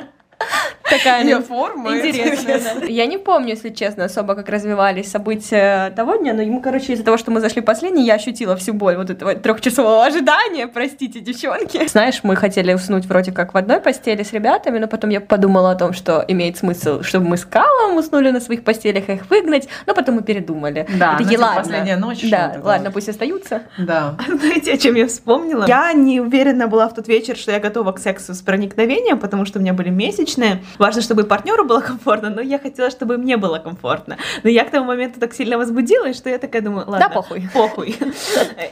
Такая 0.89 1.23
Ее 1.23 1.38
ну, 1.38 1.43
форма. 1.43 1.97
интересная. 1.97 2.60
да. 2.82 2.86
Я 2.86 3.06
не 3.06 3.17
помню, 3.17 3.50
если 3.50 3.69
честно, 3.69 4.06
особо, 4.06 4.36
как 4.36 4.50
развивались 4.50 5.12
события 5.12 5.91
того 5.95 6.15
дня, 6.15 6.34
но 6.34 6.41
ему, 6.41 6.62
короче, 6.62 6.93
из-за 6.93 7.04
того, 7.04 7.17
что 7.17 7.32
мы 7.32 7.41
зашли 7.41 7.62
последний, 7.62 8.06
я 8.06 8.15
ощутила 8.15 8.56
всю 8.56 8.73
боль 8.73 8.95
вот 8.95 9.10
этого 9.10 9.36
трехчасового 9.36 10.06
ожидания, 10.06 10.67
простите, 10.67 11.19
девчонки. 11.19 11.88
Знаешь, 11.88 12.21
мы 12.23 12.36
хотели 12.36 12.73
уснуть 12.73 13.06
вроде 13.06 13.32
как 13.32 13.54
в 13.54 13.58
одной 13.58 13.80
постели 13.80 14.23
с 14.23 14.34
ребятами, 14.34 14.80
но 14.80 14.88
потом 14.88 15.10
я 15.10 15.21
подумала 15.21 15.71
о 15.71 15.76
том, 15.76 15.93
что 15.93 16.23
имеет 16.28 16.58
смысл, 16.58 17.02
чтобы 17.02 17.28
мы 17.28 17.38
с 17.38 17.45
Калом 17.45 17.97
уснули 17.97 18.30
на 18.32 18.39
своих 18.39 18.63
постелях, 18.63 19.10
их 19.10 19.29
выгнать, 19.29 19.67
но 19.85 19.94
потом 19.94 20.15
мы 20.15 20.23
передумали. 20.23 20.88
Да, 20.98 21.15
Это 21.15 21.23
ну, 21.23 21.29
типа, 21.29 21.42
ладно. 21.42 21.62
последняя 21.62 21.98
ночь, 21.98 22.21
Да, 22.29 22.60
ладно, 22.63 22.92
пусть 22.92 23.10
остаются. 23.10 23.63
Да. 23.77 24.15
Знаете, 24.27 24.73
о 24.73 24.77
чем 24.77 24.96
я 24.96 25.08
вспомнила? 25.08 25.65
Я 25.67 25.94
не 25.94 26.21
уверена 26.21 26.67
была 26.67 26.88
в 26.88 26.94
тот 26.94 27.08
вечер, 27.08 27.35
что 27.35 27.52
я 27.52 27.60
готова 27.60 27.92
к 27.92 28.00
сексу 28.00 28.33
с 28.33 28.42
проникновением, 28.42 29.19
потому 29.19 29.46
что 29.46 29.60
у 29.60 29.62
меня 29.62 29.73
были 29.73 29.90
месячные. 29.90 30.63
Важно, 30.78 31.02
чтобы 31.02 31.21
и 31.23 31.25
партнеру 31.25 31.65
было 31.65 31.80
комфортно, 31.82 32.30
но 32.30 32.42
я 32.42 32.60
хотела, 32.60 32.90
чтобы 32.92 33.17
мне 33.17 33.38
было 33.38 33.60
комфортно. 33.60 34.17
Но 34.44 34.50
я 34.50 34.63
к 34.65 34.71
тому 34.71 34.86
моменту 34.86 35.19
так 35.19 35.34
сильно 35.34 35.58
возбудилась, 35.58 36.15
что 36.17 36.30
я 36.30 36.38
такая 36.38 36.62
думаю, 36.62 36.86
ладно, 36.90 37.08
Да, 37.08 37.13
похуй. 37.13 37.50
похуй. 37.54 37.96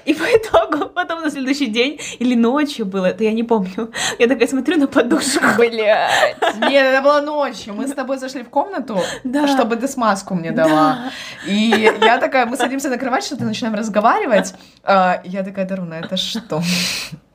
И 0.05 0.13
по 0.13 0.23
итогу, 0.23 0.89
потом 0.89 1.21
на 1.21 1.29
следующий 1.31 1.67
день 1.67 1.99
или 2.19 2.35
ночью 2.35 2.85
было, 2.85 3.07
это 3.07 3.23
я 3.23 3.33
не 3.33 3.43
помню, 3.43 3.91
я 4.19 4.27
такая 4.27 4.47
смотрю 4.47 4.77
на 4.77 4.87
подушку. 4.87 5.43
Блять. 5.57 6.35
Нет, 6.69 6.85
это 6.85 7.01
было 7.01 7.21
ночью. 7.21 7.73
Мы 7.73 7.87
с 7.87 7.91
тобой 7.93 8.17
зашли 8.17 8.43
в 8.43 8.49
комнату, 8.49 8.99
Да. 9.23 9.47
чтобы 9.47 9.75
ты 9.75 9.87
смазку 9.87 10.35
мне 10.35 10.51
дала. 10.51 11.11
И 11.47 11.91
я 12.01 12.17
такая, 12.17 12.45
мы 12.45 12.57
садимся 12.57 12.89
на 12.89 12.97
кровать, 12.97 13.25
что-то 13.25 13.43
начинаем 13.43 13.75
разговаривать. 13.75 14.53
А, 14.83 15.21
Я 15.23 15.43
такая, 15.43 15.65
Даруна, 15.67 15.95
это 15.95 16.17
что? 16.17 16.61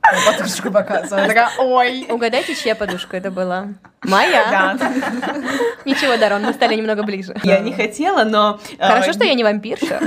Я 0.03 0.31
Подушку 0.31 0.71
показываю. 0.71 1.27
Такая, 1.27 1.49
ой. 1.59 2.05
Угадайте, 2.09 2.55
чья 2.55 2.75
подушка 2.75 3.17
это 3.17 3.31
была? 3.31 3.67
Моя. 4.03 4.75
Да. 4.77 4.91
Ничего, 5.85 6.17
Дарон, 6.17 6.43
мы 6.43 6.53
стали 6.53 6.75
немного 6.75 7.03
ближе. 7.03 7.35
Я 7.43 7.59
не 7.59 7.71
хотела, 7.73 8.23
но... 8.23 8.59
э, 8.77 8.87
Хорошо, 8.87 9.13
что 9.13 9.23
я 9.25 9.33
не 9.35 9.43
вампирша. 9.43 9.99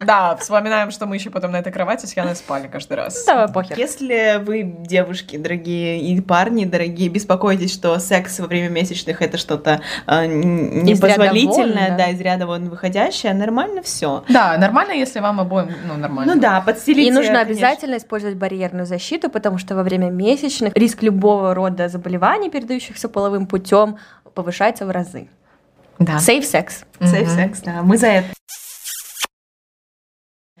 Да, 0.00 0.36
вспоминаем, 0.36 0.90
что 0.92 1.06
мы 1.06 1.16
еще 1.16 1.30
потом 1.30 1.50
на 1.52 1.56
этой 1.56 1.72
кровати 1.72 2.06
с 2.06 2.16
Яной 2.16 2.36
спали 2.36 2.68
каждый 2.68 2.96
раз. 2.96 3.24
Давай, 3.24 3.48
похер. 3.48 3.76
Если 3.76 4.40
вы, 4.44 4.62
девушки 4.62 5.36
дорогие, 5.36 6.00
и 6.00 6.20
парни 6.20 6.64
дорогие, 6.64 7.08
беспокоитесь, 7.08 7.72
что 7.72 7.98
секс 7.98 8.38
во 8.38 8.46
время 8.46 8.68
месячных 8.68 9.22
это 9.22 9.38
что-то 9.38 9.80
э, 10.06 10.26
непозволительное, 10.26 11.96
да. 11.96 12.10
из 12.10 12.20
ряда 12.20 12.46
вон 12.46 12.68
выходящее, 12.68 13.34
нормально 13.34 13.82
все. 13.82 14.24
Да, 14.28 14.56
нормально, 14.56 14.92
если 14.92 15.18
вам 15.18 15.40
обоим, 15.40 15.72
ну, 15.86 15.96
нормально. 15.96 16.34
Ну 16.34 16.40
да, 16.40 16.60
подстелите. 16.60 17.08
И 17.08 17.10
нужно 17.10 17.42
конечно. 17.42 17.52
обязательно 17.52 17.96
использовать 17.96 18.36
барьерную 18.36 18.86
защиту, 18.86 19.30
потому 19.30 19.58
что 19.58 19.74
во 19.74 19.82
время 19.82 20.10
месячных 20.10 20.74
риск 20.76 21.02
любого 21.02 21.54
рода 21.54 21.88
заболеваний, 21.88 22.50
передающихся 22.50 23.08
половым 23.08 23.46
путем, 23.46 23.98
повышается 24.34 24.86
в 24.86 24.90
разы. 24.90 25.28
Да. 25.98 26.18
Safe 26.18 26.42
sex. 26.42 26.84
Сейф 27.00 27.28
Мгм. 27.28 27.36
секс, 27.36 27.60
да, 27.62 27.82
мы 27.82 27.96
за 27.96 28.06
это. 28.06 28.28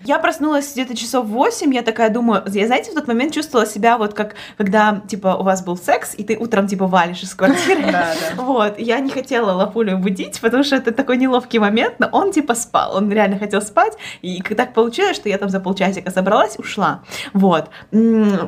Я 0.04 0.18
проснулась 0.20 0.72
где-то 0.72 0.96
часов 0.96 1.26
в 1.26 1.30
8, 1.30 1.74
я 1.74 1.82
такая 1.82 2.08
думаю, 2.10 2.44
я, 2.46 2.66
знаете, 2.66 2.92
в 2.92 2.94
тот 2.94 3.08
момент 3.08 3.32
чувствовала 3.32 3.66
себя 3.66 3.98
вот 3.98 4.14
как, 4.14 4.36
когда, 4.56 5.02
типа, 5.08 5.36
у 5.36 5.42
вас 5.42 5.64
был 5.64 5.76
секс, 5.76 6.14
и 6.16 6.22
ты 6.22 6.36
утром, 6.36 6.68
типа, 6.68 6.86
валишь 6.86 7.22
из 7.22 7.34
квартиры. 7.34 7.82
Да, 7.82 8.14
да. 8.14 8.14
Вот, 8.42 8.78
я 8.78 9.00
не 9.00 9.10
хотела 9.10 9.52
Лапулю 9.52 9.98
будить, 9.98 10.40
потому 10.40 10.62
что 10.62 10.76
это 10.76 10.92
такой 10.92 11.16
неловкий 11.16 11.58
момент, 11.58 11.96
но 11.98 12.08
он, 12.12 12.32
типа, 12.32 12.54
спал, 12.54 12.96
он 12.96 13.10
реально 13.10 13.38
хотел 13.38 13.60
спать, 13.60 13.94
и 14.22 14.40
так 14.42 14.72
получилось, 14.72 15.16
что 15.16 15.28
я 15.28 15.36
там 15.36 15.48
за 15.48 15.58
полчасика 15.60 16.10
собралась, 16.10 16.58
ушла. 16.58 17.02
Вот. 17.32 17.68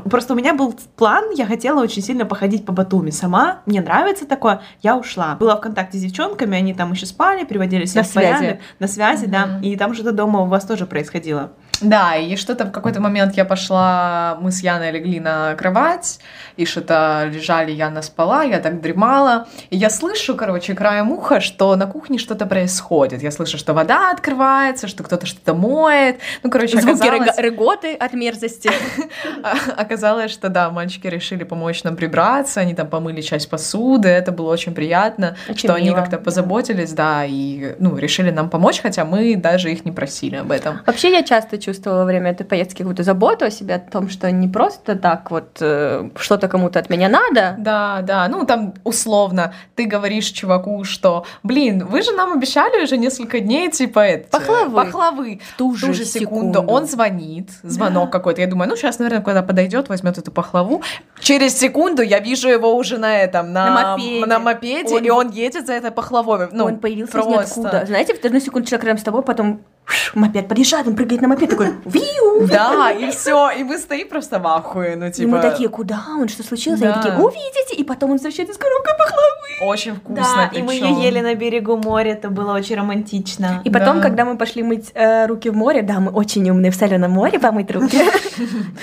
Просто 0.04 0.34
у 0.34 0.36
меня 0.36 0.54
был 0.54 0.74
план, 0.96 1.30
я 1.34 1.46
хотела 1.46 1.82
очень 1.82 2.02
сильно 2.02 2.26
походить 2.26 2.64
по 2.64 2.72
Батуми 2.72 3.10
сама, 3.10 3.62
мне 3.66 3.80
нравится 3.80 4.26
такое, 4.26 4.62
я 4.82 4.96
ушла. 4.96 5.36
Была 5.40 5.56
в 5.56 5.60
контакте 5.60 5.98
с 5.98 6.00
девчонками, 6.02 6.56
они 6.56 6.74
там 6.74 6.92
еще 6.92 7.06
спали, 7.06 7.44
приводили 7.44 7.86
себя 7.86 8.02
На 8.02 8.08
порядок. 8.08 8.38
связи. 8.38 8.60
На 8.78 8.86
связи, 8.88 9.26
да. 9.26 9.60
И 9.62 9.76
там 9.76 9.94
что-то 9.94 10.12
дома 10.12 10.42
у 10.42 10.46
вас 10.46 10.64
тоже 10.64 10.86
происходило. 10.86 11.39
Да, 11.80 12.16
и 12.16 12.36
что-то 12.36 12.64
в 12.64 12.72
какой-то 12.72 13.00
момент 13.00 13.36
я 13.36 13.44
пошла, 13.44 14.38
мы 14.40 14.52
с 14.52 14.62
Яной 14.62 14.90
легли 14.90 15.20
на 15.20 15.54
кровать, 15.54 16.20
и 16.56 16.64
что-то 16.64 17.28
лежали, 17.32 17.72
Яна 17.72 18.02
спала, 18.02 18.42
я 18.42 18.58
так 18.58 18.80
дремала, 18.80 19.46
и 19.70 19.76
я 19.76 19.90
слышу, 19.90 20.36
короче, 20.36 20.74
краем 20.74 21.10
уха, 21.10 21.40
что 21.40 21.74
на 21.76 21.86
кухне 21.86 22.18
что-то 22.18 22.46
происходит. 22.46 23.22
Я 23.22 23.30
слышу, 23.30 23.58
что 23.58 23.72
вода 23.72 24.10
открывается, 24.10 24.88
что 24.88 25.02
кто-то 25.02 25.26
что-то 25.26 25.54
моет. 25.54 26.18
Ну, 26.42 26.50
короче, 26.50 26.80
Звуки 26.80 27.06
оказалось, 27.06 27.38
рыготы 27.38 27.94
от 27.94 28.12
мерзости. 28.12 28.70
а, 29.42 29.54
оказалось, 29.76 30.30
что 30.30 30.48
да, 30.48 30.70
мальчики 30.70 31.06
решили 31.06 31.44
помочь 31.44 31.82
нам 31.84 31.96
прибраться, 31.96 32.60
они 32.60 32.74
там 32.74 32.88
помыли 32.88 33.20
часть 33.20 33.48
посуды, 33.48 34.08
это 34.08 34.32
было 34.32 34.50
очень 34.52 34.74
приятно, 34.74 35.36
Очень 35.48 35.68
что 35.68 35.74
они 35.74 35.92
как-то 35.92 36.18
позаботились, 36.18 36.92
да, 36.92 37.24
и, 37.24 37.74
ну, 37.78 37.96
решили 37.96 38.30
нам 38.30 38.50
помочь, 38.50 38.80
хотя 38.80 39.04
мы 39.04 39.36
даже 39.36 39.72
их 39.72 39.84
не 39.84 39.92
просили 39.92 40.36
об 40.36 40.52
этом. 40.52 40.80
Вообще 40.86 41.10
я 41.10 41.22
часто 41.22 41.58
чувствовала 41.70 42.00
во 42.00 42.04
время 42.04 42.30
этой 42.32 42.44
поездки 42.44 42.78
какую-то 42.78 43.02
заботу 43.02 43.44
о 43.44 43.50
себе, 43.50 43.74
о 43.74 43.78
том, 43.78 44.08
что 44.08 44.30
не 44.30 44.48
просто 44.48 44.96
так 44.96 45.30
вот 45.30 45.58
э, 45.60 46.10
что-то 46.16 46.48
кому-то 46.48 46.78
от 46.80 46.90
меня 46.90 47.08
надо. 47.08 47.54
Да, 47.58 48.00
да, 48.02 48.28
ну 48.28 48.44
там 48.44 48.74
условно 48.84 49.52
ты 49.76 49.86
говоришь 49.86 50.26
чуваку, 50.26 50.84
что, 50.84 51.24
блин, 51.42 51.86
вы 51.86 52.02
же 52.02 52.12
нам 52.12 52.32
обещали 52.32 52.82
уже 52.82 52.96
несколько 52.96 53.40
дней, 53.40 53.70
типа, 53.70 54.00
это, 54.00 54.28
Пахлавы. 54.30 54.74
пахлавы. 54.74 55.40
В 55.54 55.56
ту 55.58 55.70
В 55.72 55.80
ту 55.80 55.92
же 55.94 56.04
секунду 56.04 56.60
он 56.60 56.86
звонит, 56.86 57.50
звонок 57.62 58.10
какой-то, 58.10 58.40
я 58.40 58.46
думаю, 58.46 58.68
ну 58.68 58.76
сейчас, 58.76 58.98
наверное, 58.98 59.22
когда 59.24 59.42
подойдет, 59.42 59.88
возьмет 59.88 60.18
эту 60.18 60.32
пахлаву. 60.32 60.82
Через 61.20 61.56
секунду 61.58 62.02
я 62.02 62.18
вижу 62.18 62.48
его 62.48 62.74
уже 62.74 62.98
на 62.98 63.16
этом, 63.18 63.52
на, 63.52 63.66
На 63.70 63.90
мопеде. 63.92 64.26
на 64.26 64.38
мопеде, 64.38 64.94
Он- 64.96 65.04
и 65.04 65.10
он 65.10 65.30
едет 65.30 65.66
за 65.66 65.74
этой 65.74 65.90
пахлавой. 65.90 66.48
Ну, 66.52 66.64
он 66.64 66.78
появился 66.78 67.12
просто. 67.12 67.30
ниоткуда. 67.30 67.84
Знаете, 67.86 68.14
в 68.14 68.24
одну 68.24 68.40
секунду 68.40 68.66
человек 68.68 68.84
рядом 68.86 68.98
с 68.98 69.02
тобой, 69.04 69.22
потом 69.22 69.60
ш, 69.84 70.12
мопед 70.14 70.48
подъезжает, 70.48 70.86
он 70.86 70.94
прыгает 70.96 71.20
на 71.22 71.28
мопед, 71.28 71.50
такой 71.50 71.68
виу, 71.84 72.46
Да, 72.46 72.90
и 72.90 73.10
все, 73.10 73.50
и 73.50 73.64
мы 73.64 73.78
стоим 73.78 74.08
просто 74.08 74.38
в 74.38 74.46
ахуе, 74.46 74.96
ну 74.96 75.06
И 75.06 75.10
типа... 75.12 75.28
мы 75.28 75.40
такие, 75.40 75.68
куда 75.68 76.00
он, 76.18 76.28
что 76.28 76.42
случилось? 76.42 76.80
Они 76.80 76.92
Да. 76.92 77.02
такие, 77.02 77.18
увидите, 77.18 77.74
и 77.76 77.84
потом 77.84 78.10
он 78.10 78.16
возвращается 78.16 78.54
с 78.54 78.58
коробкой 78.58 78.92
пахлавы. 78.98 79.70
Очень 79.72 79.96
вкусно, 79.96 80.50
Да, 80.52 80.58
и 80.58 80.62
мы 80.62 80.74
ее 80.74 81.02
ели 81.02 81.20
на 81.20 81.34
берегу 81.34 81.76
моря, 81.76 82.12
это 82.12 82.30
было 82.30 82.54
очень 82.54 82.76
романтично. 82.76 83.60
И 83.64 83.70
потом, 83.70 83.96
Да. 83.96 84.02
когда 84.02 84.24
мы 84.24 84.36
пошли 84.36 84.62
мыть 84.62 84.90
э, 84.94 85.26
руки 85.26 85.50
в 85.50 85.56
море, 85.56 85.82
да, 85.82 86.00
мы 86.00 86.12
очень 86.12 86.48
умные 86.50 86.70
в 86.70 86.76
соленом 86.76 87.10
море 87.10 87.38
помыть 87.38 87.70
руки. 87.70 88.00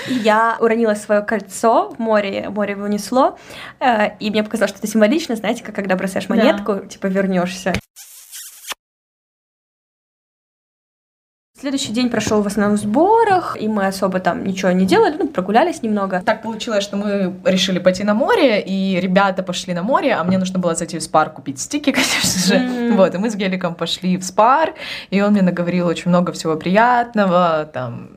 И 0.08 0.12
я 0.14 0.56
уронила 0.60 0.94
свое 0.94 1.22
кольцо 1.22 1.90
в 1.90 1.98
море, 1.98 2.48
море 2.50 2.72
его 2.72 2.84
унесло, 2.84 3.36
э, 3.80 4.16
и 4.20 4.30
мне 4.30 4.42
показалось, 4.44 4.70
что 4.70 4.78
это 4.78 4.86
символично, 4.88 5.34
знаете, 5.36 5.64
как 5.64 5.74
когда 5.74 5.96
бросаешь 5.96 6.28
монетку, 6.28 6.86
типа 6.86 7.06
вернешься. 7.06 7.72
Следующий 11.60 11.92
день 11.92 12.08
прошел 12.08 12.40
в 12.40 12.46
основном 12.46 12.76
в 12.76 12.80
сборах, 12.80 13.56
и 13.60 13.66
мы 13.66 13.88
особо 13.88 14.20
там 14.20 14.44
ничего 14.44 14.70
не 14.70 14.86
делали, 14.86 15.16
ну, 15.18 15.26
прогулялись 15.26 15.82
немного. 15.82 16.22
Так 16.24 16.42
получилось, 16.42 16.84
что 16.84 16.96
мы 16.96 17.34
решили 17.44 17.80
пойти 17.80 18.04
на 18.04 18.14
море, 18.14 18.60
и 18.60 19.00
ребята 19.00 19.42
пошли 19.42 19.74
на 19.74 19.82
море, 19.82 20.12
а 20.12 20.22
мне 20.22 20.38
нужно 20.38 20.60
было 20.60 20.76
зайти 20.76 21.00
в 21.00 21.02
спар 21.02 21.30
купить 21.30 21.58
стики, 21.58 21.90
конечно 21.92 22.40
же. 22.46 22.54
М. 22.54 22.96
Вот, 22.96 23.12
и 23.12 23.18
мы 23.18 23.28
с 23.28 23.34
Геликом 23.34 23.74
пошли 23.74 24.16
в 24.16 24.22
спар, 24.22 24.74
и 25.10 25.20
он 25.20 25.32
мне 25.32 25.42
наговорил 25.42 25.88
очень 25.88 26.10
много 26.10 26.30
всего 26.30 26.54
приятного, 26.54 27.68
там, 27.72 28.10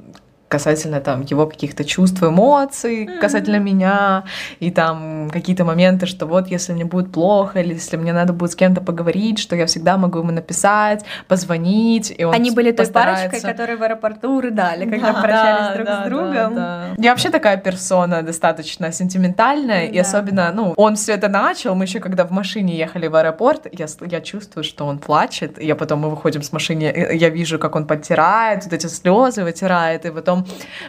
касательно 0.52 0.99
там 0.99 1.22
его 1.22 1.47
каких-то 1.47 1.84
чувств, 1.86 2.22
эмоций, 2.22 3.08
Мгм. 3.08 3.20
касательно 3.22 3.56
меня, 3.60 4.24
и 4.60 4.70
там 4.70 5.30
какие-то 5.32 5.64
моменты, 5.64 6.06
что 6.06 6.26
вот 6.26 6.47
если 6.47 6.74
мне 6.74 6.84
будет 6.84 7.12
плохо, 7.14 7.62
или 7.62 7.74
если 7.74 7.95
мне 7.95 8.12
надо 8.12 8.34
будет 8.34 8.52
с 8.52 8.56
кем-то 8.56 8.82
поговорить, 8.82 9.39
что 9.39 9.56
я 9.56 9.66
всегда 9.66 9.95
могу 9.97 10.20
ему 10.20 10.32
написать, 10.32 11.06
позвонить, 11.30 12.14
и 12.18 12.26
он 12.26 12.34
Они 12.36 12.52
были 12.52 12.72
той 12.72 12.86
постарается. 12.86 13.30
парочкой, 13.30 13.49
которые 13.52 13.78
в 13.78 13.84
аэропорту 13.84 14.41
рыдали, 14.41 14.89
когда 14.89 15.14
Да, 15.14 15.22
прощались 15.22 15.68
да, 15.68 15.74
друг 15.74 15.86
да, 15.86 16.04
с 16.04 16.10
другом. 16.10 16.56
да, 16.56 16.86
да. 16.97 17.04
Я 17.04 17.10
вообще 17.12 17.30
такая 17.30 17.56
персона 17.58 18.22
достаточно 18.22 18.91
сентиментальная, 18.91 19.86
и 19.86 19.95
Да. 19.95 20.02
особенно, 20.02 20.52
ну, 20.54 20.74
он 20.76 20.95
все 20.95 21.14
это 21.14 21.30
начал, 21.30 21.76
мы 21.76 21.86
еще 21.86 21.99
когда 22.02 22.26
в 22.26 22.32
машине 22.32 22.78
ехали 22.78 23.08
в 23.08 23.16
аэропорт, 23.16 23.68
я, 23.72 23.86
я 24.10 24.20
чувствую, 24.22 24.64
что 24.66 24.86
он 24.86 24.99
плачет, 24.99 25.60
и 25.60 25.66
я 25.66 25.76
потом, 25.76 25.99
мы 26.02 26.10
выходим 26.10 26.41
с 26.43 26.52
машины, 26.52 26.84
я 27.14 27.30
вижу, 27.30 27.58
как 27.58 27.76
он 27.76 27.88
подтирает, 27.88 28.66
вот 28.66 28.74
эти 28.74 28.88
слезы 28.88 29.43
вытирает, 29.43 30.06
и 30.06 30.12
потом 30.12 30.41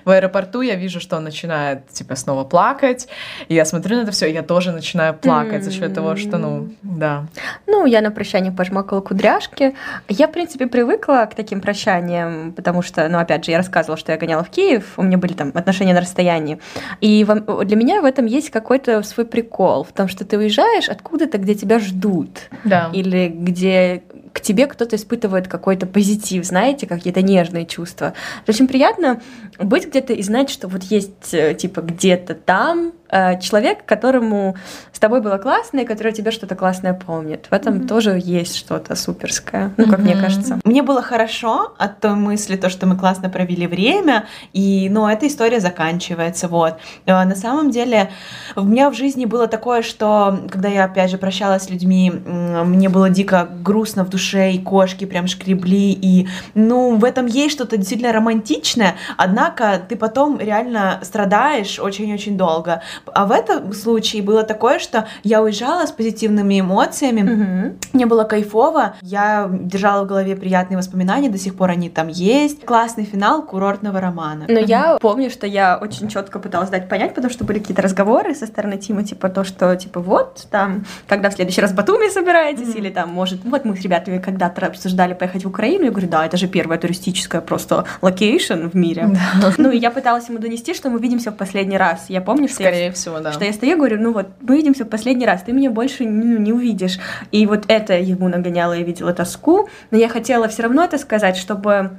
в 0.05 0.11
аэропорту 0.11 0.61
я 0.63 0.75
вижу, 0.75 1.01
что 1.01 1.17
он 1.17 1.25
начинает, 1.25 1.89
типа, 1.89 2.17
снова 2.17 2.45
плакать, 2.45 3.09
и 3.49 3.55
я 3.55 3.65
смотрю 3.65 3.97
на 3.97 4.03
это 4.03 4.13
все, 4.13 4.27
и 4.27 4.33
я 4.33 4.43
тоже 4.43 4.73
начинаю 4.73 5.15
плакать 5.15 5.65
за 5.65 5.71
счет 5.71 5.95
того, 5.95 6.17
что, 6.17 6.39
ну, 6.39 6.69
да. 6.83 7.27
Ну, 7.67 7.87
я 7.87 8.01
на 8.01 8.11
прощание 8.11 8.53
пожмакала 8.53 9.01
кудряшки. 9.01 9.75
Я, 10.09 10.29
в 10.29 10.33
принципе, 10.33 10.67
привыкла 10.67 11.29
к 11.31 11.35
таким 11.35 11.61
прощаниям, 11.61 12.53
потому 12.53 12.83
что, 12.83 13.09
ну, 13.09 13.19
опять 13.19 13.45
же, 13.45 13.51
я 13.51 13.59
рассказывала, 13.59 13.97
что 13.97 14.13
я 14.13 14.19
гоняла 14.19 14.45
в 14.45 14.51
Киев, 14.51 14.95
у 14.97 15.03
меня 15.03 15.19
были 15.19 15.33
там 15.33 15.53
отношения 15.55 15.95
на 15.95 16.01
расстоянии. 16.01 16.59
И 17.01 17.25
для 17.65 17.77
меня 17.77 18.01
в 18.01 18.05
этом 18.05 18.27
есть 18.27 18.51
какой-то 18.51 19.03
свой 19.03 19.27
прикол, 19.27 19.85
в 19.85 19.93
том, 19.93 20.09
что 20.09 20.25
ты 20.25 20.39
уезжаешь 20.39 20.89
откуда-то, 20.89 21.39
где 21.39 21.55
тебя 21.55 21.79
ждут, 21.79 22.31
Да. 22.65 22.91
или 22.93 23.29
где 23.29 24.03
к 24.33 24.41
тебе 24.41 24.67
кто-то 24.67 24.97
испытывает 24.97 25.49
какой-то 25.49 25.87
позитив, 25.87 26.45
знаете, 26.45 26.87
какие-то 26.87 27.23
нежные 27.23 27.67
чувства. 27.67 28.15
Очень 28.49 28.67
приятно 28.67 29.21
быть 29.59 29.87
где-то 29.87 30.13
и 30.13 30.23
знать, 30.23 30.51
что 30.51 30.69
вот 30.69 30.83
есть, 30.85 31.33
э, 31.33 31.55
типа, 31.55 31.81
где-то 31.81 32.35
там 32.35 32.93
э, 33.13 33.39
человек, 33.41 33.85
которому 33.87 34.57
с 34.93 34.99
тобой 34.99 35.21
было 35.21 35.37
классно 35.37 35.81
и 35.81 35.85
который 35.85 36.13
тебе 36.13 36.31
что-то 36.31 36.57
классное 36.57 36.95
помнит. 36.95 37.47
В 37.51 37.55
этом 37.55 37.75
mm-hmm. 37.75 37.87
тоже 37.87 38.21
есть 38.23 38.57
что-то 38.57 38.97
суперское, 38.97 39.73
ну, 39.77 39.87
как 39.87 40.01
mm-hmm. 40.01 40.03
мне 40.03 40.17
кажется. 40.17 40.59
Мне 40.65 40.83
было 40.83 41.03
хорошо 41.03 41.75
от 41.79 42.01
той 42.01 42.15
мысли, 42.15 42.57
то, 42.57 42.69
что 42.69 42.87
мы 42.87 42.97
классно 42.97 43.29
провели 43.29 43.67
время, 43.67 44.27
и, 44.53 44.89
ну, 44.91 45.07
эта 45.07 45.27
история 45.27 45.61
заканчивается, 45.61 46.49
вот. 46.49 46.79
Э, 47.07 47.25
на 47.25 47.37
самом 47.37 47.71
деле, 47.71 48.11
у 48.57 48.63
меня 48.63 48.91
в 48.91 48.95
жизни 48.95 49.27
было 49.27 49.47
такое, 49.47 49.83
что, 49.83 50.41
когда 50.51 50.69
я, 50.69 50.85
опять 50.85 51.11
же, 51.11 51.19
прощалась 51.19 51.65
с 51.65 51.71
людьми, 51.71 52.11
мне 52.11 52.89
было 52.89 53.11
дико 53.11 53.49
грустно 53.63 54.05
в 54.05 54.09
душе, 54.09 54.53
и 54.53 54.59
кошки 54.59 55.05
прям 55.05 55.27
шкребли, 55.27 55.93
и, 55.93 56.29
ну, 56.55 56.97
в 56.97 57.05
этом 57.05 57.27
есть 57.27 57.55
что-то 57.55 57.77
действительно 57.77 58.13
романтичное, 58.13 58.97
однако 59.17 59.81
ты 59.89 59.97
потом 59.97 60.39
реально 60.39 61.01
страдаешь 61.03 61.79
очень-очень 61.79 62.37
долго. 62.39 62.83
А 63.07 63.27
в 63.27 63.33
этом 63.33 63.73
случае 63.73 64.23
было 64.23 64.43
такое, 64.43 64.79
что 64.79 65.07
я 65.23 65.43
уезжала 65.43 65.87
с 65.87 65.93
позитивными 65.93 66.61
эмоциями, 66.61 67.23
угу. 67.23 67.77
мне 67.93 68.07
было 68.07 68.25
кайфово, 68.25 68.95
я 69.03 69.49
держала 69.51 70.05
в 70.05 70.09
голове 70.09 70.37
приятные 70.37 70.79
воспоминания, 70.79 71.29
до 71.29 71.39
сих 71.39 71.55
пор 71.55 71.71
они 71.71 71.89
там 71.89 72.09
есть. 72.09 72.65
Классный 72.65 73.05
финал 73.05 73.43
курортного 73.43 74.01
романа. 74.01 74.47
Но 74.49 74.61
угу. 74.61 74.67
я 74.67 74.99
помню, 75.01 75.31
что 75.31 75.47
я 75.47 75.79
очень 75.81 76.09
четко 76.09 76.39
пыталась 76.39 76.71
дать 76.71 76.89
понять, 76.89 77.15
потому 77.15 77.33
что 77.33 77.45
были 77.45 77.59
какие-то 77.59 77.83
разговоры 77.83 78.35
со 78.35 78.47
стороны 78.47 78.79
Тима, 78.79 79.05
типа 79.05 79.29
то, 79.29 79.45
что 79.45 79.75
типа 79.77 80.01
вот 80.01 80.47
там, 80.51 80.85
когда 81.07 81.31
в 81.31 81.35
следующий 81.35 81.61
раз 81.61 81.73
в 81.73 81.75
Батуми 81.75 82.09
собираетесь, 82.11 82.69
mm-hmm. 82.69 82.79
или 82.79 82.91
там, 82.91 83.11
может, 83.11 83.45
вот 83.45 83.65
мы 83.65 83.77
с 83.77 83.81
ребятами 83.81 84.19
когда-то 84.19 84.67
обсуждали 84.67 85.15
поехать 85.15 85.45
в 85.45 85.49
Украину, 85.49 85.85
я 85.85 85.91
говорю, 85.91 86.09
да, 86.09 86.27
это 86.27 86.37
же 86.37 86.47
первая 86.49 86.79
туристическая 86.79 87.41
просто 87.41 87.85
location 88.01 88.69
в 88.69 88.75
мире. 88.75 89.11
Да. 89.41 89.53
Ну 89.59 89.71
и 89.71 89.79
я 89.79 89.91
пыталась 89.91 90.29
ему 90.29 90.39
донести, 90.39 90.75
что 90.75 90.91
мы 90.91 90.99
видимся 90.99 91.31
в 91.31 91.37
последний 91.37 91.77
раз. 91.79 92.07
Я 92.09 92.21
помню, 92.21 92.49
что 92.49 92.63
Скорее 92.63 92.87
я, 92.87 92.92
всего, 92.93 93.21
да. 93.21 93.33
Что 93.33 93.45
я 93.45 93.53
стою 93.53 93.77
говорю, 93.77 94.01
ну 94.01 94.13
вот, 94.13 94.29
мы 94.41 94.57
видимся 94.57 94.85
в 94.85 94.89
последний 94.89 95.27
раз, 95.27 95.43
ты 95.43 95.53
меня 95.53 95.71
больше 95.71 96.05
ну, 96.05 96.39
не 96.39 96.53
увидишь. 96.53 96.99
И 97.31 97.47
вот 97.47 97.65
это 97.69 97.99
ему 97.99 98.29
нагоняло, 98.29 98.73
я 98.73 98.83
видела 98.83 99.13
тоску, 99.13 99.69
но 99.91 99.99
я 99.99 100.09
хотела 100.09 100.49
все 100.49 100.63
равно 100.63 100.85
это 100.85 100.99
сказать, 100.99 101.37
чтобы 101.37 101.99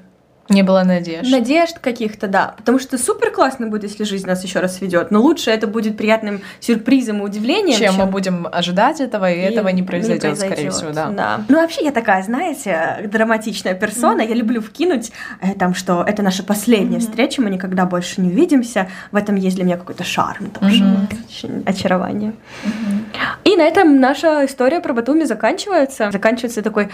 не 0.49 0.61
было 0.61 0.83
надежд. 0.83 1.31
Надежд 1.31 1.79
каких-то, 1.79 2.27
да. 2.27 2.55
Потому 2.57 2.77
что 2.77 2.97
супер 2.97 3.31
классно 3.31 3.67
будет, 3.67 3.83
если 3.83 4.03
жизнь 4.03 4.27
нас 4.27 4.43
еще 4.43 4.59
раз 4.59 4.81
ведет. 4.81 5.09
Но 5.09 5.21
лучше 5.21 5.51
это 5.51 5.67
будет 5.67 5.95
приятным 5.95 6.41
сюрпризом 6.59 7.21
и 7.21 7.23
удивлением. 7.23 7.79
Чем, 7.79 7.95
чем... 7.95 8.05
мы 8.05 8.11
будем 8.11 8.47
ожидать 8.51 8.99
этого, 8.99 9.31
и, 9.31 9.37
и 9.37 9.41
этого 9.41 9.69
не 9.69 9.83
произойдет, 9.83 10.23
не 10.23 10.29
произойдет, 10.29 10.57
скорее 10.57 10.71
всего, 10.71 10.91
да. 10.91 11.09
да. 11.09 11.45
Ну, 11.47 11.61
вообще, 11.61 11.85
я 11.85 11.91
такая, 11.91 12.21
знаете, 12.23 13.09
драматичная 13.09 13.73
персона. 13.73 14.21
Mm-hmm. 14.21 14.29
Я 14.29 14.35
люблю 14.35 14.61
вкинуть 14.61 15.11
э, 15.41 15.53
там, 15.57 15.73
что 15.73 16.03
это 16.05 16.21
наша 16.21 16.43
последняя 16.43 16.97
mm-hmm. 16.97 16.99
встреча, 16.99 17.41
мы 17.41 17.49
никогда 17.49 17.85
больше 17.85 18.19
не 18.19 18.29
увидимся. 18.29 18.89
В 19.11 19.15
этом 19.15 19.35
есть 19.35 19.55
для 19.55 19.63
меня 19.63 19.77
какой-то 19.77 20.03
шарм 20.03 20.49
тоже. 20.49 20.83
Mm-hmm. 20.83 21.69
Очарование. 21.69 22.33
Mm-hmm. 22.65 23.23
И 23.45 23.55
на 23.55 23.63
этом 23.63 23.99
наша 24.01 24.45
история 24.45 24.81
про 24.81 24.93
Батуми 24.93 25.23
заканчивается. 25.23 26.11
Заканчивается 26.11 26.61
такой 26.61 26.89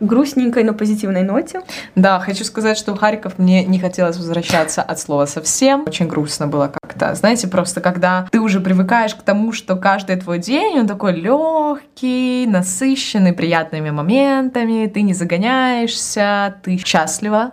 грустненькой, 0.00 0.64
но 0.64 0.74
позитивной 0.74 1.22
ноте. 1.22 1.60
Да, 1.94 2.20
хочу 2.20 2.44
сказать, 2.44 2.78
что 2.78 2.94
в 2.94 2.98
Харьков 2.98 3.38
мне 3.38 3.64
не 3.64 3.78
хотелось 3.78 4.16
возвращаться 4.16 4.82
от 4.82 4.98
слова 4.98 5.26
совсем. 5.26 5.84
Очень 5.86 6.08
грустно 6.08 6.46
было 6.46 6.72
как-то. 6.80 7.14
Знаете, 7.14 7.48
просто 7.48 7.80
когда 7.80 8.26
ты 8.30 8.40
уже 8.40 8.60
привыкаешь 8.60 9.14
к 9.14 9.22
тому, 9.22 9.52
что 9.52 9.76
каждый 9.76 10.16
твой 10.16 10.38
день, 10.38 10.80
он 10.80 10.86
такой 10.86 11.12
легкий, 11.12 12.46
насыщенный 12.46 13.32
приятными 13.32 13.90
моментами, 13.90 14.86
ты 14.86 15.02
не 15.02 15.14
загоняешься, 15.14 16.56
ты 16.62 16.76
счастлива, 16.76 17.52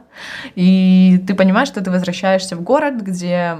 и 0.55 1.23
ты 1.27 1.33
понимаешь, 1.33 1.67
что 1.67 1.83
ты 1.83 1.91
возвращаешься 1.91 2.55
в 2.55 2.61
город, 2.61 3.01
где 3.01 3.57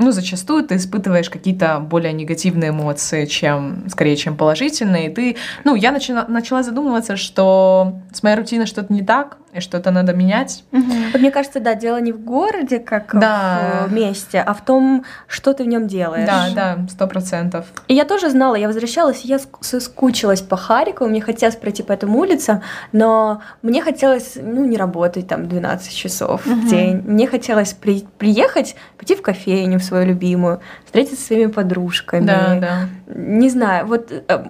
ну, 0.00 0.12
зачастую 0.12 0.64
ты 0.64 0.76
испытываешь 0.76 1.30
какие-то 1.30 1.78
более 1.78 2.12
негативные 2.12 2.70
эмоции, 2.70 3.26
чем, 3.26 3.88
скорее, 3.88 4.16
чем 4.16 4.36
положительные. 4.36 5.10
И 5.10 5.14
ты, 5.14 5.36
ну, 5.64 5.74
я 5.74 5.92
начала, 5.92 6.24
начала 6.26 6.62
задумываться, 6.62 7.16
что 7.16 8.00
с 8.12 8.22
моей 8.22 8.36
рутиной 8.36 8.66
что-то 8.66 8.92
не 8.92 9.02
так, 9.02 9.36
и 9.52 9.60
что-то 9.60 9.90
надо 9.90 10.12
менять. 10.12 10.64
Угу. 10.72 10.92
Вот 11.12 11.20
мне 11.20 11.30
кажется, 11.30 11.60
да, 11.60 11.74
дело 11.74 12.00
не 12.00 12.12
в 12.12 12.20
городе, 12.20 12.78
как 12.78 13.18
да. 13.18 13.84
в 13.88 13.92
месте, 13.92 14.40
а 14.40 14.54
в 14.54 14.64
том, 14.64 15.04
что 15.26 15.52
ты 15.52 15.64
в 15.64 15.66
нем 15.66 15.88
делаешь. 15.88 16.26
Да, 16.26 16.48
да, 16.54 16.86
сто 16.88 17.06
процентов. 17.08 17.66
И 17.88 17.94
я 17.94 18.04
тоже 18.04 18.30
знала, 18.30 18.54
я 18.54 18.68
возвращалась, 18.68 19.22
я 19.22 19.40
соскучилась 19.60 20.40
по 20.40 20.56
Харикову, 20.56 21.10
мне 21.10 21.20
хотелось 21.20 21.56
пройти 21.56 21.82
по 21.82 21.92
этому 21.92 22.18
улице, 22.20 22.62
но 22.92 23.42
мне 23.62 23.82
хотелось, 23.82 24.36
ну, 24.40 24.64
не 24.64 24.76
работать 24.76 25.26
там 25.26 25.48
12 25.48 25.92
часов 25.92 26.46
угу. 26.46 26.54
в 26.54 26.68
день. 26.68 27.02
Мне 27.04 27.26
хотелось 27.26 27.72
при 27.72 28.04
приехать, 28.18 28.76
пойти 28.98 29.16
в 29.16 29.22
кофейню 29.22 29.78
в 29.78 29.84
свою 29.90 30.06
любимую, 30.06 30.60
встретиться 30.84 31.20
со 31.20 31.26
своими 31.26 31.50
подружками. 31.50 32.26
Да, 32.26 32.58
да. 32.60 32.88
Не 33.14 33.50
знаю, 33.50 33.86
вот 33.86 34.12
э, 34.12 34.44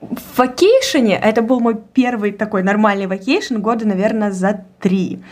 в 0.00 0.38
вакейшене, 0.38 1.18
это 1.18 1.42
был 1.42 1.60
мой 1.60 1.76
первый 1.92 2.32
такой 2.32 2.62
нормальный 2.62 3.06
вакейшн 3.06 3.56
года, 3.58 3.86
наверное, 3.86 4.32
за 4.32 4.64
три. 4.80 5.22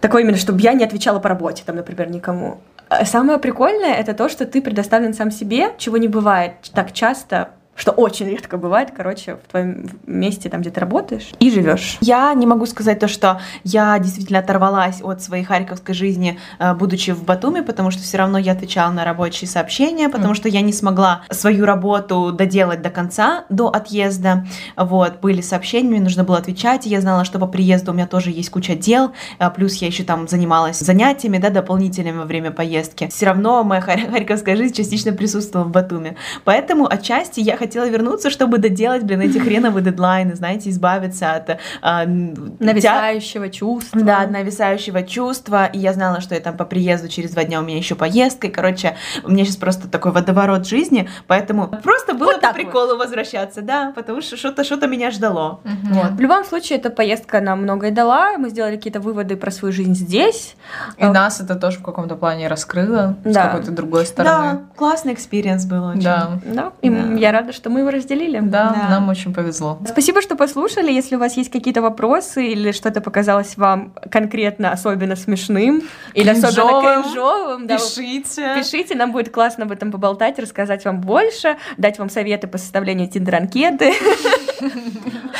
Такой 0.00 0.22
именно, 0.22 0.36
чтобы 0.36 0.60
я 0.60 0.74
не 0.74 0.84
отвечала 0.84 1.18
по 1.18 1.28
работе, 1.28 1.62
там, 1.64 1.76
например, 1.76 2.10
никому. 2.10 2.60
А 2.88 3.04
самое 3.06 3.38
прикольное 3.38 3.94
это 3.94 4.12
то, 4.14 4.28
что 4.28 4.44
ты 4.44 4.60
предоставлен 4.60 5.14
сам 5.14 5.30
себе, 5.30 5.70
чего 5.78 5.96
не 5.96 6.08
бывает 6.08 6.52
так 6.74 6.92
часто 6.92 7.50
что 7.76 7.92
очень 7.92 8.28
редко 8.28 8.56
бывает, 8.56 8.90
короче, 8.96 9.36
в 9.36 9.50
твоем 9.50 9.88
месте, 10.06 10.48
там, 10.48 10.60
где 10.60 10.70
ты 10.70 10.80
работаешь, 10.80 11.30
и 11.40 11.50
живешь. 11.50 11.98
Я 12.00 12.32
не 12.34 12.46
могу 12.46 12.66
сказать 12.66 12.98
то, 12.98 13.08
что 13.08 13.40
я 13.64 13.98
действительно 13.98 14.38
оторвалась 14.38 15.00
от 15.02 15.22
своей 15.22 15.44
харьковской 15.44 15.94
жизни, 15.94 16.38
э, 16.58 16.74
будучи 16.74 17.10
в 17.10 17.24
Батуми, 17.24 17.60
потому 17.60 17.90
что 17.90 18.02
все 18.02 18.18
равно 18.18 18.38
я 18.38 18.52
отвечала 18.52 18.92
на 18.92 19.04
рабочие 19.04 19.48
сообщения, 19.48 20.08
потому 20.08 20.32
mm. 20.32 20.36
что 20.36 20.48
я 20.48 20.60
не 20.60 20.72
смогла 20.72 21.22
свою 21.30 21.64
работу 21.66 22.32
доделать 22.32 22.82
до 22.82 22.90
конца, 22.90 23.44
до 23.48 23.68
отъезда. 23.68 24.46
Вот, 24.76 25.20
были 25.20 25.40
сообщения, 25.40 25.88
мне 25.90 26.00
нужно 26.00 26.24
было 26.24 26.38
отвечать, 26.38 26.86
и 26.86 26.90
я 26.90 27.00
знала, 27.00 27.24
что 27.24 27.38
по 27.38 27.46
приезду 27.46 27.90
у 27.92 27.94
меня 27.94 28.06
тоже 28.06 28.30
есть 28.30 28.50
куча 28.50 28.74
дел, 28.76 29.12
э, 29.38 29.50
плюс 29.50 29.74
я 29.76 29.88
еще 29.88 30.04
там 30.04 30.28
занималась 30.28 30.78
занятиями, 30.78 31.38
да, 31.38 31.50
дополнительными 31.50 32.18
во 32.18 32.24
время 32.24 32.50
поездки. 32.50 33.08
Все 33.08 33.26
равно 33.26 33.64
моя 33.64 33.80
харьковская 34.10 34.56
жизнь 34.56 34.74
частично 34.74 35.12
присутствовала 35.12 35.66
в 35.66 35.70
Батуми. 35.70 36.16
Поэтому 36.44 36.86
отчасти 36.86 37.40
я 37.40 37.56
хотела 37.64 37.88
вернуться, 37.88 38.30
чтобы 38.30 38.58
доделать, 38.58 39.02
блин, 39.02 39.22
эти 39.22 39.38
хреновые 39.38 39.82
дедлайны, 39.82 40.34
знаете, 40.34 40.70
избавиться 40.70 41.32
от... 41.32 41.58
А, 41.82 42.04
нависающего 42.06 43.48
тя... 43.48 43.52
чувства. 43.52 44.00
Да, 44.00 44.26
нависающего 44.26 45.02
чувства. 45.02 45.66
И 45.66 45.78
я 45.78 45.92
знала, 45.92 46.20
что 46.20 46.34
я 46.34 46.40
там 46.40 46.56
по 46.56 46.64
приезду 46.64 47.08
через 47.08 47.30
два 47.30 47.44
дня 47.44 47.60
у 47.60 47.64
меня 47.64 47.78
еще 47.78 47.94
поездка. 47.94 48.48
И, 48.48 48.50
короче, 48.50 48.96
у 49.22 49.30
меня 49.30 49.44
сейчас 49.44 49.56
просто 49.56 49.88
такой 49.88 50.12
водоворот 50.12 50.66
жизни, 50.66 51.08
поэтому 51.26 51.68
просто 51.82 52.14
было 52.14 52.32
вот 52.32 52.40
по 52.40 52.52
приколу 52.52 52.96
вот. 52.96 52.98
возвращаться, 52.98 53.62
да, 53.62 53.92
потому 53.94 54.20
что 54.20 54.36
что-то 54.36 54.64
что-то 54.64 54.86
меня 54.86 55.10
ждало. 55.10 55.60
Угу. 55.64 55.94
Вот. 55.94 56.12
В 56.12 56.20
любом 56.20 56.44
случае, 56.44 56.78
эта 56.78 56.90
поездка 56.90 57.40
нам 57.40 57.62
многое 57.62 57.90
дала, 57.90 58.36
мы 58.36 58.50
сделали 58.50 58.76
какие-то 58.76 59.00
выводы 59.00 59.36
про 59.36 59.50
свою 59.50 59.72
жизнь 59.72 59.94
здесь. 59.94 60.56
И 60.98 61.04
а... 61.04 61.12
нас 61.12 61.40
это 61.40 61.54
тоже 61.54 61.78
в 61.78 61.82
каком-то 61.82 62.16
плане 62.16 62.48
раскрыло 62.48 63.16
да. 63.24 63.32
с 63.32 63.36
какой-то 63.46 63.70
другой 63.70 64.06
стороны. 64.06 64.52
Да, 64.52 64.62
классный 64.76 65.14
experience 65.14 65.64
был 65.64 65.84
очень. 65.84 66.02
Да. 66.02 66.38
да. 66.44 66.72
И 66.82 66.90
да. 66.90 67.14
я 67.14 67.32
рада, 67.32 67.52
что 67.54 67.70
мы 67.70 67.80
его 67.80 67.90
разделили. 67.90 68.40
Да, 68.40 68.74
да, 68.74 68.88
нам 68.90 69.08
очень 69.08 69.32
повезло. 69.32 69.78
Спасибо, 69.86 70.20
что 70.20 70.36
послушали. 70.36 70.92
Если 70.92 71.16
у 71.16 71.18
вас 71.18 71.36
есть 71.36 71.50
какие-то 71.50 71.82
вопросы 71.82 72.46
или 72.46 72.72
что-то 72.72 73.00
показалось 73.00 73.56
вам 73.56 73.94
конкретно 74.10 74.72
особенно 74.72 75.16
смешным 75.16 75.82
или 76.12 76.28
особенно 76.28 77.02
кринжовым, 77.02 77.66
пишите. 77.68 78.42
Да, 78.42 78.58
пишите, 78.58 78.94
нам 78.94 79.12
будет 79.12 79.30
классно 79.30 79.64
об 79.64 79.72
этом 79.72 79.90
поболтать, 79.92 80.38
рассказать 80.38 80.84
вам 80.84 81.00
больше, 81.00 81.56
дать 81.76 81.98
вам 81.98 82.10
советы 82.10 82.46
по 82.46 82.58
составлению 82.58 83.08
тиндер-анкеты. 83.08 83.92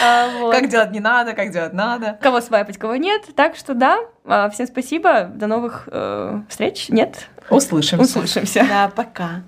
А, 0.03 0.51
как 0.51 0.69
делать 0.69 0.91
не 0.91 1.01
надо, 1.01 1.33
как 1.33 1.51
делать 1.51 1.73
надо. 1.73 2.19
Кого 2.21 2.41
свайпать, 2.41 2.77
кого 2.79 2.97
нет. 2.97 3.23
Так 3.37 3.57
что 3.57 3.75
да, 3.75 4.01
а, 4.25 4.51
всем 4.51 4.67
спасибо, 4.67 5.25
до 5.25 5.47
новых 5.47 5.89
э, 5.91 6.41
встреч. 6.49 6.89
Нет? 6.89 7.29
Услышимся. 7.51 8.03
Услышимся. 8.03 8.67
Да, 8.69 8.91
пока. 8.95 9.43